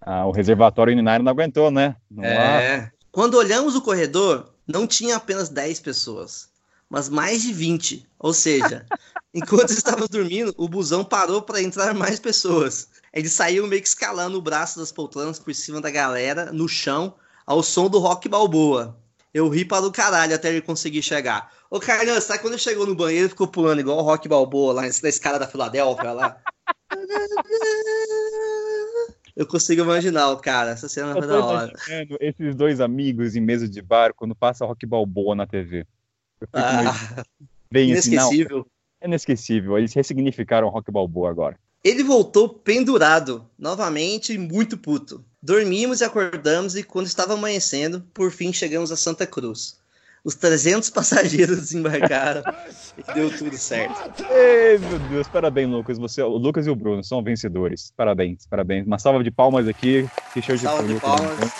Ah, 0.00 0.26
o 0.26 0.30
reservatório 0.30 0.92
urinário 0.92 1.24
não 1.24 1.32
aguentou, 1.32 1.70
né? 1.70 1.96
Não 2.10 2.24
é. 2.24 2.76
Há... 2.76 2.90
Quando 3.10 3.34
olhamos 3.34 3.74
o 3.74 3.82
corredor, 3.82 4.52
não 4.66 4.86
tinha 4.86 5.16
apenas 5.16 5.48
10 5.48 5.80
pessoas, 5.80 6.48
mas 6.88 7.08
mais 7.08 7.42
de 7.42 7.52
20. 7.52 8.06
Ou 8.18 8.32
seja, 8.32 8.86
enquanto 9.34 9.70
estávamos 9.70 10.08
dormindo, 10.08 10.54
o 10.56 10.68
busão 10.68 11.04
parou 11.04 11.42
para 11.42 11.62
entrar 11.62 11.94
mais 11.94 12.18
pessoas. 12.18 12.88
Eles 13.12 13.32
saíram 13.32 13.66
meio 13.66 13.82
que 13.82 13.88
escalando 13.88 14.38
o 14.38 14.42
braço 14.42 14.78
das 14.78 14.92
poltronas 14.92 15.38
por 15.38 15.54
cima 15.54 15.80
da 15.80 15.90
galera, 15.90 16.52
no 16.52 16.68
chão, 16.68 17.14
ao 17.46 17.62
som 17.62 17.88
do 17.88 17.98
rock 17.98 18.28
balboa. 18.28 18.98
Eu 19.32 19.48
ri 19.48 19.64
para 19.64 19.86
o 19.86 19.92
caralho 19.92 20.34
até 20.34 20.48
ele 20.48 20.62
conseguir 20.62 21.02
chegar. 21.02 21.52
Ô, 21.70 21.78
Carlos, 21.78 22.24
sabe 22.24 22.40
quando 22.40 22.54
ele 22.54 22.62
chegou 22.62 22.86
no 22.86 22.94
banheiro 22.94 23.28
ficou 23.28 23.46
pulando 23.46 23.80
igual 23.80 23.98
o 23.98 24.02
rock 24.02 24.28
balboa 24.28 24.72
lá 24.72 24.82
na 24.82 25.08
escada 25.08 25.38
da 25.38 25.46
Filadélfia 25.46 26.12
lá? 26.12 26.40
Eu 29.36 29.46
consigo 29.46 29.82
imaginar 29.82 30.30
o 30.30 30.38
cara, 30.38 30.70
essa 30.70 30.88
cena 30.88 31.12
foi 31.12 31.26
da 31.26 31.44
hora. 31.44 31.72
Esses 32.18 32.54
dois 32.54 32.80
amigos 32.80 33.36
em 33.36 33.40
mesa 33.42 33.68
de 33.68 33.82
bar 33.82 34.14
quando 34.14 34.34
passa 34.34 34.64
Rock 34.64 34.86
Balboa 34.86 35.34
na 35.34 35.46
TV. 35.46 35.86
Ah, 36.52 37.24
bem 37.70 37.90
inesquecível. 37.90 38.60
Assim, 38.60 38.70
é 39.00 39.06
inesquecível. 39.06 39.78
Eles 39.78 39.94
ressignificaram 39.94 40.68
Rock 40.68 40.90
Balboa 40.90 41.30
agora. 41.30 41.58
Ele 41.84 42.02
voltou 42.02 42.48
pendurado, 42.48 43.48
novamente 43.58 44.36
muito 44.36 44.76
puto. 44.76 45.24
Dormimos 45.40 46.00
e 46.00 46.04
acordamos 46.04 46.74
e 46.74 46.82
quando 46.82 47.06
estava 47.06 47.34
amanhecendo, 47.34 48.02
por 48.12 48.32
fim 48.32 48.52
chegamos 48.52 48.90
a 48.90 48.96
Santa 48.96 49.24
Cruz. 49.24 49.78
Os 50.24 50.34
300 50.34 50.90
passageiros 50.90 51.58
desembarcaram 51.58 52.42
e 52.98 53.14
deu 53.14 53.30
tudo 53.30 53.56
certo. 53.56 54.24
Ei, 54.28 54.78
meu 54.78 54.98
Deus, 55.08 55.28
parabéns, 55.28 55.70
Lucas. 55.70 55.98
Você, 55.98 56.20
o 56.20 56.36
Lucas 56.36 56.66
e 56.66 56.70
o 56.70 56.74
Bruno 56.74 57.04
são 57.04 57.22
vencedores. 57.22 57.92
Parabéns, 57.96 58.44
parabéns. 58.46 58.84
Uma 58.84 58.98
salva 58.98 59.22
de 59.22 59.30
palmas 59.30 59.68
aqui. 59.68 60.08
Que 60.32 60.42
show 60.42 60.58
salva 60.58 60.82
de, 60.82 60.94
de 60.94 61.00
palmas. 61.00 61.52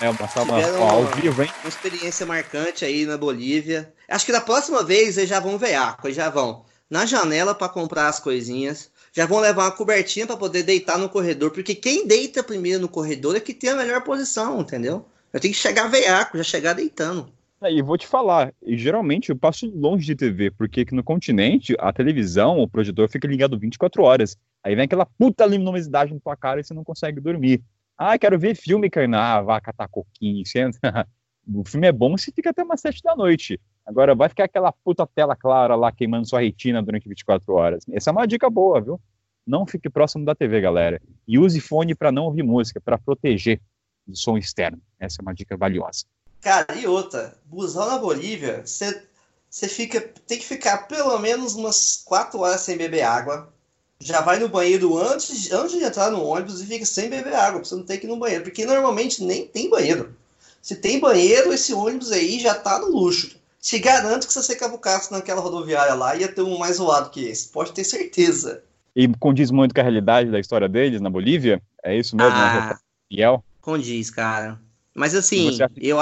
É, 0.00 0.08
uma 0.08 0.28
salva 0.28 0.54
ó, 0.78 0.90
ao 0.90 1.06
vivo, 1.06 1.42
hein? 1.42 1.50
Uma 1.62 1.68
experiência 1.68 2.24
marcante 2.24 2.84
aí 2.84 3.04
na 3.04 3.16
Bolívia. 3.16 3.92
Acho 4.08 4.26
que 4.26 4.32
da 4.32 4.40
próxima 4.40 4.84
vez 4.84 5.18
eles 5.18 5.28
já 5.28 5.40
vão 5.40 5.58
vear, 5.58 5.98
eles 6.04 6.16
já 6.16 6.30
vão 6.30 6.64
na 6.88 7.04
janela 7.04 7.54
para 7.54 7.68
comprar 7.68 8.08
as 8.08 8.20
coisinhas. 8.20 8.90
Já 9.12 9.26
vão 9.26 9.40
levar 9.40 9.64
uma 9.64 9.72
cobertinha 9.72 10.26
para 10.26 10.36
poder 10.36 10.62
deitar 10.62 10.98
no 10.98 11.08
corredor, 11.08 11.50
porque 11.50 11.74
quem 11.74 12.06
deita 12.06 12.42
primeiro 12.42 12.82
no 12.82 12.88
corredor 12.88 13.34
é 13.36 13.40
que 13.40 13.54
tem 13.54 13.70
a 13.70 13.76
melhor 13.76 14.04
posição, 14.04 14.60
entendeu? 14.60 15.04
Eu 15.32 15.40
tenho 15.40 15.52
que 15.52 15.60
chegar 15.60 15.88
veiaco, 15.88 16.36
já 16.36 16.44
chegar 16.44 16.74
deitando. 16.74 17.28
É, 17.60 17.72
e 17.72 17.82
vou 17.82 17.98
te 17.98 18.06
falar, 18.06 18.54
geralmente 18.64 19.30
eu 19.30 19.36
passo 19.36 19.68
longe 19.74 20.06
de 20.06 20.14
TV, 20.14 20.50
porque 20.52 20.82
aqui 20.82 20.94
no 20.94 21.02
continente, 21.02 21.74
a 21.80 21.92
televisão, 21.92 22.60
o 22.60 22.68
projetor 22.68 23.08
fica 23.08 23.26
ligado 23.26 23.58
24 23.58 24.02
horas. 24.02 24.36
Aí 24.62 24.76
vem 24.76 24.84
aquela 24.84 25.04
puta 25.04 25.44
luminosidade 25.44 26.14
na 26.14 26.20
tua 26.20 26.36
cara 26.36 26.60
e 26.60 26.64
você 26.64 26.72
não 26.72 26.84
consegue 26.84 27.20
dormir. 27.20 27.60
Ah, 27.98 28.16
quero 28.16 28.38
ver 28.38 28.54
filme, 28.54 28.88
Kainan. 28.88 29.18
Ah, 29.18 29.42
vá 29.42 29.60
catar 29.60 29.88
coquinho. 29.88 30.44
o 31.52 31.64
filme 31.64 31.88
é 31.88 31.92
bom 31.92 32.16
se 32.16 32.30
fica 32.30 32.50
até 32.50 32.62
umas 32.62 32.80
7 32.80 33.02
da 33.02 33.16
noite. 33.16 33.60
Agora 33.84 34.14
vai 34.14 34.28
ficar 34.28 34.44
aquela 34.44 34.70
puta 34.70 35.04
tela 35.04 35.34
clara 35.34 35.74
lá 35.74 35.90
queimando 35.90 36.28
sua 36.28 36.40
retina 36.40 36.80
durante 36.80 37.08
24 37.08 37.52
horas. 37.52 37.84
Essa 37.90 38.10
é 38.10 38.12
uma 38.12 38.26
dica 38.26 38.48
boa, 38.48 38.80
viu? 38.80 39.00
Não 39.44 39.66
fique 39.66 39.90
próximo 39.90 40.24
da 40.24 40.34
TV, 40.34 40.60
galera. 40.60 41.02
E 41.26 41.38
use 41.38 41.60
fone 41.60 41.94
para 41.94 42.12
não 42.12 42.26
ouvir 42.26 42.44
música, 42.44 42.80
para 42.80 42.98
proteger 42.98 43.60
do 44.06 44.16
som 44.16 44.38
externo. 44.38 44.80
Essa 45.00 45.20
é 45.20 45.22
uma 45.22 45.34
dica 45.34 45.56
valiosa. 45.56 46.04
Cara, 46.40 46.72
e 46.76 46.86
outra, 46.86 47.36
busão 47.46 47.88
na 47.88 47.98
Bolívia, 47.98 48.62
você 48.64 49.68
fica, 49.68 50.00
tem 50.00 50.38
que 50.38 50.44
ficar 50.44 50.86
pelo 50.86 51.18
menos 51.18 51.56
umas 51.56 52.02
4 52.04 52.38
horas 52.38 52.60
sem 52.60 52.76
beber 52.76 53.02
água. 53.02 53.52
Já 54.00 54.20
vai 54.20 54.38
no 54.38 54.48
banheiro 54.48 54.96
antes, 54.96 55.50
antes 55.50 55.72
de 55.76 55.84
entrar 55.84 56.10
no 56.10 56.22
ônibus 56.22 56.60
e 56.60 56.66
fica 56.66 56.84
sem 56.84 57.10
beber 57.10 57.34
água, 57.34 57.60
pra 57.60 57.68
você 57.68 57.74
não 57.74 57.82
ter 57.82 57.98
que 57.98 58.06
ir 58.06 58.10
no 58.10 58.16
banheiro, 58.16 58.44
porque 58.44 58.64
normalmente 58.64 59.24
nem 59.24 59.46
tem 59.46 59.68
banheiro. 59.68 60.14
Se 60.62 60.76
tem 60.76 61.00
banheiro, 61.00 61.52
esse 61.52 61.72
ônibus 61.72 62.12
aí 62.12 62.38
já 62.38 62.54
tá 62.54 62.78
no 62.78 62.86
luxo. 62.86 63.36
Te 63.60 63.78
garanto 63.78 64.26
que 64.26 64.32
se 64.32 64.40
você 64.40 64.54
cavucasse 64.54 65.10
naquela 65.10 65.40
rodoviária 65.40 65.94
lá, 65.94 66.14
ia 66.14 66.28
ter 66.28 66.42
um 66.42 66.58
mais 66.58 66.76
zoado 66.76 67.10
que 67.10 67.24
esse, 67.24 67.48
pode 67.48 67.72
ter 67.72 67.84
certeza. 67.84 68.62
E 68.94 69.08
condiz 69.18 69.50
muito 69.50 69.74
com 69.74 69.80
a 69.80 69.84
realidade 69.84 70.30
da 70.30 70.38
história 70.38 70.68
deles 70.68 71.00
na 71.00 71.10
Bolívia? 71.10 71.60
É 71.82 71.96
isso 71.96 72.16
mesmo? 72.16 72.32
Ah? 72.32 72.78
Fiel? 73.08 73.44
Condiz, 73.60 74.10
cara. 74.10 74.60
Mas 74.94 75.14
assim, 75.14 75.56
eu, 75.76 75.98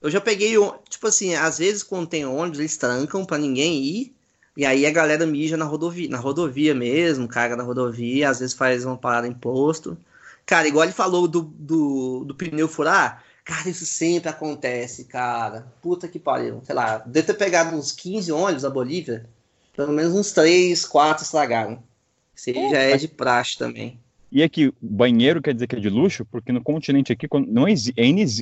eu 0.00 0.10
já 0.10 0.20
peguei, 0.20 0.54
tipo 0.88 1.06
assim, 1.06 1.34
às 1.34 1.58
vezes 1.58 1.82
quando 1.82 2.06
tem 2.06 2.24
ônibus, 2.24 2.58
eles 2.58 2.76
trancam 2.76 3.24
para 3.24 3.38
ninguém 3.38 3.82
ir. 3.82 4.14
E 4.56 4.66
aí 4.66 4.84
a 4.84 4.90
galera 4.90 5.24
mija 5.26 5.56
na 5.56 5.64
rodovia, 5.64 6.08
na 6.08 6.18
rodovia 6.18 6.74
mesmo, 6.74 7.28
caga 7.28 7.56
na 7.56 7.62
rodovia, 7.62 8.28
às 8.28 8.40
vezes 8.40 8.54
faz 8.54 8.84
uma 8.84 8.96
parada 8.96 9.26
em 9.26 9.32
posto. 9.32 9.96
Cara, 10.44 10.66
igual 10.66 10.84
ele 10.84 10.92
falou 10.92 11.28
do, 11.28 11.42
do, 11.42 12.24
do 12.24 12.34
pneu 12.34 12.68
furar, 12.68 13.22
cara, 13.44 13.68
isso 13.68 13.86
sempre 13.86 14.28
acontece, 14.28 15.04
cara. 15.04 15.72
Puta 15.80 16.08
que 16.08 16.18
pariu. 16.18 16.60
Sei 16.64 16.74
lá, 16.74 16.98
deve 16.98 17.28
ter 17.28 17.34
pegado 17.34 17.76
uns 17.76 17.92
15 17.92 18.32
ônibus 18.32 18.62
da 18.62 18.70
Bolívia, 18.70 19.28
pelo 19.76 19.92
menos 19.92 20.14
uns 20.14 20.32
3, 20.32 20.84
4 20.84 21.24
estragaram. 21.24 21.82
Isso 22.34 22.50
aí 22.50 22.70
já 22.70 22.78
é 22.78 22.96
de 22.96 23.08
praxe 23.08 23.56
também. 23.56 23.98
E 24.32 24.42
aqui, 24.42 24.72
banheiro 24.80 25.42
quer 25.42 25.52
dizer 25.52 25.66
que 25.66 25.76
é 25.76 25.80
de 25.80 25.90
luxo, 25.90 26.24
porque 26.24 26.52
no 26.52 26.62
continente 26.62 27.12
aqui 27.12 27.26
não 27.48 27.66
é 27.66 27.74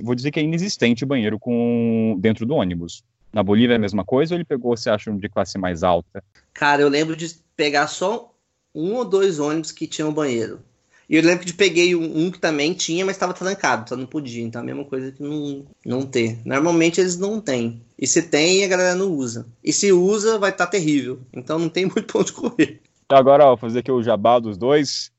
vou 0.03 0.14
dizer 0.14 0.31
que 0.31 0.38
é 0.38 0.42
inexistente 0.42 1.07
banheiro 1.07 1.38
com 1.38 2.16
dentro 2.21 2.44
do 2.44 2.55
ônibus. 2.55 3.03
Na 3.32 3.42
Bolívia 3.42 3.74
é 3.74 3.76
a 3.76 3.80
mesma 3.80 4.04
coisa 4.04 4.34
ou 4.34 4.38
ele 4.38 4.44
pegou, 4.44 4.76
você 4.76 4.90
acha, 4.90 5.10
um 5.10 5.18
de 5.18 5.28
classe 5.28 5.58
mais 5.58 5.82
alta? 5.82 6.22
Cara, 6.52 6.82
eu 6.82 6.88
lembro 6.88 7.14
de 7.14 7.36
pegar 7.56 7.86
só 7.86 8.32
um 8.74 8.94
ou 8.94 9.04
dois 9.04 9.38
ônibus 9.38 9.72
que 9.72 9.86
tinham 9.86 10.12
banheiro. 10.12 10.60
E 11.08 11.16
eu 11.16 11.22
lembro 11.22 11.44
de 11.44 11.54
peguei 11.54 11.94
um, 11.96 12.26
um 12.26 12.30
que 12.30 12.38
também 12.38 12.74
tinha, 12.74 13.04
mas 13.04 13.16
estava 13.16 13.32
trancado, 13.32 13.88
só 13.88 13.96
não 13.96 14.06
podia. 14.06 14.44
Então 14.44 14.60
a 14.60 14.64
mesma 14.64 14.84
coisa 14.84 15.10
que 15.10 15.22
não, 15.22 15.64
não 15.84 16.04
ter. 16.04 16.38
Normalmente 16.44 17.00
eles 17.00 17.16
não 17.16 17.40
têm. 17.40 17.82
E 17.98 18.06
se 18.06 18.22
tem, 18.22 18.62
a 18.62 18.68
galera 18.68 18.94
não 18.94 19.10
usa. 19.10 19.46
E 19.64 19.72
se 19.72 19.90
usa, 19.90 20.38
vai 20.38 20.50
estar 20.50 20.66
tá 20.66 20.72
terrível. 20.72 21.20
Então 21.32 21.58
não 21.58 21.68
tem 21.68 21.84
muito 21.86 22.04
ponto 22.04 22.26
de 22.26 22.32
correr. 22.32 22.80
Agora, 23.08 23.44
ó, 23.44 23.48
vou 23.48 23.56
fazer 23.56 23.78
aqui 23.78 23.90
o 23.90 24.02
jabá 24.02 24.38
dos 24.38 24.58
dois. 24.58 25.10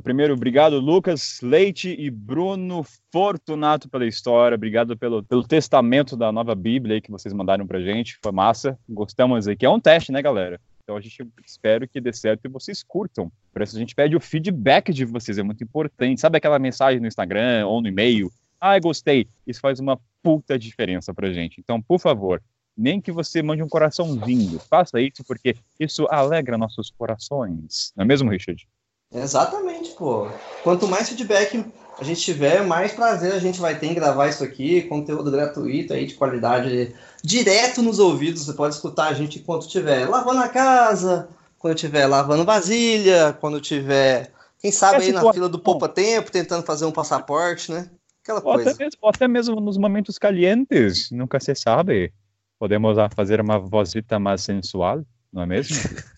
Primeiro, 0.00 0.34
obrigado, 0.34 0.78
Lucas 0.78 1.40
Leite 1.42 1.94
e 1.98 2.10
Bruno 2.10 2.84
Fortunato 3.12 3.88
pela 3.88 4.06
história. 4.06 4.54
Obrigado 4.54 4.96
pelo, 4.96 5.22
pelo 5.22 5.46
testamento 5.46 6.16
da 6.16 6.32
nova 6.32 6.54
Bíblia 6.54 7.00
que 7.00 7.10
vocês 7.10 7.32
mandaram 7.34 7.66
pra 7.66 7.80
gente. 7.80 8.18
Foi 8.22 8.32
massa. 8.32 8.78
Gostamos 8.88 9.46
aí, 9.46 9.56
que 9.56 9.66
é 9.66 9.70
um 9.70 9.80
teste, 9.80 10.12
né, 10.12 10.22
galera? 10.22 10.60
Então 10.82 10.96
a 10.96 11.00
gente 11.00 11.26
espera 11.46 11.86
que 11.86 12.00
dê 12.00 12.12
certo 12.12 12.44
e 12.44 12.48
vocês 12.48 12.82
curtam. 12.82 13.30
Por 13.52 13.62
isso 13.62 13.76
a 13.76 13.78
gente 13.78 13.94
pede 13.94 14.16
o 14.16 14.20
feedback 14.20 14.92
de 14.92 15.04
vocês, 15.04 15.38
é 15.38 15.42
muito 15.42 15.62
importante. 15.62 16.20
Sabe 16.20 16.38
aquela 16.38 16.58
mensagem 16.58 17.00
no 17.00 17.06
Instagram 17.06 17.66
ou 17.66 17.80
no 17.80 17.88
e-mail? 17.88 18.30
Ah, 18.60 18.78
gostei. 18.78 19.26
Isso 19.46 19.60
faz 19.60 19.80
uma 19.80 19.98
puta 20.22 20.58
diferença 20.58 21.12
pra 21.12 21.32
gente. 21.32 21.60
Então, 21.60 21.80
por 21.82 21.98
favor, 21.98 22.42
nem 22.76 23.00
que 23.00 23.12
você 23.12 23.42
mande 23.42 23.62
um 23.62 23.68
coraçãozinho. 23.68 24.58
Faça 24.58 25.00
isso 25.00 25.24
porque 25.26 25.56
isso 25.78 26.06
alegra 26.10 26.56
nossos 26.56 26.90
corações. 26.90 27.92
Não 27.96 28.04
é 28.04 28.06
mesmo, 28.06 28.30
Richard? 28.30 28.66
Exatamente, 29.14 29.90
pô. 29.90 30.26
Quanto 30.62 30.88
mais 30.88 31.08
feedback 31.08 31.64
a 31.98 32.04
gente 32.04 32.20
tiver, 32.20 32.64
mais 32.64 32.92
prazer 32.92 33.32
a 33.32 33.38
gente 33.38 33.60
vai 33.60 33.78
ter 33.78 33.86
em 33.86 33.94
gravar 33.94 34.28
isso 34.28 34.42
aqui, 34.42 34.82
conteúdo 34.82 35.30
gratuito 35.30 35.92
aí 35.92 36.06
de 36.06 36.14
qualidade, 36.14 36.94
direto 37.22 37.82
nos 37.82 37.98
ouvidos. 37.98 38.44
Você 38.44 38.52
pode 38.54 38.74
escutar 38.74 39.08
a 39.08 39.14
gente 39.14 39.38
enquanto 39.38 39.66
estiver 39.66 40.08
lavando 40.08 40.40
a 40.40 40.48
casa, 40.48 41.28
quando 41.58 41.74
estiver 41.74 42.06
lavando 42.06 42.44
vasilha, 42.44 43.36
quando 43.40 43.58
estiver, 43.58 44.32
quem 44.58 44.72
sabe 44.72 45.04
aí 45.04 45.12
na 45.12 45.32
fila 45.32 45.48
do 45.48 45.58
poupa 45.58 45.88
tempo, 45.88 46.32
tentando 46.32 46.64
fazer 46.64 46.86
um 46.86 46.92
passaporte, 46.92 47.70
né? 47.70 47.90
Aquela 48.22 48.38
ou 48.38 48.54
coisa. 48.54 48.70
Até 48.70 48.84
mesmo, 48.84 49.08
até 49.08 49.28
mesmo 49.28 49.60
nos 49.60 49.76
momentos 49.76 50.18
calientes, 50.18 51.10
nunca 51.10 51.38
se 51.38 51.54
sabe. 51.54 52.12
Podemos 52.58 52.96
fazer 53.14 53.40
uma 53.40 53.58
vozita 53.58 54.18
mais 54.18 54.42
sensual, 54.42 55.04
não 55.32 55.42
é 55.42 55.46
mesmo? 55.46 55.76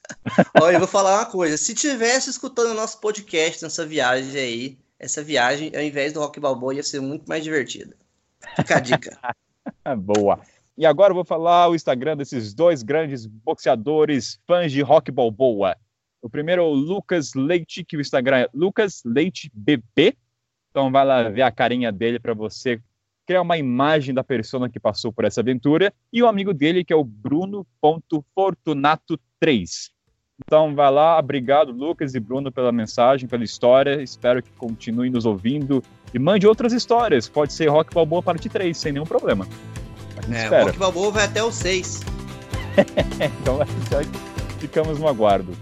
Olha, 0.61 0.77
eu 0.77 0.81
vou 0.81 0.89
falar 0.89 1.19
uma 1.19 1.27
coisa. 1.27 1.57
Se 1.57 1.75
tivesse 1.75 2.31
escutando 2.31 2.71
o 2.71 2.75
nosso 2.75 3.01
podcast 3.01 3.63
nessa 3.63 3.87
viagem 3.87 4.41
aí, 4.41 4.79
essa 4.99 5.23
viagem, 5.23 5.71
ao 5.75 5.83
invés 5.83 6.13
do 6.13 6.21
Rock 6.21 6.41
Balboa, 6.41 6.75
ia 6.75 6.83
ser 6.83 7.01
muito 7.01 7.29
mais 7.29 7.45
divertida. 7.45 7.97
Fica 8.57 8.77
a 8.77 8.81
dica. 8.81 9.19
Boa. 9.99 10.41
E 10.77 10.85
agora 10.85 11.13
eu 11.13 11.15
vou 11.15 11.25
falar 11.25 11.69
o 11.69 11.75
Instagram 11.75 12.17
desses 12.17 12.53
dois 12.53 12.83
grandes 12.83 13.25
boxeadores 13.27 14.41
fãs 14.47 14.73
de 14.73 14.83
Rock 14.83 15.13
Balboa. 15.13 15.77
O 16.21 16.29
primeiro 16.29 16.63
é 16.63 16.65
o 16.65 16.73
Lucas 16.73 17.33
Leite, 17.35 17.85
que 17.85 17.97
o 17.97 18.01
Instagram 18.01 18.39
é 18.39 18.49
Lucas 18.53 19.03
Leite 19.05 19.49
BB. 19.55 20.17
Então 20.71 20.91
vai 20.91 21.05
lá 21.05 21.29
ver 21.29 21.43
a 21.43 21.53
carinha 21.53 21.93
dele 21.93 22.19
para 22.19 22.35
você 22.35 22.81
criar 23.27 23.41
uma 23.43 23.57
imagem 23.57 24.13
da 24.15 24.25
pessoa 24.25 24.69
que 24.69 24.81
passou 24.81 25.13
por 25.13 25.25
essa 25.25 25.41
aventura. 25.41 25.95
E 26.13 26.21
o 26.23 26.27
amigo 26.27 26.53
dele, 26.53 26.85
que 26.85 26.93
é 26.93 26.97
o 26.97 27.05
Bruno.fortunato3. 27.05 29.94
Então 30.41 30.75
vai 30.75 30.91
lá, 30.91 31.19
obrigado 31.19 31.71
Lucas 31.71 32.15
e 32.15 32.21
Bruno 32.21 32.51
pela 32.51 32.73
mensagem, 32.73 33.29
pela 33.29 33.45
história. 33.45 34.03
Espero 34.03 34.43
que 34.43 34.51
continue 34.53 35.09
nos 35.09 35.25
ouvindo 35.25 35.83
e 36.13 36.19
mande 36.19 36.47
outras 36.47 36.73
histórias. 36.73 37.29
Pode 37.29 37.53
ser 37.53 37.69
Rock 37.69 37.95
Balboa 37.95 38.23
parte 38.23 38.49
3, 38.49 38.77
sem 38.77 38.93
nenhum 38.93 39.07
problema. 39.07 39.47
É, 40.31 40.43
espera. 40.43 40.65
Rock 40.65 40.79
Balboa 40.79 41.11
vai 41.13 41.25
até 41.25 41.43
o 41.43 41.53
6. 41.53 42.03
então 43.43 43.59
já 43.91 44.01
ficamos 44.59 44.99
no 44.99 45.07
aguardo. 45.07 45.53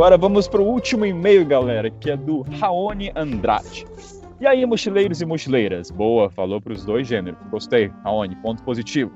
Agora 0.00 0.16
vamos 0.16 0.48
para 0.48 0.62
o 0.62 0.66
último 0.66 1.04
e-mail, 1.04 1.44
galera, 1.44 1.90
que 1.90 2.10
é 2.10 2.16
do 2.16 2.40
Raoni 2.40 3.12
Andrade. 3.14 3.86
E 4.40 4.46
aí, 4.46 4.64
mochileiros 4.64 5.20
e 5.20 5.26
mochileiras? 5.26 5.90
Boa, 5.90 6.30
falou 6.30 6.58
para 6.58 6.72
os 6.72 6.86
dois 6.86 7.06
gêneros. 7.06 7.38
Gostei, 7.50 7.92
Raoni, 8.02 8.34
ponto 8.36 8.62
positivo. 8.62 9.12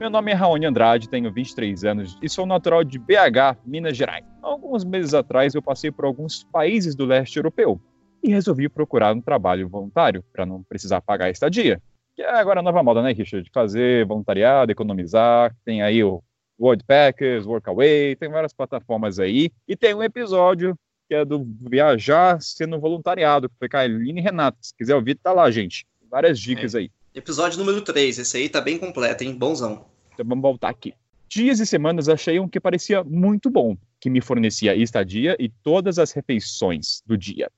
Meu 0.00 0.08
nome 0.08 0.32
é 0.32 0.34
Raoni 0.34 0.64
Andrade, 0.64 1.06
tenho 1.06 1.30
23 1.30 1.84
anos 1.84 2.18
e 2.22 2.30
sou 2.30 2.46
natural 2.46 2.82
de 2.82 2.98
BH, 2.98 3.58
Minas 3.66 3.94
Gerais. 3.94 4.24
Alguns 4.40 4.86
meses 4.86 5.12
atrás 5.12 5.54
eu 5.54 5.60
passei 5.60 5.90
por 5.90 6.06
alguns 6.06 6.44
países 6.44 6.94
do 6.94 7.04
leste 7.04 7.36
europeu 7.36 7.78
e 8.22 8.30
resolvi 8.30 8.70
procurar 8.70 9.14
um 9.14 9.20
trabalho 9.20 9.68
voluntário 9.68 10.24
para 10.32 10.46
não 10.46 10.62
precisar 10.62 11.02
pagar 11.02 11.26
a 11.26 11.30
estadia. 11.30 11.78
Que 12.16 12.22
é 12.22 12.30
agora 12.30 12.60
a 12.60 12.62
nova 12.62 12.82
moda, 12.82 13.02
né, 13.02 13.12
Richard? 13.12 13.50
Fazer 13.52 14.06
voluntariado, 14.06 14.72
economizar. 14.72 15.54
Tem 15.62 15.82
aí 15.82 16.02
o 16.02 16.22
Worldpackers, 16.60 17.46
Workaway, 17.46 18.16
tem 18.16 18.28
várias 18.28 18.52
plataformas 18.52 19.18
aí. 19.18 19.50
E 19.66 19.76
tem 19.76 19.94
um 19.94 20.02
episódio 20.02 20.76
que 21.08 21.14
é 21.14 21.24
do 21.24 21.46
Viajar 21.60 22.40
sendo 22.40 22.80
voluntariado, 22.80 23.48
que 23.48 23.54
foi 23.58 23.68
com 23.68 23.76
a 23.76 23.80
Aline 23.80 24.20
Renato. 24.20 24.58
Se 24.62 24.74
quiser 24.74 24.94
ouvir, 24.94 25.16
tá 25.16 25.32
lá, 25.32 25.50
gente. 25.50 25.86
Várias 26.10 26.38
dicas 26.38 26.74
é. 26.74 26.78
aí. 26.78 26.90
Episódio 27.14 27.58
número 27.58 27.82
3, 27.82 28.18
esse 28.18 28.36
aí 28.36 28.48
tá 28.48 28.60
bem 28.60 28.78
completo, 28.78 29.22
hein? 29.22 29.34
Bonzão. 29.34 29.84
Então 30.14 30.24
vamos 30.26 30.42
voltar 30.42 30.70
aqui. 30.70 30.94
Dias 31.28 31.60
e 31.60 31.66
semanas 31.66 32.08
achei 32.08 32.38
um 32.38 32.48
que 32.48 32.60
parecia 32.60 33.02
muito 33.04 33.50
bom, 33.50 33.76
que 34.00 34.10
me 34.10 34.20
fornecia 34.20 34.74
estadia 34.74 35.36
e 35.38 35.48
todas 35.48 35.98
as 35.98 36.12
refeições 36.12 37.02
do 37.06 37.16
dia. 37.16 37.50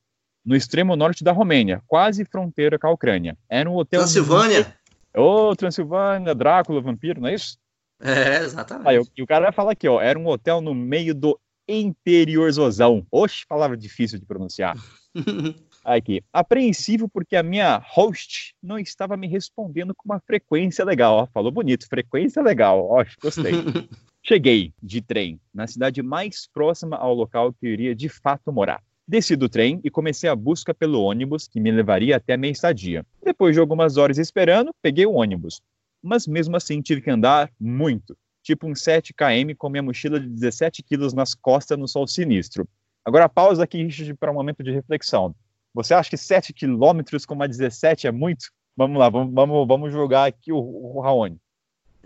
No 0.45 0.55
extremo 0.55 0.95
norte 0.95 1.24
da 1.24 1.32
Romênia, 1.32 1.82
quase 1.86 2.24
fronteira 2.24 2.78
com 2.78 2.86
a 2.86 2.92
Ucrânia. 2.92 3.36
Era 3.49 3.70
um 3.70 3.76
hotel. 3.76 4.01
Transilvânia? 4.01 4.76
Ô, 5.16 5.51
oh, 5.51 5.57
Transilvânia, 5.57 6.34
Drácula, 6.34 6.80
vampiro, 6.80 7.20
não 7.20 7.28
é 7.28 7.34
isso? 7.34 7.57
É, 8.05 8.42
exatamente. 8.42 8.88
Aí, 8.88 9.01
e 9.16 9.22
o 9.22 9.26
cara 9.26 9.45
vai 9.45 9.53
falar 9.53 9.72
aqui, 9.72 9.88
ó, 9.88 10.01
era 10.01 10.18
um 10.18 10.26
hotel 10.26 10.61
no 10.61 10.74
meio 10.74 11.14
do 11.14 11.38
interiorzozão. 11.68 13.07
Oxe, 13.11 13.47
palavra 13.47 13.76
difícil 13.76 14.18
de 14.18 14.26
pronunciar. 14.26 14.76
aqui, 15.84 16.22
apreensivo 16.32 17.09
porque 17.09 17.36
a 17.36 17.42
minha 17.42 17.80
host 17.84 18.55
não 18.62 18.78
estava 18.78 19.16
me 19.16 19.26
respondendo 19.26 19.95
com 19.95 20.05
uma 20.07 20.20
frequência 20.20 20.84
legal. 20.84 21.16
Ó, 21.16 21.26
falou 21.26 21.51
bonito, 21.51 21.88
frequência 21.88 22.42
legal. 22.42 22.86
Ó, 22.90 23.05
gostei. 23.22 23.53
Cheguei 24.22 24.72
de 24.82 25.03
trem 25.03 25.38
na 25.53 25.66
cidade 25.66 26.03
mais 26.03 26.49
próxima 26.53 26.97
ao 26.97 27.14
local 27.14 27.53
que 27.53 27.66
eu 27.66 27.70
iria 27.70 27.95
de 27.95 28.09
fato 28.09 28.53
morar. 28.53 28.82
Desci 29.07 29.36
do 29.36 29.51
trem 29.51 29.80
e 29.84 29.90
comecei 29.90 30.30
a 30.30 30.34
busca 30.34 30.72
pelo 30.72 31.03
ônibus 31.03 31.47
que 31.47 31.61
me 31.61 31.70
levaria 31.70 32.16
até 32.16 32.32
a 32.32 32.36
minha 32.38 32.53
estadia. 32.53 33.05
Depois 33.22 33.55
de 33.55 33.61
algumas 33.61 33.99
horas 33.99 34.16
esperando, 34.16 34.70
peguei 34.80 35.05
o 35.05 35.12
ônibus 35.12 35.61
mas 36.05 36.26
mesmo 36.26 36.57
assim 36.57 36.80
tive 36.82 37.00
que 37.00 37.11
andar 37.11 37.50
muito, 37.59 38.16
tipo 38.42 38.66
uns 38.66 38.82
7 38.82 39.14
km 39.14 39.55
com 39.57 39.68
minha 39.68 39.82
mochila 39.82 40.20
de 40.20 40.28
17 40.28 40.82
quilos 40.82 41.14
nas 41.14 41.34
costas 41.34 41.78
no 41.78 41.88
sol 41.88 42.07
sinistro. 42.07 42.68
Agora 43.05 43.28
pausa 43.28 43.64
aqui, 43.64 43.82
Richard, 43.82 44.14
para 44.14 44.30
um 44.30 44.34
momento 44.34 44.62
de 44.62 44.70
reflexão. 44.70 45.34
Você 45.72 45.94
acha 45.94 46.11
que 46.11 46.16
7 46.16 46.52
quilômetros 46.52 47.26
com 47.26 47.34
uma 47.34 47.48
17 47.48 48.07
é 48.07 48.12
muito? 48.12 48.50
Vamos 48.76 48.98
lá, 48.98 49.09
vamos, 49.09 49.32
vamos, 49.34 49.66
vamos 49.66 49.92
jogar 49.92 50.26
aqui 50.26 50.52
o, 50.52 50.59
o 50.59 51.00
Raoni. 51.00 51.38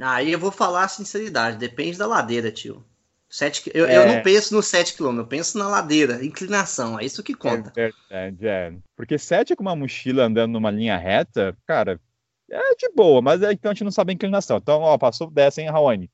Aí 0.01 0.33
eu 0.33 0.39
vou 0.39 0.53
falar 0.53 0.85
a 0.85 0.89
sinceridade, 0.89 1.59
depende 1.59 1.99
da 1.99 2.07
ladeira, 2.07 2.53
tio. 2.53 2.85
Sete, 3.31 3.71
eu, 3.75 3.85
é... 3.85 3.97
eu 3.97 4.07
não 4.07 4.23
penso 4.23 4.55
no 4.55 4.63
7 4.63 4.97
km, 4.97 5.19
eu 5.19 5.27
penso 5.27 5.59
na 5.59 5.69
ladeira, 5.69 6.25
inclinação, 6.25 6.99
é 6.99 7.05
isso 7.05 7.23
que 7.23 7.35
conta. 7.35 7.71
É 7.77 7.91
verdade, 7.91 8.49
é. 8.49 8.75
Porque 8.97 9.19
7 9.19 9.55
com 9.55 9.63
uma 9.63 9.77
mochila 9.77 10.25
andando 10.25 10.53
numa 10.53 10.71
linha 10.71 10.97
reta, 10.97 11.55
cara, 11.67 12.01
é 12.51 12.75
de 12.75 12.89
boa, 12.95 13.21
mas 13.21 13.43
é, 13.43 13.53
então 13.53 13.71
a 13.71 13.75
gente 13.75 13.85
não 13.85 13.91
sabe 13.91 14.13
a 14.13 14.15
inclinação. 14.15 14.59
Então, 14.59 14.81
ó, 14.81 14.97
passou 14.97 15.31
dessa, 15.31 15.61
hein, 15.61 15.71
Raoni? 15.71 16.11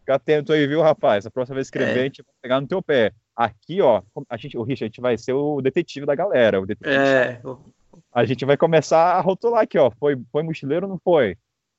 Fica 0.00 0.14
atento 0.14 0.52
aí, 0.52 0.66
viu, 0.66 0.82
rapaz? 0.82 1.26
A 1.26 1.30
próxima 1.30 1.56
vez 1.56 1.66
escrever, 1.66 1.98
é. 1.98 2.00
a 2.00 2.04
gente 2.04 2.22
vai 2.22 2.34
pegar 2.42 2.60
no 2.60 2.66
teu 2.66 2.82
pé. 2.82 3.12
Aqui, 3.36 3.80
ó, 3.80 4.02
a 4.28 4.36
gente, 4.36 4.56
o 4.56 4.62
Richard, 4.62 4.84
a 4.84 4.88
gente 4.88 5.00
vai 5.00 5.16
ser 5.16 5.32
o 5.32 5.60
detetive 5.60 6.06
da 6.06 6.14
galera. 6.14 6.60
O 6.60 6.66
detetive. 6.66 6.94
É. 6.94 7.40
A 8.12 8.24
gente 8.24 8.44
vai 8.44 8.56
começar 8.56 9.14
a 9.14 9.20
rotular 9.20 9.62
aqui, 9.62 9.78
ó. 9.78 9.90
Foi, 9.90 10.20
foi 10.32 10.42
mochileiro 10.42 10.86
ou 10.86 10.92
não 10.92 10.98
foi? 10.98 11.36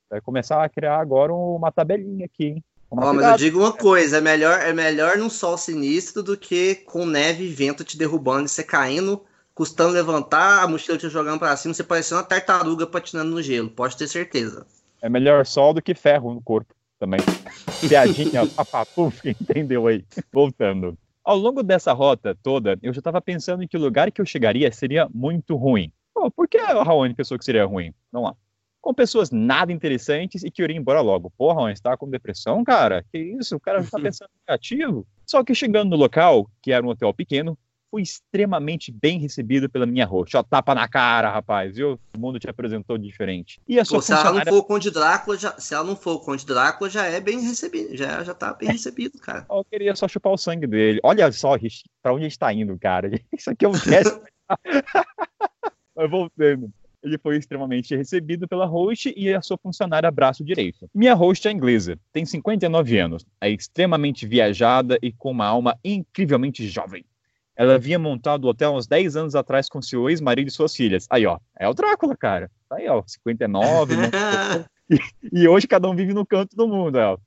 Vai 0.10 0.22
começar 0.22 0.64
a 0.64 0.70
criar 0.70 1.00
agora 1.00 1.34
uma 1.34 1.72
tabelinha 1.72 2.26
aqui, 2.26 2.46
hein? 2.46 2.64
Ó, 2.92 3.14
mas 3.14 3.26
eu 3.26 3.38
digo 3.38 3.60
uma 3.60 3.74
coisa, 3.74 4.18
é 4.18 4.22
melhor, 4.22 4.60
é 4.60 4.74
melhor 4.74 5.18
num 5.18 5.30
sol 5.30 5.58
sinistro 5.58 6.24
do 6.24 6.36
que 6.36 6.76
com 6.76 7.06
neve 7.06 7.44
e 7.44 7.50
vento 7.50 7.84
te 7.84 7.98
derrubando 7.98 8.48
e 8.48 8.50
você 8.50 8.64
caindo 8.64 9.24
custando 9.60 9.92
levantar, 9.92 10.64
a 10.64 10.68
mochila 10.70 10.98
te 10.98 11.10
jogando 11.10 11.38
para 11.38 11.54
cima, 11.58 11.74
você 11.74 11.84
parecendo 11.84 12.22
uma 12.22 12.26
tartaruga 12.26 12.88
patinando 12.88 13.32
no 13.32 13.42
gelo, 13.42 13.70
pode 13.70 13.98
ter 13.98 14.08
certeza. 14.08 14.66
É 15.02 15.10
melhor 15.10 15.46
sol 15.46 15.74
do 15.74 15.82
que 15.82 15.94
ferro 15.94 16.34
no 16.34 16.42
corpo 16.42 16.74
também. 16.98 17.20
Piadinha, 17.86 18.48
papapuf, 18.48 19.20
entendeu 19.28 19.88
aí? 19.88 20.06
Voltando. 20.32 20.98
Ao 21.26 21.36
longo 21.36 21.62
dessa 21.62 21.92
rota 21.92 22.34
toda, 22.42 22.80
eu 22.82 22.94
já 22.94 23.00
estava 23.00 23.22
pensando 23.22 23.62
em 23.62 23.68
que 23.68 23.76
o 23.76 23.82
lugar 23.82 24.10
que 24.14 24.22
eu 24.22 24.26
chegaria 24.26 24.72
seria 24.72 25.10
muito 25.14 25.58
ruim. 25.58 25.92
Pô, 26.14 26.32
por 26.32 26.48
que 26.48 26.58
a 26.58 26.82
Raoni 26.82 27.14
pensou 27.14 27.38
que 27.38 27.44
seria 27.44 27.66
ruim? 27.66 27.94
Vamos 28.14 28.30
lá. 28.30 28.36
Com 28.80 28.94
pessoas 28.94 29.30
nada 29.30 29.74
interessantes 29.74 30.42
e 30.42 30.50
que 30.50 30.64
iria 30.64 30.78
embora 30.78 31.02
logo. 31.02 31.34
Porra, 31.38 31.56
Raoni, 31.56 31.76
você 31.76 31.84
tá 31.84 31.98
com 31.98 32.10
depressão, 32.10 32.64
cara? 32.64 33.04
Que 33.12 33.18
isso? 33.18 33.58
O 33.58 33.60
cara 33.60 33.84
já 33.84 33.90
tá 33.90 34.00
pensando 34.00 34.30
negativo. 34.48 35.06
Só 35.26 35.44
que 35.44 35.54
chegando 35.54 35.90
no 35.90 35.98
local, 35.98 36.50
que 36.62 36.72
era 36.72 36.86
um 36.86 36.90
hotel 36.90 37.14
pequeno, 37.14 37.58
fui 37.90 38.02
extremamente 38.02 38.92
bem 38.92 39.20
recebido 39.20 39.70
pela 39.70 39.86
minha 39.86 40.06
host. 40.06 40.36
Ó, 40.38 40.44
tapa 40.44 40.76
na 40.76 40.88
cara, 40.88 41.30
rapaz, 41.30 41.76
viu? 41.76 42.00
O 42.16 42.20
mundo 42.20 42.40
te 42.40 42.50
apresentou 42.50 42.98
diferente. 42.98 43.60
E 43.68 43.80
a 43.80 43.86
sua 43.86 43.98
Pô, 43.98 44.02
se 44.02 44.14
ela 44.14 44.32
não 44.32 44.46
for 44.46 44.58
o 44.58 44.64
Conde 44.64 44.92
Drácula, 44.92 45.38
já, 45.38 45.60
se 45.60 45.74
ela 45.74 45.84
não 45.84 45.96
for 45.96 46.14
o 46.14 46.20
Conde 46.20 46.46
Drácula, 46.46 46.90
já 46.90 47.06
é 47.06 47.20
bem 47.20 47.42
recebido, 47.42 47.96
já, 47.96 48.24
já 48.24 48.34
tá 48.34 48.54
bem 48.54 48.70
recebido, 48.72 49.18
cara. 49.20 49.46
Eu 49.50 49.66
queria 49.66 49.96
só 49.96 50.08
chupar 50.08 50.34
o 50.34 50.38
sangue 50.38 50.68
dele. 50.68 51.00
Olha 51.04 51.32
só, 51.32 51.58
pra 52.02 52.14
onde 52.14 52.26
a 52.26 52.30
gente 52.30 52.40
tá 52.40 52.54
indo, 52.54 52.78
cara. 52.78 53.10
Isso 53.36 53.50
aqui 53.50 53.66
é 53.66 53.70
um 53.70 53.74
teste. 53.74 54.20
Mas 55.96 56.10
voltando. 56.10 56.72
Ele 57.02 57.18
foi 57.18 57.38
extremamente 57.38 57.96
recebido 57.96 58.46
pela 58.46 58.66
host 58.66 59.14
e 59.16 59.34
a 59.34 59.42
sua 59.42 59.58
funcionária 59.58 60.12
braço 60.12 60.44
direito. 60.44 60.90
Minha 60.94 61.14
host 61.14 61.48
é 61.48 61.52
inglesa, 61.52 61.98
tem 62.12 62.26
59 62.26 63.00
anos, 63.00 63.26
é 63.40 63.50
extremamente 63.50 64.28
viajada 64.28 65.00
e 65.02 65.10
com 65.10 65.32
uma 65.32 65.46
alma 65.46 65.80
incrivelmente 65.82 66.68
jovem. 66.68 67.06
Ela 67.60 67.76
havia 67.76 68.00
montado 68.00 68.46
o 68.46 68.48
hotel 68.48 68.74
uns 68.74 68.88
10 68.88 69.18
anos 69.18 69.36
atrás 69.36 69.68
com 69.68 69.82
seu 69.82 70.10
ex-marido 70.10 70.48
e 70.48 70.52
suas 70.52 70.74
filhas. 70.74 71.06
Aí, 71.10 71.26
ó, 71.26 71.38
é 71.60 71.68
o 71.68 71.74
Drácula, 71.74 72.16
cara. 72.16 72.50
Tá 72.70 72.78
aí, 72.78 72.88
ó, 72.88 73.04
59. 73.06 73.98
né? 73.98 74.04
e, 74.90 74.98
e, 75.42 75.46
hoje 75.46 75.68
cada 75.68 75.90
um 75.90 75.94
vive 75.94 76.14
no 76.14 76.26
canto 76.26 76.56
do 76.56 76.66
mundo, 76.66 76.98
ó. 76.98 77.18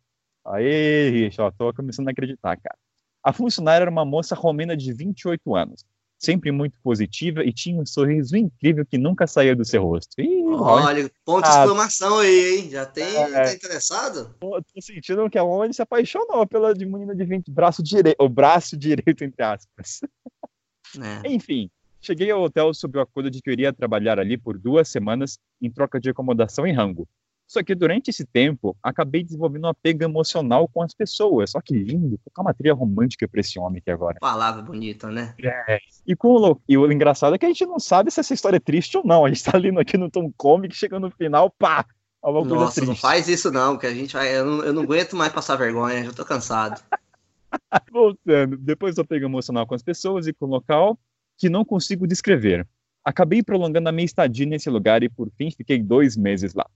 Aí, 0.47 1.11
Rich, 1.11 1.39
ó, 1.39 1.51
tô 1.51 1.71
começando 1.75 2.09
a 2.09 2.13
acreditar, 2.13 2.57
cara. 2.57 2.79
A 3.23 3.31
funcionária 3.31 3.85
era 3.85 3.91
uma 3.91 4.07
moça 4.07 4.35
romena 4.35 4.75
de 4.75 4.95
28 4.95 5.55
anos, 5.55 5.85
sempre 6.23 6.53
muito 6.53 6.79
positiva 6.83 7.45
e 7.45 7.53
tinha 7.53 7.81
um 7.81 7.85
sorriso 7.85 8.37
incrível 8.37 8.87
que 8.87 8.97
nunca 8.97 9.27
saía 9.27 9.57
do 9.57 9.65
seu 9.65 9.83
rosto. 9.83 10.21
Ih, 10.21 10.45
olha, 10.45 11.11
ponto 11.25 11.45
de 11.45 11.51
ah, 11.51 11.61
exclamação 11.61 12.19
aí, 12.19 12.59
hein? 12.59 12.71
Já 12.71 12.87
tem, 12.87 13.17
é, 13.17 13.43
tá 13.45 13.53
interessado? 13.53 14.33
Tô, 14.39 14.63
tô 14.63 14.81
sentindo 14.81 15.29
que 15.29 15.37
a 15.37 15.43
Oni 15.43 15.75
se 15.75 15.83
apaixonou 15.83 16.47
pela 16.47 16.73
de 16.73 16.87
menina 16.87 17.15
de 17.15 17.25
20, 17.25 17.51
braço 17.51 17.83
direito, 17.83 18.17
o 18.21 18.29
braço 18.29 18.77
direito, 18.77 19.25
entre 19.25 19.43
aspas. 19.45 20.01
É. 21.25 21.29
Enfim, 21.29 21.69
cheguei 22.01 22.31
ao 22.31 22.43
hotel 22.43 22.73
sob 22.73 22.99
o 22.99 23.01
acordo 23.01 23.31
de 23.31 23.43
que 23.43 23.51
eu 23.51 23.53
iria 23.53 23.73
trabalhar 23.73 24.21
ali 24.21 24.39
por 24.39 24.57
duas 24.57 24.89
semanas 24.89 25.39
em 25.61 25.71
troca 25.71 25.99
de 25.99 26.11
acomodação 26.11 26.67
e 26.67 26.73
rango. 26.73 27.09
Só 27.53 27.63
que 27.63 27.75
durante 27.75 28.09
esse 28.09 28.25
tempo, 28.25 28.75
acabei 28.83 29.23
desenvolvendo 29.23 29.67
um 29.67 29.69
apego 29.69 30.03
emocional 30.03 30.67
com 30.67 30.81
as 30.81 30.95
pessoas. 30.95 31.51
Só 31.51 31.61
que 31.61 31.75
lindo, 31.75 32.19
tocar 32.25 32.41
uma 32.41 32.55
trilha 32.55 32.73
romântica 32.73 33.29
pra 33.29 33.41
esse 33.41 33.59
homem 33.59 33.79
aqui 33.79 33.91
agora. 33.91 34.17
Palavra 34.19 34.63
bonita, 34.63 35.11
né? 35.11 35.35
É. 35.39 35.79
E, 36.07 36.17
com 36.17 36.29
o, 36.29 36.61
e 36.67 36.79
o 36.79 36.91
engraçado 36.91 37.35
é 37.35 37.39
que 37.39 37.45
a 37.45 37.49
gente 37.49 37.67
não 37.67 37.79
sabe 37.79 38.11
se 38.11 38.21
essa 38.21 38.33
história 38.33 38.57
é 38.57 38.61
triste 38.61 38.97
ou 38.97 39.05
não. 39.05 39.27
A 39.27 39.29
gente 39.29 39.45
tá 39.45 39.59
lendo 39.59 39.79
aqui 39.79 39.99
no 39.99 40.11
Tom 40.11 40.33
Comic, 40.35 40.75
chegando 40.75 41.09
no 41.09 41.11
final, 41.11 41.51
pá! 41.51 41.85
Nossa, 42.23 42.83
não 42.87 42.97
faz 42.97 43.29
isso 43.29 43.51
não, 43.51 43.77
que 43.77 43.87
a 43.87 43.93
gente 43.93 44.15
vai. 44.15 44.35
Eu 44.35 44.47
não, 44.47 44.65
eu 44.65 44.73
não 44.73 44.83
aguento 44.85 45.15
mais 45.15 45.31
passar 45.31 45.57
vergonha, 45.57 46.05
já 46.05 46.13
tô 46.13 46.25
cansado. 46.25 46.83
Voltando, 47.93 48.57
depois 48.57 48.95
do 48.95 49.03
apego 49.03 49.27
emocional 49.27 49.67
com 49.67 49.75
as 49.75 49.83
pessoas 49.83 50.27
e 50.27 50.33
com 50.33 50.47
o 50.47 50.49
local, 50.49 50.99
que 51.37 51.51
não 51.51 51.67
consigo 51.67 52.07
descrever. 52.07 52.67
Acabei 53.05 53.43
prolongando 53.43 53.91
a 53.91 53.93
minha 53.93 54.07
estadia 54.07 54.47
nesse 54.47 54.71
lugar 54.71 55.03
e, 55.03 55.09
por 55.11 55.31
fim, 55.37 55.51
fiquei 55.51 55.83
dois 55.83 56.17
meses 56.17 56.55
lá. 56.55 56.67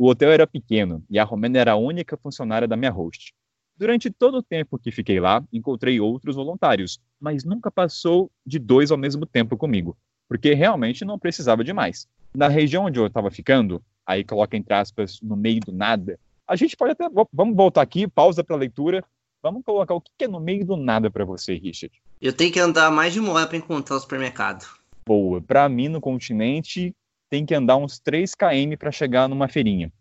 O 0.00 0.08
hotel 0.08 0.30
era 0.30 0.46
pequeno 0.46 1.02
e 1.10 1.18
a 1.18 1.24
Romena 1.24 1.58
era 1.58 1.72
a 1.72 1.76
única 1.76 2.16
funcionária 2.16 2.68
da 2.68 2.76
minha 2.76 2.92
host. 2.92 3.34
Durante 3.76 4.08
todo 4.10 4.38
o 4.38 4.42
tempo 4.44 4.78
que 4.78 4.92
fiquei 4.92 5.18
lá, 5.18 5.42
encontrei 5.52 5.98
outros 5.98 6.36
voluntários, 6.36 7.00
mas 7.18 7.42
nunca 7.42 7.68
passou 7.68 8.30
de 8.46 8.60
dois 8.60 8.92
ao 8.92 8.96
mesmo 8.96 9.26
tempo 9.26 9.56
comigo, 9.56 9.98
porque 10.28 10.54
realmente 10.54 11.04
não 11.04 11.18
precisava 11.18 11.64
de 11.64 11.72
mais. 11.72 12.06
Na 12.32 12.46
região 12.46 12.84
onde 12.84 13.00
eu 13.00 13.08
estava 13.08 13.28
ficando, 13.28 13.82
aí 14.06 14.22
coloca 14.22 14.56
entre 14.56 14.72
aspas, 14.72 15.20
no 15.20 15.34
meio 15.34 15.58
do 15.58 15.72
nada, 15.72 16.16
a 16.46 16.54
gente 16.54 16.76
pode 16.76 16.92
até. 16.92 17.08
Vamos 17.32 17.56
voltar 17.56 17.82
aqui, 17.82 18.06
pausa 18.06 18.44
para 18.44 18.54
a 18.54 18.58
leitura. 18.60 19.04
Vamos 19.42 19.64
colocar 19.64 19.94
o 19.94 20.00
que 20.00 20.26
é 20.26 20.28
no 20.28 20.38
meio 20.38 20.64
do 20.64 20.76
nada 20.76 21.10
para 21.10 21.24
você, 21.24 21.54
Richard. 21.54 22.00
Eu 22.20 22.32
tenho 22.32 22.52
que 22.52 22.60
andar 22.60 22.88
mais 22.92 23.12
de 23.12 23.18
uma 23.18 23.32
hora 23.32 23.48
para 23.48 23.56
encontrar 23.56 23.96
o 23.96 24.00
supermercado. 24.00 24.64
Boa. 25.04 25.40
Para 25.40 25.68
mim, 25.68 25.88
no 25.88 26.00
continente, 26.00 26.94
tem 27.30 27.44
que 27.44 27.54
andar 27.54 27.76
uns 27.76 27.98
3 27.98 28.34
km 28.34 28.76
para 28.78 28.90
chegar 28.90 29.28
numa 29.28 29.48
feirinha. 29.48 29.92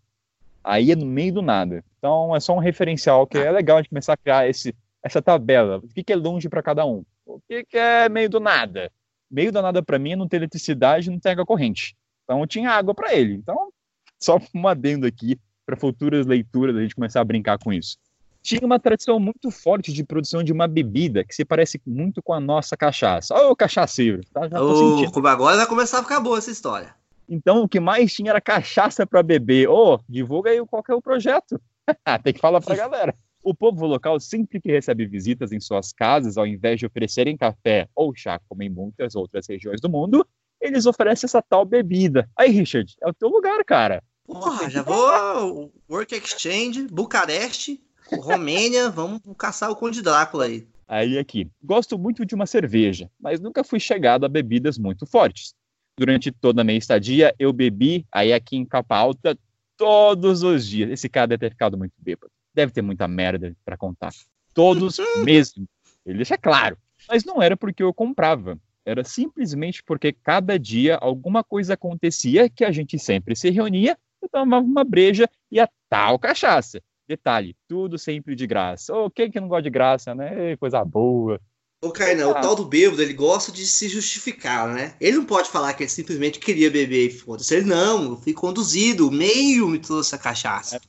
Aí 0.63 0.91
é 0.91 0.95
no 0.95 1.05
meio 1.05 1.33
do 1.33 1.41
nada. 1.41 1.83
Então 1.97 2.35
é 2.35 2.39
só 2.39 2.53
um 2.53 2.59
referencial 2.59 3.25
que 3.25 3.37
é 3.37 3.51
legal 3.51 3.77
a 3.77 3.81
gente 3.81 3.89
começar 3.89 4.13
a 4.13 4.17
criar 4.17 4.49
esse, 4.49 4.75
essa 5.01 5.21
tabela. 5.21 5.77
O 5.77 5.87
que, 5.87 6.03
que 6.03 6.13
é 6.13 6.15
longe 6.15 6.49
para 6.49 6.61
cada 6.61 6.85
um? 6.85 7.05
O 7.25 7.39
que, 7.47 7.63
que 7.63 7.77
é 7.77 8.09
meio 8.09 8.29
do 8.29 8.39
nada? 8.39 8.91
Meio 9.29 9.51
do 9.51 9.61
nada 9.61 9.81
para 9.83 9.99
mim 9.99 10.13
é 10.13 10.15
não 10.15 10.27
ter 10.27 10.37
eletricidade 10.37 11.09
não 11.09 11.19
ter 11.19 11.29
água 11.29 11.45
corrente. 11.45 11.95
Então 12.23 12.41
eu 12.41 12.47
tinha 12.47 12.71
água 12.71 12.93
para 12.93 13.13
ele. 13.13 13.33
Então, 13.33 13.69
só 14.19 14.39
um 14.53 14.67
adendo 14.67 15.05
aqui 15.07 15.39
para 15.65 15.75
futuras 15.75 16.25
leituras 16.25 16.75
a 16.75 16.81
gente 16.81 16.95
começar 16.95 17.21
a 17.21 17.25
brincar 17.25 17.57
com 17.57 17.71
isso. 17.71 17.97
Tinha 18.41 18.61
uma 18.65 18.79
tradição 18.79 19.19
muito 19.19 19.51
forte 19.51 19.91
de 19.91 20.03
produção 20.05 20.41
de 20.41 20.53
uma 20.53 20.67
bebida 20.67 21.23
que 21.23 21.35
se 21.35 21.43
parece 21.43 21.81
muito 21.85 22.21
com 22.21 22.33
a 22.33 22.39
nossa 22.39 22.77
cachaça. 22.77 23.33
Olha 23.33 23.49
o 23.49 23.55
cachaceiro. 23.55 24.21
Tá? 24.33 24.47
Já 24.47 24.61
oh, 24.61 25.27
agora 25.27 25.57
vai 25.57 25.67
começar 25.67 25.99
a 25.99 26.03
ficar 26.03 26.21
boa 26.21 26.37
essa 26.37 26.51
história. 26.51 26.95
Então 27.27 27.63
o 27.63 27.67
que 27.67 27.79
mais 27.79 28.13
tinha 28.13 28.31
era 28.31 28.41
cachaça 28.41 29.05
para 29.05 29.21
beber. 29.21 29.67
Ô, 29.67 29.95
oh, 29.95 29.99
divulga 30.07 30.51
aí 30.51 30.65
qual 30.65 30.81
que 30.81 30.91
é 30.91 30.95
o 30.95 31.01
projeto. 31.01 31.59
Tem 32.23 32.33
que 32.33 32.39
falar 32.39 32.61
pra 32.61 32.75
galera. 32.75 33.15
O 33.43 33.53
povo 33.53 33.85
local, 33.85 34.19
sempre 34.19 34.59
que 34.59 34.71
recebe 34.71 35.05
visitas 35.05 35.51
em 35.51 35.59
suas 35.59 35.93
casas, 35.93 36.37
ao 36.37 36.47
invés 36.47 36.79
de 36.79 36.85
oferecerem 36.85 37.37
café 37.37 37.87
ou 37.95 38.13
chá, 38.15 38.39
como 38.47 38.63
em 38.63 38.69
muitas 38.69 39.15
outras 39.15 39.47
regiões 39.47 39.79
do 39.79 39.89
mundo, 39.89 40.27
eles 40.59 40.85
oferecem 40.85 41.27
essa 41.27 41.41
tal 41.41 41.63
bebida. 41.63 42.29
Aí, 42.37 42.49
Richard, 42.49 42.93
é 43.01 43.07
o 43.07 43.13
teu 43.13 43.29
lugar, 43.29 43.63
cara. 43.63 44.03
Porra, 44.25 44.69
já 44.69 44.81
vou. 44.81 45.71
Work 45.89 46.15
Exchange, 46.15 46.87
Bucareste, 46.87 47.81
Romênia, 48.11 48.89
vamos 48.91 49.21
caçar 49.37 49.69
o 49.71 49.75
Conde 49.75 50.01
Drácula 50.01 50.45
aí. 50.45 50.67
Aí 50.87 51.17
aqui. 51.17 51.49
Gosto 51.63 51.97
muito 51.97 52.25
de 52.25 52.35
uma 52.35 52.45
cerveja, 52.45 53.09
mas 53.19 53.39
nunca 53.39 53.63
fui 53.63 53.79
chegado 53.79 54.25
a 54.25 54.29
bebidas 54.29 54.77
muito 54.77 55.05
fortes 55.05 55.53
durante 55.97 56.31
toda 56.31 56.61
a 56.61 56.63
minha 56.63 56.77
estadia, 56.77 57.33
eu 57.39 57.51
bebi, 57.51 58.05
aí 58.11 58.31
aqui 58.31 58.55
em 58.55 58.65
capa 58.65 58.95
alta, 58.95 59.37
todos 59.75 60.43
os 60.43 60.67
dias. 60.67 60.89
Esse 60.91 61.09
cara 61.09 61.27
deve 61.27 61.39
ter 61.39 61.49
ficado 61.51 61.77
muito 61.77 61.93
bêbado. 61.97 62.31
Deve 62.53 62.71
ter 62.71 62.81
muita 62.81 63.07
merda 63.07 63.55
para 63.65 63.75
contar. 63.75 64.11
Todos 64.53 64.97
mesmo. 65.25 65.67
Ele 66.05 66.17
deixa 66.17 66.37
claro. 66.37 66.77
Mas 67.09 67.25
não 67.25 67.41
era 67.41 67.57
porque 67.57 67.83
eu 67.83 67.93
comprava. 67.93 68.59
Era 68.85 69.03
simplesmente 69.03 69.83
porque 69.83 70.13
cada 70.13 70.57
dia 70.57 70.95
alguma 70.95 71.43
coisa 71.43 71.73
acontecia 71.73 72.49
que 72.49 72.63
a 72.63 72.71
gente 72.71 72.97
sempre 72.97 73.35
se 73.35 73.49
reunia, 73.49 73.97
eu 74.21 74.29
tomava 74.29 74.65
uma 74.65 74.83
breja 74.83 75.29
e 75.51 75.59
a 75.59 75.67
tal 75.89 76.17
cachaça. 76.17 76.81
Detalhe, 77.07 77.55
tudo 77.67 77.97
sempre 77.97 78.35
de 78.35 78.47
graça. 78.47 78.93
Ô, 78.93 79.05
oh, 79.05 79.11
quem 79.11 79.29
que 79.29 79.39
não 79.39 79.47
gosta 79.47 79.63
de 79.63 79.69
graça, 79.69 80.15
né? 80.15 80.55
Coisa 80.57 80.83
boa. 80.83 81.39
Ô, 81.79 81.91
Kainan, 81.91 82.25
ah. 82.25 82.29
o 82.31 82.33
tal 82.41 82.55
do 82.55 82.65
bêbado, 82.65 83.01
ele 83.01 83.13
gosta 83.13 83.51
de 83.51 83.65
se 83.67 83.87
justificar, 83.87 84.67
né? 84.67 84.95
Ele 84.99 85.17
não 85.17 85.25
pode 85.25 85.49
falar 85.49 85.73
que 85.73 85.83
ele 85.83 85.89
simplesmente 85.89 86.39
queria 86.39 86.71
beber 86.71 87.07
e 87.07 87.11
foda-se. 87.11 87.53
Ele 87.53 87.65
não, 87.65 88.11
eu 88.11 88.17
fui 88.17 88.33
conduzido, 88.33 89.07
o 89.07 89.11
meio 89.11 89.67
me 89.67 89.77
trouxe 89.77 90.15
a 90.15 90.17
cachaça. 90.17 90.77
É. 90.77 90.79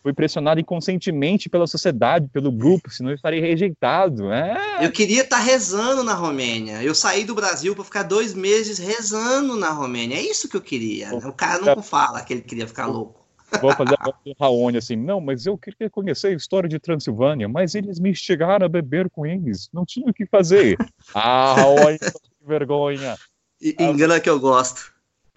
Fui 0.00 0.12
pressionado 0.14 0.58
inconscientemente 0.58 1.50
pela 1.50 1.66
sociedade, 1.66 2.28
pelo 2.32 2.50
grupo, 2.50 2.88
senão 2.88 3.10
eu 3.10 3.16
estaria 3.16 3.42
rejeitado. 3.42 4.32
É. 4.32 4.86
Eu 4.86 4.90
queria 4.90 5.22
estar 5.22 5.36
tá 5.36 5.42
rezando 5.42 6.02
na 6.02 6.14
Romênia. 6.14 6.82
Eu 6.82 6.94
saí 6.94 7.24
do 7.24 7.34
Brasil 7.34 7.74
para 7.74 7.84
ficar 7.84 8.04
dois 8.04 8.32
meses 8.32 8.78
rezando 8.78 9.54
na 9.56 9.70
Romênia. 9.70 10.16
É 10.16 10.22
isso 10.22 10.48
que 10.48 10.56
eu 10.56 10.62
queria. 10.62 11.10
Né? 11.10 11.26
O 11.26 11.32
cara 11.32 11.74
não 11.74 11.82
fala 11.82 12.22
que 12.22 12.32
ele 12.32 12.42
queria 12.42 12.66
ficar 12.66 12.86
louco. 12.86 13.27
Vou 13.60 13.72
fazer 13.74 13.94
a 13.94 14.12
Raoni 14.38 14.78
assim, 14.78 14.96
não, 14.96 15.20
mas 15.20 15.46
eu 15.46 15.56
queria 15.56 15.88
conhecer 15.88 16.28
a 16.28 16.32
história 16.32 16.68
de 16.68 16.78
Transilvânia, 16.78 17.48
mas 17.48 17.74
eles 17.74 17.98
me 17.98 18.10
instigaram 18.10 18.66
a 18.66 18.68
beber 18.68 19.08
com 19.10 19.24
eles, 19.24 19.68
não 19.72 19.84
tinha 19.84 20.08
o 20.08 20.14
que 20.14 20.26
fazer. 20.26 20.76
Ah, 21.14 21.54
Raoni, 21.54 21.98
que 21.98 22.46
vergonha. 22.46 23.16
E, 23.60 23.74
engana 23.80 24.20
que 24.20 24.28
eu 24.28 24.38
gosto. 24.38 24.92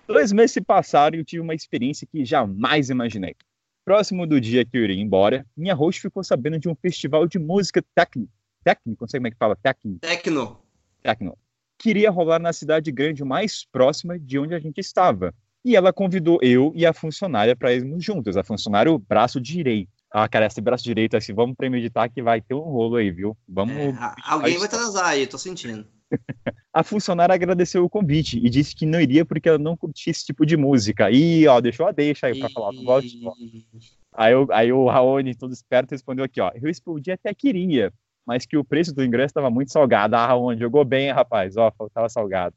Dois 0.06 0.32
meses 0.34 0.52
se 0.52 0.62
passaram 0.62 1.16
e 1.16 1.20
eu 1.20 1.26
tive 1.26 1.42
uma 1.42 1.56
experiência 1.56 2.06
que 2.06 2.26
jamais 2.26 2.90
imaginei. 2.90 3.36
Próximo 3.86 4.28
do 4.28 4.40
dia 4.40 4.66
que 4.66 4.78
eu 4.78 4.84
iria 4.84 5.02
embora, 5.02 5.46
minha 5.56 5.74
host 5.74 6.02
ficou 6.02 6.24
sabendo 6.24 6.60
de 6.60 6.70
um 6.70 6.76
festival 6.76 7.26
de 7.26 7.40
música 7.40 7.84
técnica. 7.96 8.32
Técnico, 8.64 9.04
não 9.04 9.08
sei 9.08 9.20
como 9.20 9.28
é 9.28 9.32
que 9.32 9.38
fala, 9.38 9.56
técnico. 9.56 10.00
Tecno. 10.00 10.60
Tecno. 11.02 11.38
Queria 11.80 12.12
rolar 12.12 12.40
na 12.40 12.54
cidade 12.54 12.92
grande 12.92 13.24
mais 13.24 13.66
próxima 13.66 14.20
de 14.20 14.38
onde 14.38 14.54
a 14.54 14.60
gente 14.60 14.78
estava. 14.80 15.34
E 15.64 15.76
ela 15.76 15.94
convidou 15.94 16.40
eu 16.42 16.72
e 16.76 16.86
a 16.86 16.94
funcionária 16.94 17.56
para 17.56 17.74
irmos 17.74 18.04
juntos, 18.04 18.36
a 18.36 18.44
funcionária 18.44 18.92
o 18.92 18.98
braço 18.98 19.40
direito. 19.40 19.92
Ah, 20.12 20.28
cara, 20.28 20.48
esse 20.48 20.60
braço 20.60 20.84
direito, 20.84 21.16
assim, 21.16 21.34
vamos 21.34 21.56
premeditar 21.56 22.12
que 22.12 22.22
vai 22.22 22.42
ter 22.42 22.54
um 22.54 22.60
rolo 22.60 22.98
aí, 22.98 23.12
viu? 23.12 23.38
Vamos. 23.48 23.76
É, 23.76 23.96
alguém 24.26 24.58
vai 24.58 24.68
transar 24.68 25.06
aí, 25.06 25.26
tô 25.26 25.38
sentindo. 25.38 25.88
a 26.74 26.84
funcionária 26.84 27.34
agradeceu 27.34 27.86
o 27.86 27.90
convite 27.90 28.38
e 28.38 28.50
disse 28.50 28.76
que 28.76 28.86
não 28.86 29.00
iria 29.00 29.24
porque 29.24 29.48
ela 29.48 29.58
não 29.58 29.78
curtia 29.78 30.12
esse 30.12 30.26
tipo 30.26 30.46
de 30.46 30.58
música. 30.58 31.10
E, 31.10 31.48
ó, 31.48 31.62
deixou 31.62 31.88
a 31.88 31.92
deixa 31.94 32.28
aí 32.28 32.38
pra 32.38 32.50
e... 32.50 32.54
falar. 32.54 32.74
Gosto, 32.84 33.18
aí, 34.14 34.34
eu, 34.34 34.48
aí 34.52 34.74
o 34.74 34.88
Raoni, 34.88 35.34
todo 35.34 35.54
esperto, 35.54 35.92
respondeu 35.92 36.26
aqui, 36.26 36.42
ó. 36.42 36.52
Eu 36.56 36.64
respondi 36.64 37.12
até 37.12 37.34
queria, 37.34 37.94
mas 38.26 38.46
que 38.46 38.58
o 38.58 38.66
preço 38.66 38.94
do 38.94 39.06
ingresso 39.06 39.28
estava 39.28 39.50
muito 39.50 39.72
salgado. 39.72 40.16
Ah, 40.16 40.28
Raoni, 40.28 40.60
jogou 40.60 40.84
bem, 40.84 41.12
rapaz. 41.12 41.56
Ó, 41.56 41.72
faltava 41.72 42.10
salgado. 42.10 42.56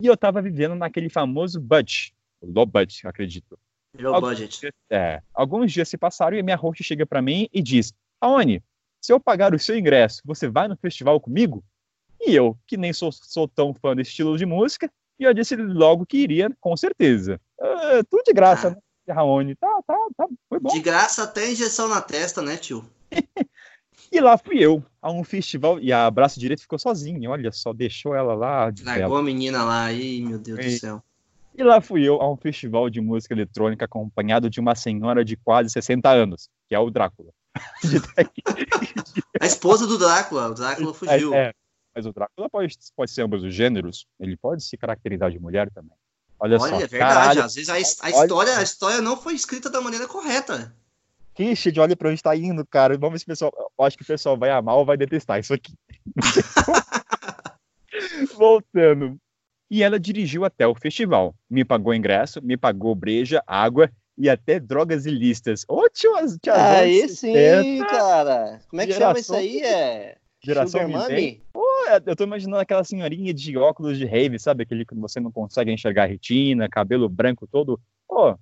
E 0.00 0.06
eu 0.06 0.16
tava 0.16 0.42
vivendo 0.42 0.74
naquele 0.74 1.08
famoso 1.08 1.60
budget, 1.60 2.12
low 2.42 2.66
budget, 2.66 3.06
acredito. 3.06 3.58
Low 3.98 4.14
alguns 4.14 4.30
budget. 4.30 4.60
Dias, 4.60 4.72
é, 4.90 5.22
alguns 5.34 5.72
dias 5.72 5.88
se 5.88 5.96
passaram 5.96 6.36
e 6.36 6.40
a 6.40 6.42
minha 6.42 6.56
host 6.56 6.82
chega 6.82 7.06
para 7.06 7.22
mim 7.22 7.48
e 7.52 7.62
diz: 7.62 7.92
Aone, 8.20 8.62
se 9.00 9.12
eu 9.12 9.20
pagar 9.20 9.54
o 9.54 9.58
seu 9.58 9.76
ingresso, 9.76 10.22
você 10.24 10.48
vai 10.48 10.68
no 10.68 10.76
festival 10.76 11.20
comigo? 11.20 11.62
E 12.20 12.34
eu, 12.34 12.56
que 12.66 12.76
nem 12.76 12.92
sou, 12.92 13.10
sou 13.10 13.48
tão 13.48 13.74
fã 13.74 13.96
desse 13.96 14.10
estilo 14.10 14.38
de 14.38 14.46
música, 14.46 14.90
e 15.18 15.24
eu 15.24 15.34
disse 15.34 15.56
logo 15.56 16.06
que 16.06 16.18
iria, 16.18 16.48
com 16.60 16.76
certeza. 16.76 17.40
Uh, 17.58 18.04
tudo 18.08 18.22
de 18.24 18.32
graça, 18.32 18.68
ah. 18.68 18.70
né? 18.70 19.14
Raoni, 19.14 19.56
tá, 19.56 19.68
tá, 19.84 19.96
tá, 20.16 20.28
foi 20.48 20.60
bom. 20.60 20.72
De 20.72 20.80
graça 20.80 21.24
até 21.24 21.50
injeção 21.50 21.88
na 21.88 22.00
testa, 22.00 22.40
né, 22.40 22.56
tio? 22.56 22.88
e 24.12 24.20
lá 24.20 24.38
fui 24.38 24.58
eu, 24.60 24.84
a 25.00 25.10
um 25.10 25.24
festival, 25.24 25.80
e 25.80 25.92
a 25.92 26.08
braço 26.08 26.38
direito 26.38 26.62
ficou 26.62 26.78
sozinha, 26.78 27.28
olha 27.28 27.50
só, 27.50 27.72
deixou 27.72 28.14
ela 28.14 28.34
lá. 28.34 28.72
Largou 28.82 29.16
a 29.16 29.22
menina 29.22 29.64
lá, 29.64 29.86
aí, 29.86 30.20
meu 30.20 30.38
Deus 30.38 30.60
e... 30.60 30.62
do 30.62 30.78
céu. 30.78 31.02
E 31.54 31.62
lá 31.62 31.80
fui 31.80 32.02
eu 32.02 32.20
a 32.20 32.30
um 32.30 32.36
festival 32.36 32.88
de 32.88 33.00
música 33.00 33.34
eletrônica 33.34 33.84
acompanhado 33.84 34.48
de 34.48 34.58
uma 34.58 34.74
senhora 34.74 35.24
de 35.24 35.36
quase 35.36 35.70
60 35.70 36.10
anos, 36.10 36.48
que 36.68 36.74
é 36.74 36.78
o 36.78 36.90
Drácula. 36.90 37.30
a 39.40 39.46
esposa 39.46 39.86
do 39.86 39.98
Drácula, 39.98 40.48
o 40.48 40.54
Drácula 40.54 40.94
fugiu. 40.94 41.34
É, 41.34 41.48
é, 41.48 41.52
mas 41.94 42.06
o 42.06 42.12
Drácula 42.12 42.48
pode, 42.48 42.74
pode 42.96 43.10
ser 43.10 43.22
ambos 43.22 43.42
os 43.42 43.54
gêneros, 43.54 44.06
ele 44.18 44.36
pode 44.36 44.64
se 44.64 44.76
caracterizar 44.78 45.30
de 45.30 45.38
mulher 45.38 45.70
também. 45.70 45.96
Olha, 46.40 46.58
olha 46.58 46.70
só, 46.70 46.80
é 46.80 46.86
verdade, 46.86 47.14
caralho, 47.14 47.44
às 47.44 47.54
vezes 47.54 47.68
a, 47.68 47.74
a 47.74 48.10
história, 48.10 48.58
a 48.58 48.62
história 48.62 49.00
não 49.00 49.16
foi 49.16 49.34
escrita 49.34 49.70
da 49.70 49.80
maneira 49.80 50.08
correta. 50.08 50.74
Richard, 51.34 51.80
olha 51.80 51.96
pra 51.96 52.10
onde 52.10 52.22
tá 52.22 52.36
indo, 52.36 52.66
cara. 52.66 52.96
Vamos 52.98 53.12
ver 53.12 53.18
se 53.20 53.24
o 53.24 53.28
pessoal. 53.28 53.72
Eu 53.78 53.84
acho 53.84 53.96
que 53.96 54.02
o 54.02 54.06
pessoal 54.06 54.36
vai 54.36 54.50
amar 54.50 54.76
ou 54.76 54.84
vai 54.84 54.96
detestar 54.96 55.38
isso 55.38 55.54
aqui. 55.54 55.74
Voltando. 58.36 59.18
E 59.72 59.82
ela 59.82 59.98
dirigiu 59.98 60.44
até 60.44 60.66
o 60.66 60.74
festival. 60.74 61.34
Me 61.48 61.64
pagou 61.64 61.94
ingresso, 61.94 62.42
me 62.42 62.58
pagou 62.58 62.94
breja, 62.94 63.42
água 63.46 63.90
e 64.18 64.28
até 64.28 64.60
drogas 64.60 65.06
ilícitas. 65.06 65.64
Ô, 65.66 65.88
tio, 65.88 66.12
tio 66.42 66.52
Aí 66.52 67.08
sim, 67.08 67.78
cara. 67.88 68.60
Como 68.68 68.82
é 68.82 68.86
que 68.86 68.92
chama 68.92 69.18
isso 69.18 69.34
aí? 69.34 69.62
É. 69.62 70.18
Geração? 70.44 70.82
Pô, 71.54 71.64
é, 71.88 72.02
eu 72.04 72.14
tô 72.14 72.22
imaginando 72.22 72.60
aquela 72.60 72.84
senhorinha 72.84 73.32
de 73.32 73.56
óculos 73.56 73.96
de 73.96 74.04
rave, 74.04 74.38
sabe? 74.38 74.64
Aquele 74.64 74.84
que 74.84 74.94
você 74.94 75.18
não 75.18 75.32
consegue 75.32 75.72
enxergar 75.72 76.02
a 76.02 76.06
retina, 76.06 76.68
cabelo 76.68 77.08
branco 77.08 77.46
todo. 77.46 77.80
Pô, 78.06 78.36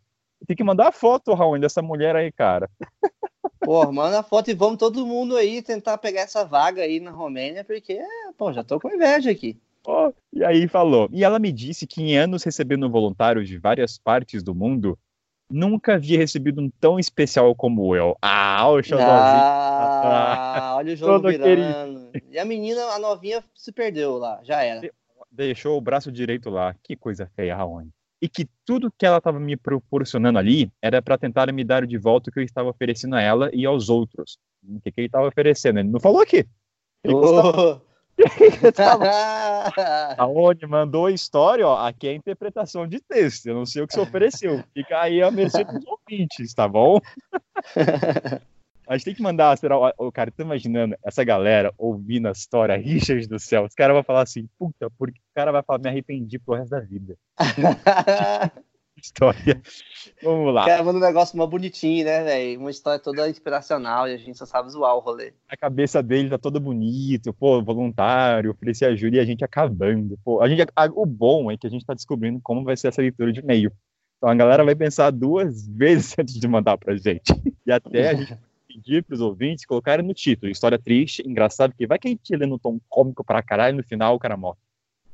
tem 0.49 0.57
que 0.57 0.65
mandar 0.65 0.89
a 0.89 0.93
foto, 0.93 1.33
Raul, 1.33 1.61
dessa 1.61 1.81
mulher 1.81 2.17
aí, 2.17 2.33
cara. 2.33 2.69
Pô, 3.61 3.93
manda 3.93 4.19
a 4.19 4.23
foto 4.25 4.51
e 4.51 4.55
vamos 4.55 4.79
todo 4.79 5.07
mundo 5.07 5.37
aí 5.37 5.63
tentar 5.63 5.97
pegar 5.99 6.23
essa 6.23 6.45
vaga 6.45 6.83
aí 6.83 6.99
na 6.99 7.13
Romênia, 7.13 7.63
porque, 7.63 8.01
pô, 8.37 8.53
já 8.53 8.65
tô 8.65 8.81
com 8.81 8.89
inveja 8.89 9.31
aqui. 9.31 9.57
Oh, 9.87 10.13
e 10.33 10.45
aí 10.45 10.69
falou. 10.69 11.09
E 11.13 11.25
ela 11.25 11.39
me 11.39 11.51
disse 11.51 11.87
que 11.87 12.03
em 12.03 12.17
anos 12.17 12.43
recebendo 12.43 12.91
voluntários 12.91 13.49
de 13.49 13.59
várias 13.59 13.99
partes 13.99 14.43
do 14.43 14.55
mundo, 14.55 14.99
nunca 15.51 15.95
havia 15.95 16.19
recebido 16.19 16.61
um 16.61 16.71
tão 16.71 16.99
especial 16.99 17.55
como 17.55 17.95
eu. 17.97 18.17
Ah, 18.23 18.69
o 18.69 18.83
xodózinho. 18.83 19.11
Ah, 19.13 20.75
olha 20.77 20.93
o 20.93 20.97
jogo 20.97 21.29
virando. 21.29 22.11
Querido. 22.13 22.27
E 22.31 22.39
a 22.39 22.45
menina, 22.45 22.83
a 22.87 22.99
novinha, 22.99 23.43
se 23.55 23.73
perdeu 23.73 24.17
lá, 24.17 24.41
já 24.43 24.63
era. 24.63 24.91
Deixou 25.31 25.77
o 25.77 25.81
braço 25.81 26.13
direito 26.13 26.51
lá. 26.51 26.75
Que 26.83 26.97
coisa 26.97 27.31
feia, 27.35 27.57
Raoni. 27.57 27.91
E 28.23 28.29
que 28.29 28.47
tudo 28.67 28.93
que 28.97 29.07
ela 29.07 29.17
estava 29.17 29.41
me 29.41 29.57
proporcionando 29.57 30.39
ali 30.39 30.71
era 30.83 31.01
para 31.01 31.17
tentar 31.17 31.51
me 31.53 31.65
dar 31.65 31.87
de 31.87 31.97
volta 31.97 32.29
o 32.29 32.33
que 32.33 32.39
eu 32.39 32.45
estava 32.45 32.69
oferecendo 32.69 33.17
a 33.17 33.23
ela 33.23 33.51
e 33.53 33.65
aos 33.65 33.89
outros. 33.89 34.39
O 34.63 34.79
que, 34.81 34.93
que 34.93 35.01
ele 35.01 35.07
estava 35.07 35.27
oferecendo? 35.27 35.81
Ele 35.81 35.89
não 35.89 36.01
falou 36.01 36.21
aqui. 36.21 36.47
Ele 37.03 37.15
oh. 37.15 37.81
a 40.19 40.27
Oni 40.27 40.67
mandou 40.67 41.07
a 41.07 41.13
história, 41.13 41.67
ó, 41.67 41.87
aqui 41.87 42.09
é 42.09 42.11
a 42.11 42.15
interpretação 42.15 42.87
de 42.87 43.01
texto, 43.01 43.47
eu 43.47 43.55
não 43.55 43.67
sei 43.67 43.83
o 43.83 43.87
que 43.87 43.95
você 43.95 44.01
ofereceu. 44.01 44.63
Fica 44.75 45.01
aí 45.01 45.23
a 45.23 45.31
mercê 45.31 45.65
dos 45.65 45.85
ouvintes, 45.87 46.53
tá 46.55 46.69
bom? 46.69 47.01
A 48.91 48.97
gente 48.97 49.05
tem 49.05 49.15
que 49.15 49.23
mandar, 49.23 49.57
será, 49.57 49.77
o 49.97 50.11
cara, 50.11 50.33
tô 50.33 50.43
imaginando 50.43 50.97
essa 51.05 51.23
galera 51.23 51.73
ouvindo 51.79 52.27
a 52.27 52.33
história, 52.33 52.77
Richard 52.77 53.25
do 53.29 53.39
céu, 53.39 53.63
os 53.63 53.73
caras 53.73 53.95
vão 53.95 54.03
falar 54.03 54.23
assim, 54.23 54.49
puta, 54.59 54.91
porque 54.99 55.21
o 55.21 55.33
cara 55.33 55.53
vai 55.53 55.63
falar, 55.63 55.79
me 55.79 55.89
arrependi 55.89 56.41
pro 56.41 56.57
resto 56.57 56.71
da 56.71 56.81
vida. 56.81 57.17
História. 59.03 59.61
Vamos 60.23 60.55
lá. 60.55 60.63
O 60.63 60.67
cara 60.67 60.85
manda 60.85 60.99
um 60.99 61.03
negócio 61.03 61.37
mais 61.37 61.51
bonitinho, 61.51 62.05
né, 62.05 62.23
velho? 62.23 62.61
Uma 62.61 62.71
história 62.71 62.99
toda 62.99 63.29
inspiracional 63.29 64.09
e 64.09 64.15
a 64.15 64.17
gente 64.17 64.39
só 64.39 64.47
sabe 64.47 64.71
zoar 64.71 64.97
o 64.97 65.01
rolê. 65.01 65.33
A 65.49 65.57
cabeça 65.57 66.03
dele 66.03 66.31
tá 66.31 66.39
toda 66.39 66.61
bonita, 66.61 67.33
pô, 67.33 67.63
voluntário, 67.63 68.51
oferecer 68.51 68.87
ajuda 68.87 69.17
e 69.17 69.21
a 69.21 69.25
gente 69.25 69.45
acabando. 69.45 70.19
Pô, 70.25 70.41
a 70.41 70.49
gente, 70.49 70.67
a, 70.75 70.87
o 70.87 71.07
bom 71.07 71.51
é 71.51 71.57
que 71.57 71.67
a 71.67 71.71
gente 71.71 71.85
tá 71.85 71.95
descobrindo 71.95 72.41
como 72.43 72.65
vai 72.65 72.77
ser 72.77 72.89
essa 72.89 73.03
leitura 73.03 73.33
de 73.33 73.41
e-mail. 73.41 73.73
Então 74.19 74.29
a 74.29 74.35
galera 74.35 74.65
vai 74.65 74.75
pensar 74.75 75.11
duas 75.11 75.67
vezes 75.71 76.15
antes 76.19 76.35
de 76.35 76.47
mandar 76.47 76.77
pra 76.77 76.97
gente. 76.97 77.33
E 77.67 77.73
até 77.73 78.11
a 78.11 78.15
gente 78.15 78.39
pedir 78.69 79.03
pros 79.03 79.21
ouvintes 79.21 79.65
colocarem 79.65 80.07
no 80.07 80.15
título, 80.15 80.51
história 80.51 80.79
triste, 80.79 81.27
engraçado, 81.27 81.71
porque 81.73 81.87
vai 81.87 81.99
que 81.99 82.07
a 82.07 82.11
gente 82.11 82.37
lê 82.37 82.47
no 82.47 82.59
tom 82.59 82.79
cômico 82.89 83.25
pra 83.25 83.43
caralho 83.43 83.75
e 83.75 83.77
no 83.79 83.83
final 83.83 84.15
o 84.15 84.19
cara 84.19 84.37
morre. 84.37 84.59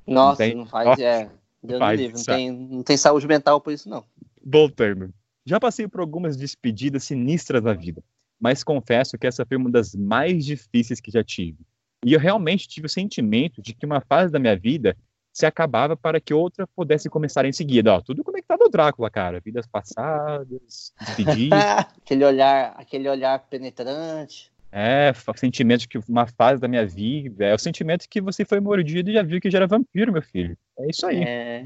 Nossa, 0.06 0.46
não, 0.48 0.56
não 0.56 0.66
faz, 0.66 0.98
é. 0.98 1.30
Deus 1.62 1.78
Faz, 1.78 2.00
livre, 2.00 2.16
não 2.16 2.24
tem, 2.24 2.50
não 2.50 2.82
tem 2.82 2.96
saúde 2.96 3.26
mental 3.26 3.60
por 3.60 3.72
isso, 3.72 3.88
não. 3.88 4.04
Voltando. 4.44 5.12
Já 5.44 5.60
passei 5.60 5.86
por 5.86 6.00
algumas 6.00 6.36
despedidas 6.36 7.04
sinistras 7.04 7.62
na 7.62 7.72
vida, 7.72 8.02
mas 8.40 8.64
confesso 8.64 9.16
que 9.16 9.26
essa 9.26 9.46
foi 9.46 9.56
uma 9.56 9.70
das 9.70 9.94
mais 9.94 10.44
difíceis 10.44 11.00
que 11.00 11.10
já 11.10 11.22
tive. 11.22 11.58
E 12.04 12.12
eu 12.12 12.20
realmente 12.20 12.68
tive 12.68 12.86
o 12.86 12.90
sentimento 12.90 13.62
de 13.62 13.72
que 13.72 13.86
uma 13.86 14.00
fase 14.00 14.32
da 14.32 14.38
minha 14.38 14.56
vida 14.56 14.96
se 15.32 15.44
acabava 15.44 15.96
para 15.96 16.18
que 16.18 16.32
outra 16.32 16.66
pudesse 16.66 17.10
começar 17.10 17.44
em 17.44 17.52
seguida. 17.52 17.92
Ó, 17.92 18.00
tudo 18.00 18.24
conectado 18.24 18.62
ao 18.62 18.70
Drácula, 18.70 19.10
cara. 19.10 19.38
Vidas 19.38 19.66
passadas, 19.66 20.94
despedidas. 20.98 21.60
aquele 22.02 22.24
olhar, 22.24 22.74
aquele 22.76 23.08
olhar 23.08 23.38
penetrante. 23.40 24.50
É, 24.78 25.10
sentimento 25.36 25.88
que 25.88 25.98
uma 26.06 26.26
fase 26.26 26.60
da 26.60 26.68
minha 26.68 26.86
vida, 26.86 27.46
é 27.46 27.54
o 27.54 27.58
sentimento 27.58 28.06
que 28.06 28.20
você 28.20 28.44
foi 28.44 28.60
mordido 28.60 29.08
e 29.08 29.14
já 29.14 29.22
viu 29.22 29.40
que 29.40 29.50
já 29.50 29.56
era 29.56 29.66
vampiro, 29.66 30.12
meu 30.12 30.20
filho. 30.20 30.54
É 30.78 30.90
isso 30.90 31.06
aí. 31.06 31.22
É, 31.22 31.64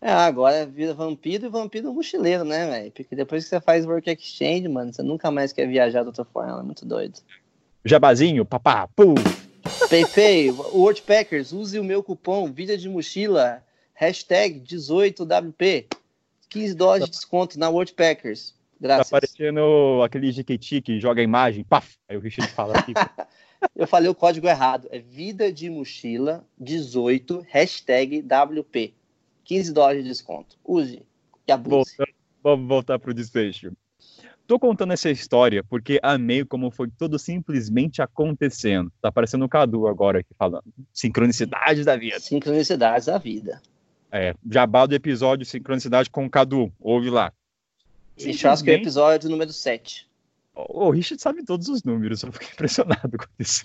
é 0.00 0.10
agora 0.10 0.64
vira 0.64 0.94
vampiro 0.94 1.44
e 1.44 1.50
vampiro 1.50 1.92
mochileiro, 1.92 2.44
né, 2.44 2.66
velho? 2.66 2.90
Porque 2.92 3.14
depois 3.14 3.44
que 3.44 3.50
você 3.50 3.60
faz 3.60 3.84
work 3.84 4.10
exchange, 4.10 4.66
mano, 4.66 4.90
você 4.90 5.02
nunca 5.02 5.30
mais 5.30 5.52
quer 5.52 5.68
viajar 5.68 6.00
de 6.00 6.06
outra 6.06 6.24
forma, 6.24 6.58
é 6.58 6.62
muito 6.62 6.86
doido. 6.86 7.20
Jabazinho, 7.84 8.46
papá, 8.46 8.88
pum! 8.96 9.14
Peipei, 9.90 10.50
Wordpackers, 10.50 11.52
use 11.52 11.78
o 11.78 11.84
meu 11.84 12.02
cupom 12.02 12.50
Vida 12.50 12.78
de 12.78 12.88
Mochila, 12.88 13.62
hashtag 13.92 14.58
18WP, 14.60 15.84
15 16.48 16.74
dólares 16.74 17.04
de 17.04 17.10
desconto 17.10 17.58
na 17.58 17.68
Wordpackers. 17.68 18.54
Graças. 18.80 19.10
Tá 19.10 19.16
aparecendo 19.16 20.02
aquele 20.04 20.30
GKT 20.30 20.80
que 20.82 21.00
joga 21.00 21.20
a 21.20 21.24
imagem, 21.24 21.64
paf! 21.64 21.96
Aí 22.08 22.16
o 22.16 22.20
Richard 22.20 22.52
fala 22.52 22.78
aqui. 22.78 22.92
Eu 23.74 23.86
falei 23.86 24.08
o 24.08 24.14
código 24.14 24.46
errado. 24.46 24.88
É 24.90 24.98
vida 25.00 25.52
de 25.52 25.68
mochila 25.68 26.44
18 26.58 27.44
hashtag 27.48 28.22
WP. 28.22 28.94
15 29.44 29.72
dólares 29.72 30.02
de 30.04 30.10
desconto. 30.10 30.56
Use 30.64 31.02
e 31.46 31.52
abuse. 31.52 31.96
Volta, 31.96 32.12
vamos 32.42 32.68
voltar 32.68 32.98
pro 32.98 33.14
desfecho. 33.14 33.72
Tô 34.46 34.58
contando 34.58 34.92
essa 34.92 35.10
história 35.10 35.62
porque 35.62 35.98
amei 36.02 36.44
como 36.44 36.70
foi 36.70 36.88
tudo 36.88 37.18
simplesmente 37.18 38.00
acontecendo. 38.00 38.90
Tá 39.00 39.12
parecendo 39.12 39.44
o 39.44 39.48
Cadu 39.48 39.86
agora 39.86 40.20
aqui 40.20 40.34
falando. 40.38 40.64
Sincronicidades 40.92 41.84
da 41.84 41.96
vida. 41.96 42.18
Sincronicidades 42.20 43.06
da 43.06 43.18
vida. 43.18 43.60
É, 44.10 44.34
jabá 44.50 44.86
do 44.86 44.94
episódio 44.94 45.44
Sincronicidade 45.44 46.08
com 46.08 46.24
o 46.24 46.30
Cadu. 46.30 46.72
Ouve 46.80 47.10
lá. 47.10 47.32
Acho 48.26 48.64
que 48.64 48.70
é 48.70 48.74
o 48.74 48.76
episódio 48.76 49.30
número 49.30 49.52
7. 49.52 50.08
O 50.54 50.90
Richard 50.90 51.22
sabe 51.22 51.44
todos 51.44 51.68
os 51.68 51.84
números, 51.84 52.22
eu 52.22 52.32
fiquei 52.32 52.48
impressionado 52.52 53.16
com 53.16 53.26
isso. 53.38 53.62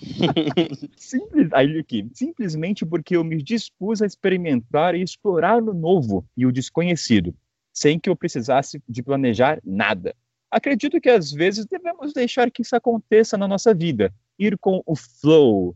Simples, 0.96 1.52
aí 1.52 1.78
aqui, 1.78 2.08
simplesmente 2.14 2.86
porque 2.86 3.16
eu 3.16 3.24
me 3.24 3.42
dispus 3.42 4.00
a 4.00 4.06
experimentar 4.06 4.94
e 4.94 5.02
explorar 5.02 5.60
o 5.60 5.74
novo 5.74 6.24
e 6.36 6.46
o 6.46 6.52
desconhecido, 6.52 7.34
sem 7.72 7.98
que 7.98 8.08
eu 8.08 8.14
precisasse 8.14 8.80
de 8.88 9.02
planejar 9.02 9.58
nada. 9.64 10.14
Acredito 10.48 11.00
que 11.00 11.10
às 11.10 11.32
vezes 11.32 11.66
devemos 11.66 12.12
deixar 12.12 12.48
que 12.48 12.62
isso 12.62 12.76
aconteça 12.76 13.36
na 13.36 13.48
nossa 13.48 13.74
vida, 13.74 14.14
ir 14.38 14.56
com 14.56 14.80
o 14.86 14.94
flow. 14.94 15.74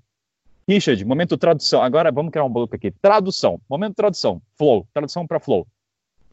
Richard, 0.69 1.05
momento 1.05 1.37
tradução. 1.37 1.83
Agora 1.83 2.13
vamos 2.13 2.31
criar 2.31 2.45
um 2.45 2.53
bloco 2.53 2.77
aqui. 2.77 2.93
Tradução. 2.93 3.61
Momento 3.69 3.97
tradução. 3.97 4.41
Flow. 4.57 4.87
Tradução 4.93 5.27
para 5.27 5.41
flow. 5.41 5.67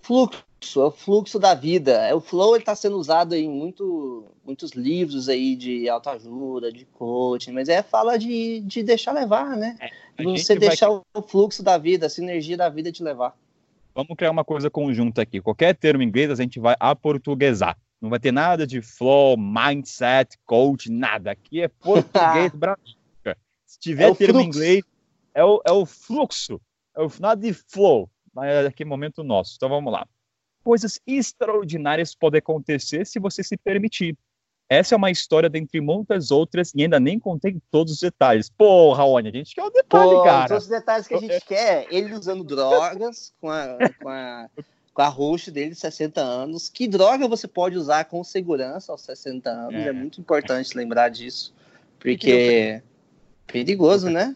Fluxo 0.01 0.45
fluxo, 0.65 0.81
é 0.81 0.85
o 0.85 0.91
fluxo 0.91 1.39
da 1.39 1.53
vida. 1.53 1.91
É, 2.07 2.13
o 2.13 2.19
flow 2.19 2.57
está 2.57 2.75
sendo 2.75 2.97
usado 2.97 3.35
em 3.35 3.47
muito, 3.47 4.25
muitos 4.43 4.71
livros 4.71 5.29
aí 5.29 5.55
de 5.55 5.87
autoajuda, 5.87 6.71
de 6.71 6.85
coaching, 6.85 7.51
mas 7.51 7.69
é 7.69 7.83
fala 7.83 8.17
de, 8.17 8.61
de 8.61 8.83
deixar 8.83 9.11
levar, 9.11 9.55
né? 9.55 9.77
É, 9.79 10.23
Você 10.23 10.55
deixar 10.55 10.89
vai... 10.89 11.01
o 11.15 11.21
fluxo 11.21 11.61
da 11.61 11.77
vida, 11.77 12.07
a 12.07 12.09
sinergia 12.09 12.57
da 12.57 12.69
vida 12.69 12.91
te 12.91 13.03
levar. 13.03 13.37
Vamos 13.93 14.15
criar 14.17 14.31
uma 14.31 14.43
coisa 14.43 14.69
conjunta 14.69 15.21
aqui. 15.21 15.39
Qualquer 15.39 15.75
termo 15.75 16.03
em 16.03 16.07
inglês 16.07 16.29
a 16.29 16.35
gente 16.35 16.59
vai 16.59 16.75
aportuguesar. 16.79 17.77
Não 18.01 18.09
vai 18.09 18.19
ter 18.19 18.31
nada 18.31 18.67
de 18.67 18.81
flow, 18.81 19.37
mindset, 19.37 20.37
coach, 20.45 20.91
nada. 20.91 21.31
Aqui 21.31 21.61
é 21.61 21.67
português 21.67 22.51
brasileiro. 22.53 22.99
Se 23.65 23.79
tiver 23.79 24.09
é 24.09 24.15
termo 24.15 24.41
em 24.41 24.45
inglês, 24.45 24.83
é 25.33 25.43
o, 25.43 25.61
é 25.65 25.71
o 25.71 25.85
fluxo. 25.85 26.59
É 26.95 27.01
o 27.01 27.11
nada 27.19 27.41
de 27.41 27.53
flow. 27.53 28.09
Mas 28.33 28.47
é 28.47 28.67
aqui 28.67 28.83
momento 28.83 29.23
nosso. 29.23 29.53
Então 29.55 29.69
vamos 29.69 29.91
lá 29.91 30.05
coisas 30.65 30.99
extraordinárias 31.05 32.15
podem 32.15 32.39
acontecer 32.39 33.05
se 33.05 33.19
você 33.19 33.43
se 33.43 33.55
permitir. 33.55 34.17
Essa 34.67 34.95
é 34.95 34.97
uma 34.97 35.11
história 35.11 35.47
dentre 35.47 35.79
muitas 35.79 36.31
outras 36.31 36.73
e 36.73 36.81
ainda 36.81 36.99
nem 36.99 37.19
contei 37.19 37.61
todos 37.69 37.93
os 37.93 37.99
detalhes. 37.99 38.49
Porra, 38.49 38.97
Raoni, 38.97 39.29
a 39.29 39.31
gente 39.31 39.53
quer 39.53 39.63
o 39.63 39.69
detalhe, 39.69 40.09
Pô, 40.09 40.23
cara. 40.23 40.47
Todos 40.47 40.63
os 40.63 40.69
detalhes 40.69 41.07
que 41.07 41.13
a 41.13 41.19
gente 41.19 41.45
quer, 41.45 41.85
ele 41.91 42.15
usando 42.15 42.43
drogas 42.43 43.31
com 43.39 43.51
a, 43.51 43.77
com 44.01 44.09
a, 44.09 44.49
com 44.91 45.01
a 45.03 45.07
host 45.07 45.51
dele 45.51 45.69
de 45.69 45.75
60 45.75 46.19
anos. 46.19 46.67
Que 46.67 46.87
droga 46.87 47.27
você 47.27 47.47
pode 47.47 47.77
usar 47.77 48.05
com 48.05 48.23
segurança 48.23 48.91
aos 48.91 49.01
60 49.01 49.47
anos? 49.47 49.75
É, 49.75 49.89
é 49.89 49.93
muito 49.93 50.19
importante 50.19 50.75
lembrar 50.75 51.09
disso. 51.09 51.53
Porque 51.99 52.31
é 52.31 52.81
perigoso, 53.45 54.09
né? 54.09 54.35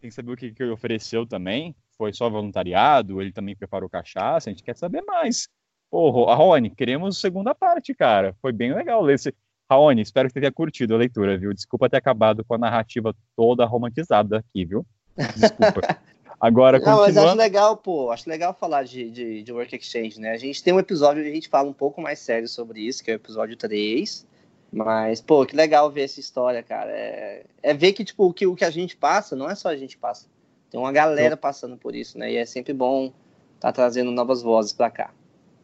Tem 0.00 0.08
que 0.08 0.14
saber 0.14 0.32
o 0.32 0.36
que, 0.36 0.52
que 0.52 0.62
ele 0.62 0.70
ofereceu 0.70 1.26
também. 1.26 1.74
Foi 1.98 2.12
só 2.12 2.30
voluntariado? 2.30 3.20
Ele 3.20 3.32
também 3.32 3.56
preparou 3.56 3.88
cachaça? 3.88 4.48
A 4.48 4.52
gente 4.52 4.62
quer 4.62 4.76
saber 4.76 5.02
mais. 5.02 5.48
Ô, 5.90 6.24
Raoni, 6.24 6.70
queremos 6.70 7.20
segunda 7.20 7.54
parte, 7.54 7.94
cara. 7.94 8.34
Foi 8.40 8.52
bem 8.52 8.74
legal 8.74 9.02
ler 9.02 9.14
esse. 9.14 9.34
Raoni, 9.70 10.02
espero 10.02 10.28
que 10.28 10.34
você 10.34 10.40
tenha 10.40 10.52
curtido 10.52 10.94
a 10.94 10.98
leitura, 10.98 11.38
viu? 11.38 11.52
Desculpa 11.54 11.88
ter 11.88 11.96
acabado 11.96 12.44
com 12.44 12.54
a 12.54 12.58
narrativa 12.58 13.14
toda 13.36 13.64
romantizada 13.64 14.38
aqui, 14.38 14.64
viu? 14.64 14.84
Desculpa. 15.16 15.80
Agora, 16.40 16.78
Não, 16.78 16.84
continuando... 16.84 17.14
mas 17.14 17.16
acho 17.16 17.36
legal, 17.36 17.76
pô, 17.76 18.10
acho 18.10 18.28
legal 18.28 18.52
falar 18.52 18.82
de, 18.82 19.10
de, 19.10 19.42
de, 19.42 19.52
Work 19.52 19.76
Exchange, 19.76 20.20
né? 20.20 20.32
A 20.32 20.36
gente 20.36 20.62
tem 20.62 20.74
um 20.74 20.78
episódio 20.78 21.22
onde 21.22 21.30
a 21.30 21.34
gente 21.34 21.48
fala 21.48 21.70
um 21.70 21.72
pouco 21.72 22.02
mais 22.02 22.18
sério 22.18 22.46
sobre 22.48 22.80
isso, 22.80 23.02
que 23.02 23.10
é 23.10 23.14
o 23.14 23.16
episódio 23.16 23.56
3. 23.56 24.26
Mas, 24.70 25.20
pô, 25.20 25.46
que 25.46 25.54
legal 25.54 25.90
ver 25.90 26.02
essa 26.02 26.18
história, 26.18 26.62
cara. 26.62 26.90
É, 26.90 27.44
é 27.62 27.72
ver 27.72 27.92
que, 27.92 28.04
tipo, 28.04 28.26
o 28.26 28.32
que, 28.34 28.46
o 28.46 28.56
que 28.56 28.64
a 28.64 28.70
gente 28.70 28.96
passa, 28.96 29.36
não 29.36 29.48
é 29.48 29.54
só 29.54 29.68
a 29.68 29.76
gente 29.76 29.96
passa. 29.96 30.26
Tem 30.68 30.78
uma 30.78 30.90
galera 30.90 31.36
passando 31.36 31.76
por 31.76 31.94
isso, 31.94 32.18
né? 32.18 32.32
E 32.32 32.36
é 32.36 32.44
sempre 32.44 32.74
bom 32.74 33.06
estar 33.54 33.68
tá 33.68 33.72
trazendo 33.72 34.10
novas 34.10 34.42
vozes 34.42 34.72
para 34.72 34.90
cá. 34.90 35.14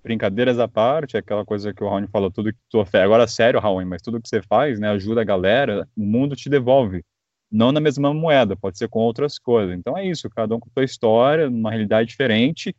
Brincadeiras 0.03 0.59
à 0.59 0.67
parte, 0.67 1.17
aquela 1.17 1.45
coisa 1.45 1.75
que 1.75 1.85
o 1.85 1.89
Raoni 1.89 2.09
falou, 2.09 2.31
tudo 2.31 2.53
que 2.53 2.59
tu 2.71 2.79
oferece. 2.79 3.05
Agora, 3.05 3.27
sério, 3.27 3.61
Raoni, 3.61 3.89
mas 3.89 4.03
tudo 4.03 4.21
que 4.21 4.29
você 4.29 4.41
faz, 4.43 4.79
né, 4.81 4.89
ajuda 4.89 5.21
a 5.21 5.25
galera, 5.25 5.87
o 5.97 6.03
mundo 6.03 6.35
te 6.35 6.49
devolve. 6.49 7.05
Não 7.51 7.73
na 7.73 7.81
mesma 7.81 8.15
moeda, 8.15 8.57
pode 8.57 8.79
ser 8.79 8.89
com 8.89 9.01
outras 9.01 9.39
coisas. 9.39 9.77
Então 9.77 9.97
é 9.99 10.07
isso, 10.07 10.31
cada 10.31 10.55
um 10.55 10.61
com 10.61 10.71
sua 10.71 10.85
história, 10.85 11.51
numa 11.51 11.71
realidade 11.71 12.09
diferente. 12.09 12.75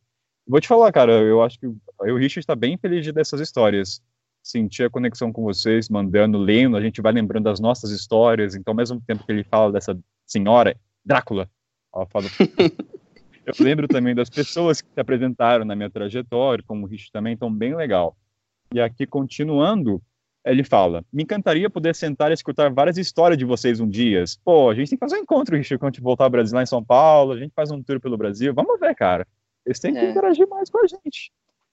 Vou 0.47 0.59
te 0.59 0.67
falar, 0.67 0.91
cara, 0.91 1.11
eu 1.11 1.43
acho 1.43 1.59
que 1.59 1.65
eu 1.65 1.76
o 1.99 2.17
Richard 2.17 2.39
está 2.39 2.55
bem 2.55 2.78
feliz 2.78 3.11
dessas 3.13 3.39
histórias 3.39 4.01
sentir 4.43 4.84
a 4.84 4.89
conexão 4.89 5.32
com 5.32 5.43
vocês, 5.43 5.88
mandando, 5.89 6.38
lendo, 6.38 6.76
a 6.76 6.82
gente 6.82 7.01
vai 7.01 7.11
lembrando 7.11 7.43
das 7.43 7.59
nossas 7.59 7.91
histórias. 7.91 8.55
Então, 8.55 8.72
ao 8.72 8.76
mesmo 8.76 8.99
tempo 9.01 9.24
que 9.26 9.32
ele 9.32 9.43
fala 9.43 9.72
dessa 9.72 9.97
senhora, 10.26 10.76
Drácula, 11.05 11.49
ela 11.93 12.05
fala. 12.07 12.26
eu 13.46 13.54
lembro 13.60 13.88
também 13.88 14.14
das 14.14 14.30
pessoas 14.30 14.82
que 14.82 14.89
se 14.94 15.00
apresentaram 15.00 15.66
na 15.66 15.76
minha 15.76 15.89
trajetória, 15.89 16.64
como 16.66 16.86
o 16.86 16.89
Rich 16.89 17.12
também, 17.12 17.34
então 17.34 17.52
bem 17.52 17.76
legal. 17.76 18.16
E 18.74 18.80
aqui, 18.80 19.06
continuando, 19.06 20.02
ele 20.46 20.64
fala: 20.64 21.04
Me 21.12 21.24
encantaria 21.24 21.70
poder 21.70 21.96
sentar 21.96 22.32
e 22.32 22.34
escutar 22.34 22.72
várias 22.72 22.98
histórias 22.98 23.38
de 23.38 23.46
vocês 23.46 23.80
um 23.80 23.88
dia. 23.88 24.24
Pô, 24.44 24.70
a 24.70 24.76
gente 24.76 24.89
tem 24.89 24.98
que 24.98 25.06
fazer 25.06 25.18
um 25.18 25.24
encontro, 25.24 25.56
Richard, 25.56 25.80
quando 25.80 25.89
a 25.89 25.94
gente 25.94 26.04
voltar 26.04 26.26
ao 26.26 26.30
Brasil, 26.30 26.56
lá 26.56 26.64
em 26.64 26.68
São 26.68 26.84
Paulo. 26.84 27.34
A 27.34 27.38
gente 27.38 27.52
faz 27.56 27.72
um 27.72 27.82
tour 27.82 28.00
pelo 28.00 28.18
Brasil. 28.18 28.54
Vamos 28.54 28.80
ver, 28.80 28.96
cara. 28.96 29.28
Eles 29.66 29.80
têm 29.80 29.94
que 29.94 30.00
é. 30.00 30.10
interagir 30.10 30.48
mais 30.48 30.70
com 30.70 30.84
a 30.84 30.88
gente. 30.88 31.32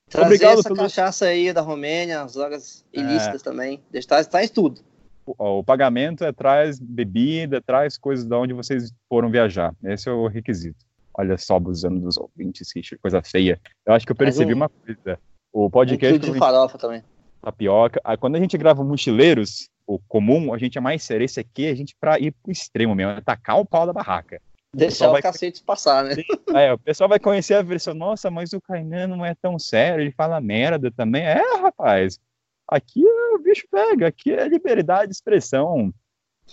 Trazer 0.08 0.26
Obrigado 0.26 0.58
essa 0.60 0.68
pelo... 0.68 0.80
cachaça 0.80 1.26
aí 1.26 1.52
da 1.52 1.60
Romênia, 1.60 2.22
as 2.22 2.34
drogas 2.34 2.84
é. 2.92 3.00
ilícitas 3.00 3.40
é. 3.40 3.44
também. 3.44 3.82
Traz, 4.06 4.26
traz 4.26 4.50
tudo. 4.50 4.80
O, 5.26 5.58
o, 5.58 5.64
pagamento 5.64 6.24
é 6.24 6.32
traz 6.32 6.78
bebida, 6.78 7.60
traz 7.60 7.98
coisas 7.98 8.24
de 8.24 8.34
onde 8.34 8.54
vocês 8.54 8.90
foram 9.08 9.30
viajar. 9.30 9.74
Esse 9.84 10.08
é 10.08 10.12
o 10.12 10.26
requisito. 10.26 10.87
Olha 11.18 11.36
só, 11.36 11.56
abusando 11.56 11.98
dos 11.98 12.16
ouvintes, 12.16 12.70
Richard, 12.74 13.02
coisa 13.02 13.20
feia. 13.20 13.60
Eu 13.84 13.92
acho 13.92 14.06
que 14.06 14.12
eu 14.12 14.16
percebi 14.16 14.54
um, 14.54 14.58
uma 14.58 14.68
coisa. 14.68 15.18
O 15.52 15.68
podcast. 15.68 16.14
Um 16.14 16.32
de 16.32 16.38
farofa 16.38 16.78
também. 16.78 17.02
Tapioca. 17.42 18.00
Aí, 18.04 18.16
quando 18.16 18.36
a 18.36 18.40
gente 18.40 18.56
grava 18.56 18.84
mochileiros, 18.84 19.68
o 19.84 19.98
comum, 19.98 20.54
a 20.54 20.58
gente 20.58 20.78
é 20.78 20.80
mais 20.80 21.02
sério. 21.02 21.24
Esse 21.24 21.40
aqui, 21.40 21.66
a 21.66 21.74
gente 21.74 21.96
pra 22.00 22.20
ir 22.20 22.30
pro 22.30 22.52
extremo 22.52 22.94
mesmo, 22.94 23.12
é 23.12 23.20
tacar 23.20 23.58
o 23.58 23.66
pau 23.66 23.84
da 23.84 23.92
barraca. 23.92 24.40
Deixar 24.72 25.10
o, 25.10 25.20
cacete 25.20 25.62
passar, 25.64 26.04
né? 26.04 26.14
É, 26.54 26.72
o 26.72 26.78
pessoal 26.78 27.08
vai 27.08 27.18
conhecer 27.18 27.54
a 27.54 27.62
versão, 27.62 27.94
nossa, 27.94 28.30
mas 28.30 28.52
o 28.52 28.60
Kainan 28.60 29.08
não 29.08 29.24
é 29.24 29.34
tão 29.34 29.58
sério, 29.58 30.02
ele 30.02 30.12
fala 30.12 30.40
merda 30.40 30.90
também. 30.90 31.24
É, 31.24 31.40
rapaz, 31.58 32.20
aqui 32.68 33.02
o 33.02 33.38
bicho 33.38 33.66
pega, 33.70 34.06
aqui 34.06 34.30
é 34.30 34.46
liberdade 34.46 35.08
de 35.08 35.14
expressão. 35.14 35.92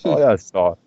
Olha 0.05 0.37
só. 0.37 0.77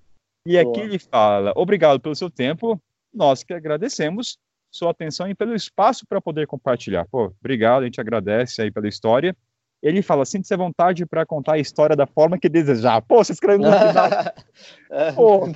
E 0.47 0.53
Boa. 0.53 0.73
aqui 0.73 0.81
ele 0.81 0.99
fala, 0.99 1.53
obrigado 1.55 2.01
pelo 2.01 2.15
seu 2.15 2.31
tempo, 2.31 2.81
nós 3.13 3.43
que 3.43 3.53
agradecemos 3.53 4.39
sua 4.71 4.91
atenção 4.91 5.29
e 5.29 5.35
pelo 5.35 5.55
espaço 5.55 6.07
para 6.07 6.21
poder 6.21 6.47
compartilhar. 6.47 7.07
Pô, 7.11 7.33
obrigado, 7.41 7.83
a 7.83 7.85
gente 7.85 8.01
agradece 8.01 8.61
aí 8.61 8.71
pela 8.71 8.89
história 8.89 9.35
ele 9.83 10.03
fala, 10.03 10.25
sinta-se 10.25 10.53
à 10.53 10.57
vontade 10.57 11.07
para 11.07 11.25
contar 11.25 11.55
a 11.55 11.59
história 11.59 11.95
da 11.95 12.07
forma 12.07 12.39
que 12.39 12.49
desejar. 12.49 13.01
Pô, 13.03 13.23
você 13.23 13.33
escreve 13.33 13.63
no 13.63 13.71
final. 13.71 15.15
Pô, 15.15 15.47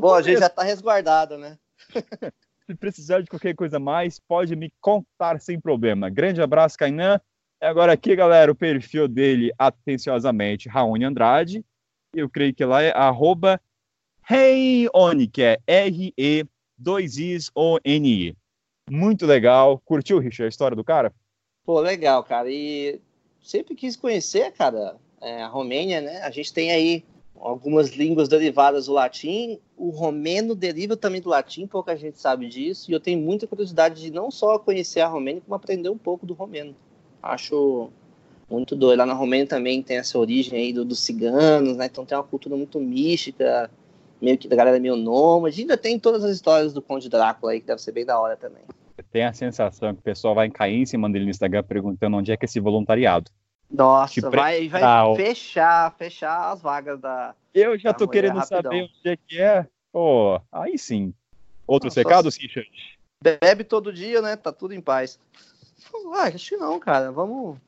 Bom, 0.00 0.14
a 0.14 0.22
gente 0.22 0.38
já 0.38 0.46
está 0.46 0.62
resguardado, 0.62 1.36
né? 1.36 1.58
Se 2.66 2.74
precisar 2.74 3.20
de 3.20 3.28
qualquer 3.28 3.54
coisa 3.54 3.78
mais, 3.78 4.18
pode 4.18 4.56
me 4.56 4.72
contar 4.80 5.40
sem 5.40 5.60
problema. 5.60 6.10
Grande 6.10 6.42
abraço, 6.42 6.76
Kainan. 6.76 7.20
Agora 7.60 7.92
aqui, 7.92 8.16
galera, 8.16 8.50
o 8.50 8.56
perfil 8.56 9.06
dele, 9.06 9.52
atenciosamente, 9.56 10.68
Raoni 10.68 11.04
Andrade. 11.04 11.64
Eu 12.12 12.28
creio 12.28 12.52
que 12.52 12.64
lá 12.64 12.82
é 12.82 12.90
arroba 12.96 13.60
Reione, 14.28 15.28
que 15.28 15.40
é 15.40 15.58
R-E-2-I-O-N-I. 15.64 16.46
Muito 18.90 19.24
legal. 19.24 19.80
Curtiu, 19.84 20.18
Richard, 20.18 20.46
a 20.46 20.48
história 20.48 20.76
do 20.76 20.82
cara? 20.82 21.14
Pô, 21.64 21.78
legal, 21.78 22.24
cara. 22.24 22.50
E 22.50 23.00
sempre 23.40 23.76
quis 23.76 23.94
conhecer, 23.94 24.50
cara, 24.52 24.96
é, 25.20 25.42
a 25.42 25.46
Romênia, 25.46 26.00
né? 26.00 26.22
A 26.22 26.30
gente 26.30 26.52
tem 26.52 26.72
aí 26.72 27.04
algumas 27.36 27.90
línguas 27.90 28.28
derivadas 28.28 28.86
do 28.86 28.92
latim. 28.92 29.60
O 29.76 29.90
romeno 29.90 30.56
deriva 30.56 30.96
também 30.96 31.20
do 31.20 31.28
latim, 31.28 31.64
pouca 31.68 31.96
gente 31.96 32.18
sabe 32.18 32.48
disso. 32.48 32.90
E 32.90 32.94
eu 32.94 33.00
tenho 33.00 33.20
muita 33.20 33.46
curiosidade 33.46 34.02
de 34.02 34.10
não 34.10 34.32
só 34.32 34.58
conhecer 34.58 35.02
a 35.02 35.06
Romênia, 35.06 35.40
como 35.40 35.54
aprender 35.54 35.88
um 35.88 35.98
pouco 35.98 36.26
do 36.26 36.34
romeno. 36.34 36.74
Acho 37.22 37.90
muito 38.50 38.74
doido. 38.74 38.98
Lá 38.98 39.06
na 39.06 39.14
Romênia 39.14 39.46
também 39.46 39.84
tem 39.84 39.98
essa 39.98 40.18
origem 40.18 40.58
aí 40.58 40.72
do, 40.72 40.84
dos 40.84 40.98
ciganos, 40.98 41.76
né? 41.76 41.86
Então 41.86 42.04
tem 42.04 42.18
uma 42.18 42.24
cultura 42.24 42.56
muito 42.56 42.80
mística, 42.80 43.70
meio 44.20 44.38
que 44.38 44.48
da 44.48 44.56
galera 44.56 44.78
meio 44.78 44.96
nômade. 44.96 45.60
Ainda 45.60 45.76
tem 45.76 45.98
todas 45.98 46.24
as 46.24 46.32
histórias 46.32 46.72
do 46.72 46.82
Conde 46.82 47.08
Drácula 47.08 47.52
aí, 47.52 47.60
que 47.60 47.66
deve 47.66 47.80
ser 47.80 47.92
bem 47.92 48.04
da 48.04 48.18
hora 48.18 48.36
também 48.36 48.62
tem 49.16 49.24
a 49.24 49.32
sensação 49.32 49.94
que 49.94 50.00
o 50.00 50.02
pessoal 50.02 50.34
vai 50.34 50.50
cair 50.50 50.76
em 50.76 50.86
cima 50.86 51.08
dele 51.08 51.24
no 51.24 51.30
Instagram 51.30 51.62
perguntando 51.62 52.16
onde 52.16 52.32
é 52.32 52.36
que 52.36 52.44
é 52.44 52.46
esse 52.46 52.60
voluntariado. 52.60 53.30
Nossa, 53.70 54.30
vai, 54.30 54.68
vai 54.68 55.16
fechar, 55.16 55.92
fechar 55.96 56.52
as 56.52 56.60
vagas 56.60 57.00
da. 57.00 57.34
Eu 57.52 57.78
já 57.78 57.92
da 57.92 57.98
tô 57.98 58.06
querendo 58.06 58.36
rapidão. 58.36 58.62
saber 58.62 58.82
onde 58.82 59.08
é 59.08 59.16
que 59.16 59.40
é. 59.40 59.66
Pô, 59.90 60.40
aí 60.52 60.78
sim. 60.78 61.12
Outros 61.66 61.96
Nossa, 61.96 62.00
recados, 62.00 62.36
Richard? 62.36 62.70
Bebe 63.20 63.64
todo 63.64 63.92
dia, 63.92 64.22
né? 64.22 64.36
Tá 64.36 64.52
tudo 64.52 64.72
em 64.72 64.80
paz. 64.80 65.18
Ah, 66.14 66.24
acho 66.24 66.50
que 66.50 66.56
não, 66.56 66.78
cara. 66.78 67.10
Vamos. 67.10 67.58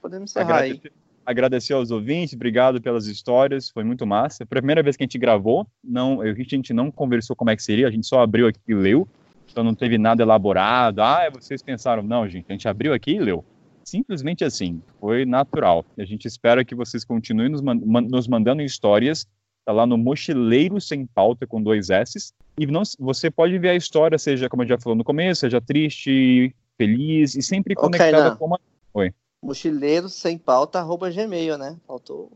Podemos 0.00 0.30
encerrar 0.30 0.56
agradecer, 0.56 0.88
aí. 0.88 1.05
Agradecer 1.26 1.72
aos 1.72 1.90
ouvintes, 1.90 2.34
obrigado 2.34 2.80
pelas 2.80 3.06
histórias, 3.06 3.68
foi 3.68 3.82
muito 3.82 4.06
massa. 4.06 4.46
Primeira 4.46 4.82
vez 4.82 4.96
que 4.96 5.02
a 5.02 5.06
gente 5.06 5.18
gravou, 5.18 5.66
não, 5.82 6.20
a 6.20 6.32
gente 6.32 6.72
não 6.72 6.90
conversou 6.90 7.34
como 7.34 7.50
é 7.50 7.56
que 7.56 7.62
seria, 7.62 7.88
a 7.88 7.90
gente 7.90 8.06
só 8.06 8.20
abriu 8.20 8.46
aqui 8.46 8.60
e 8.68 8.74
leu 8.74 9.08
então 9.50 9.64
não 9.64 9.74
teve 9.74 9.96
nada 9.96 10.22
elaborado. 10.22 11.00
Ah, 11.00 11.30
vocês 11.32 11.62
pensaram, 11.62 12.02
não, 12.02 12.28
gente, 12.28 12.44
a 12.48 12.52
gente 12.52 12.68
abriu 12.68 12.92
aqui 12.92 13.12
e 13.12 13.18
leu. 13.18 13.44
Simplesmente 13.84 14.44
assim, 14.44 14.82
foi 15.00 15.24
natural. 15.24 15.84
A 15.96 16.04
gente 16.04 16.26
espera 16.26 16.62
que 16.64 16.74
vocês 16.74 17.04
continuem 17.04 17.48
nos, 17.48 17.62
man 17.62 17.74
nos 17.74 18.28
mandando 18.28 18.60
histórias. 18.60 19.26
Tá 19.64 19.72
lá 19.72 19.86
no 19.86 19.96
Mochileiro 19.96 20.80
Sem 20.80 21.06
Pauta 21.06 21.46
com 21.46 21.62
dois 21.62 21.88
S. 21.88 22.32
E 22.58 22.66
não, 22.66 22.82
você 22.98 23.30
pode 23.30 23.54
enviar 23.54 23.72
a 23.74 23.76
história, 23.76 24.18
seja 24.18 24.48
como 24.48 24.62
eu 24.62 24.68
já 24.68 24.78
falou 24.78 24.96
no 24.96 25.02
começo, 25.04 25.40
seja 25.40 25.60
triste, 25.60 26.54
feliz 26.76 27.34
e 27.34 27.42
sempre 27.42 27.74
conectada 27.74 28.28
okay, 28.28 28.38
com 28.38 28.46
uma. 28.46 28.60
Oi. 28.92 29.12
Mochileiro 29.46 30.08
sem 30.08 30.36
pauta, 30.36 30.80
arroba 30.80 31.08
gmail, 31.08 31.56
né? 31.56 31.76
Faltou. 31.86 32.32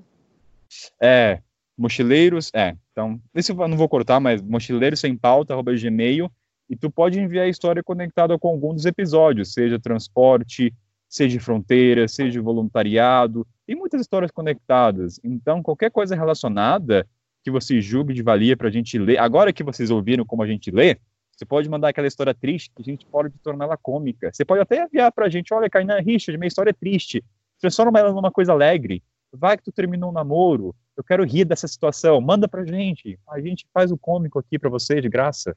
É, 1.01 1.41
mochileiros, 1.77 2.53
é. 2.55 2.77
Então, 2.93 3.21
esse 3.35 3.51
eu 3.51 3.69
não 3.69 3.77
vou 3.77 3.89
cortar, 3.89 4.21
mas 4.21 4.41
mochileiro 4.41 4.97
sem 4.97 5.17
pauta, 5.17 5.53
arroba 5.53 5.75
gmail. 5.75 6.31
E 6.69 6.77
tu 6.77 6.89
pode 6.89 7.19
enviar 7.19 7.47
a 7.47 7.49
história 7.49 7.83
conectada 7.83 8.39
com 8.39 8.49
algum 8.49 8.73
dos 8.73 8.87
episódios, 8.87 9.53
seja 9.53 9.77
transporte, 9.77 10.73
seja 11.09 11.41
fronteira, 11.41 12.07
seja 12.07 12.41
voluntariado, 12.41 13.45
tem 13.67 13.75
muitas 13.75 14.01
histórias 14.01 14.31
conectadas. 14.31 15.19
Então, 15.25 15.65
qualquer 15.65 15.91
coisa 15.91 16.15
relacionada 16.15 17.05
que 17.43 17.51
você 17.51 17.81
julgue 17.81 18.15
de 18.15 18.23
valia 18.23 18.57
para 18.57 18.69
a 18.69 18.71
gente 18.71 18.97
ler, 18.97 19.19
agora 19.19 19.53
que 19.53 19.65
vocês 19.65 19.91
ouviram 19.91 20.25
como 20.25 20.45
a 20.45 20.47
gente 20.47 20.71
lê, 20.71 20.97
você 21.41 21.47
pode 21.47 21.71
mandar 21.71 21.89
aquela 21.89 22.07
história 22.07 22.35
triste 22.35 22.71
que 22.77 22.83
a 22.83 22.85
gente 22.85 23.07
pode 23.07 23.31
torná-la 23.43 23.75
cômica. 23.75 24.31
Você 24.31 24.45
pode 24.45 24.61
até 24.61 24.85
enviar 24.85 25.11
para 25.11 25.25
a 25.25 25.29
gente, 25.31 25.55
olha, 25.55 25.71
Kainan 25.71 25.99
Richard, 26.01 26.37
minha 26.37 26.49
história 26.49 26.69
é 26.69 26.75
triste. 26.75 27.25
Transforma 27.59 27.99
ela 27.99 28.13
numa 28.13 28.31
coisa 28.31 28.53
alegre. 28.53 29.03
Vai 29.33 29.57
que 29.57 29.63
tu 29.63 29.73
terminou 29.73 30.11
um 30.11 30.13
namoro. 30.13 30.75
Eu 30.95 31.03
quero 31.03 31.25
rir 31.25 31.47
dessa 31.47 31.67
situação. 31.67 32.21
Manda 32.21 32.47
para 32.47 32.61
a 32.61 32.67
gente. 32.67 33.19
A 33.27 33.41
gente 33.41 33.67
faz 33.73 33.91
o 33.91 33.97
cômico 33.97 34.39
aqui 34.39 34.59
para 34.59 34.69
você 34.69 35.01
de 35.01 35.09
graça. 35.09 35.57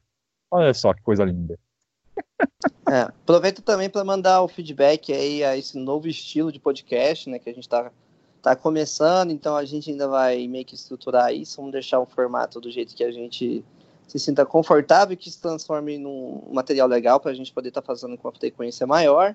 Olha 0.50 0.72
só 0.72 0.94
que 0.94 1.02
coisa 1.02 1.24
linda. 1.24 1.58
É, 2.86 3.00
aproveito 3.00 3.62
também 3.62 3.88
para 3.88 4.04
mandar 4.04 4.42
o 4.42 4.48
feedback 4.48 5.10
aí 5.10 5.42
a 5.42 5.56
esse 5.56 5.76
novo 5.78 6.06
estilo 6.06 6.52
de 6.52 6.60
podcast, 6.60 7.30
né, 7.30 7.38
que 7.38 7.48
a 7.48 7.52
gente 7.52 7.64
está 7.64 7.90
tá 8.42 8.54
começando, 8.54 9.30
então 9.30 9.56
a 9.56 9.64
gente 9.64 9.90
ainda 9.90 10.06
vai 10.06 10.46
meio 10.46 10.66
que 10.66 10.74
estruturar 10.74 11.32
isso, 11.32 11.56
vamos 11.56 11.72
deixar 11.72 11.98
o 11.98 12.04
formato 12.04 12.60
do 12.60 12.70
jeito 12.70 12.94
que 12.94 13.02
a 13.02 13.10
gente 13.10 13.64
se 14.06 14.18
sinta 14.18 14.44
confortável 14.44 15.16
que 15.16 15.30
se 15.30 15.40
transforme 15.40 15.98
num 15.98 16.42
material 16.52 16.88
legal 16.88 17.18
para 17.18 17.30
a 17.30 17.34
gente 17.34 17.52
poder 17.52 17.68
estar 17.68 17.82
tá 17.82 17.86
fazendo 17.86 18.16
com 18.16 18.28
uma 18.28 18.34
frequência 18.34 18.86
maior. 18.86 19.34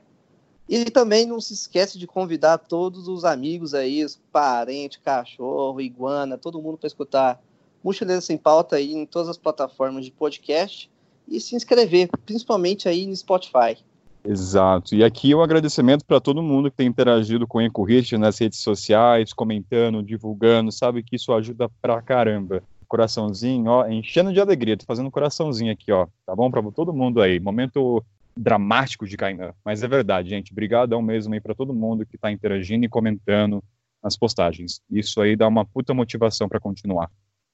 E 0.67 0.85
também 0.85 1.25
não 1.25 1.41
se 1.41 1.53
esquece 1.53 1.97
de 1.97 2.05
convidar 2.05 2.59
todos 2.59 3.07
os 3.07 3.25
amigos 3.25 3.73
aí, 3.73 4.03
os 4.03 4.19
parentes, 4.31 4.99
cachorro, 5.03 5.81
iguana, 5.81 6.37
todo 6.37 6.61
mundo 6.61 6.77
para 6.77 6.87
escutar 6.87 7.41
Mochileiro 7.83 8.21
Sem 8.21 8.37
Pauta 8.37 8.75
aí 8.75 8.93
em 8.93 9.05
todas 9.05 9.29
as 9.29 9.37
plataformas 9.37 10.05
de 10.05 10.11
podcast 10.11 10.89
e 11.27 11.39
se 11.39 11.55
inscrever, 11.55 12.09
principalmente 12.25 12.87
aí 12.87 13.07
no 13.07 13.15
Spotify. 13.15 13.77
Exato. 14.23 14.95
E 14.95 15.03
aqui 15.03 15.33
o 15.33 15.39
um 15.39 15.41
agradecimento 15.41 16.05
para 16.05 16.19
todo 16.19 16.43
mundo 16.43 16.69
que 16.69 16.77
tem 16.77 16.87
interagido 16.87 17.47
com 17.47 17.59
o 17.59 17.61
Encorrite 17.61 18.17
nas 18.17 18.37
redes 18.37 18.59
sociais, 18.59 19.33
comentando, 19.33 20.03
divulgando, 20.03 20.71
sabe 20.71 21.01
que 21.01 21.15
isso 21.15 21.33
ajuda 21.33 21.69
pra 21.81 22.01
caramba. 22.01 22.61
Coraçãozinho, 22.89 23.69
ó, 23.69 23.87
enchendo 23.87 24.33
de 24.33 24.41
alegria. 24.41 24.75
Tô 24.75 24.85
fazendo 24.85 25.07
um 25.07 25.11
coraçãozinho 25.11 25.71
aqui, 25.71 25.91
ó. 25.91 26.07
Tá 26.25 26.35
bom 26.35 26.49
para 26.51 26.61
todo 26.71 26.91
mundo 26.93 27.21
aí. 27.21 27.39
Momento 27.39 28.03
dramático 28.35 29.07
de 29.07 29.15
Kainan. 29.15 29.53
Mas 29.63 29.83
é 29.83 29.87
verdade, 29.87 30.29
gente. 30.29 30.51
Obrigadão 30.51 31.01
mesmo 31.01 31.33
aí 31.33 31.39
para 31.39 31.53
todo 31.53 31.73
mundo 31.73 32.05
que 32.05 32.17
tá 32.17 32.31
interagindo 32.31 32.85
e 32.85 32.89
comentando. 32.89 33.63
nas 34.01 34.17
postagens. 34.17 34.81
Isso 34.89 35.21
aí 35.21 35.35
dá 35.35 35.47
uma 35.47 35.65
puta 35.65 35.93
motivação 35.93 36.47
para 36.49 36.59
continuar. 36.59 37.09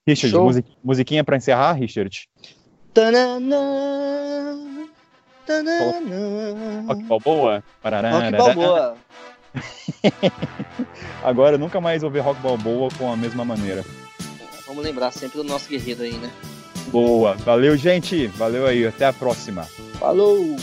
Richard, 0.08 0.38
music, 0.38 0.70
musiquinha 0.84 1.24
para 1.24 1.38
encerrar, 1.38 1.74
Richard? 1.74 2.30
Tananã, 2.94 4.56
tananã. 5.46 6.86
Rock 6.88 7.04
Balboa? 7.04 7.64
Rock 7.84 8.38
Balboa. 8.38 8.98
Agora 11.24 11.58
nunca 11.58 11.82
mais 11.82 12.04
ouvir 12.04 12.20
Rock 12.20 12.40
Balboa 12.42 12.90
com 12.98 13.12
a 13.12 13.18
mesma 13.18 13.44
maneira. 13.44 13.84
Vamos 14.76 14.90
lembrar 14.90 15.10
sempre 15.12 15.38
do 15.38 15.44
nosso 15.46 15.70
guerreiro 15.70 16.04
aí, 16.04 16.18
né? 16.18 16.30
Boa. 16.88 17.36
Valeu, 17.36 17.78
gente. 17.78 18.28
Valeu 18.28 18.68
aí. 18.68 18.86
Até 18.86 19.06
a 19.06 19.14
próxima. 19.14 19.64
Falou! 19.98 20.58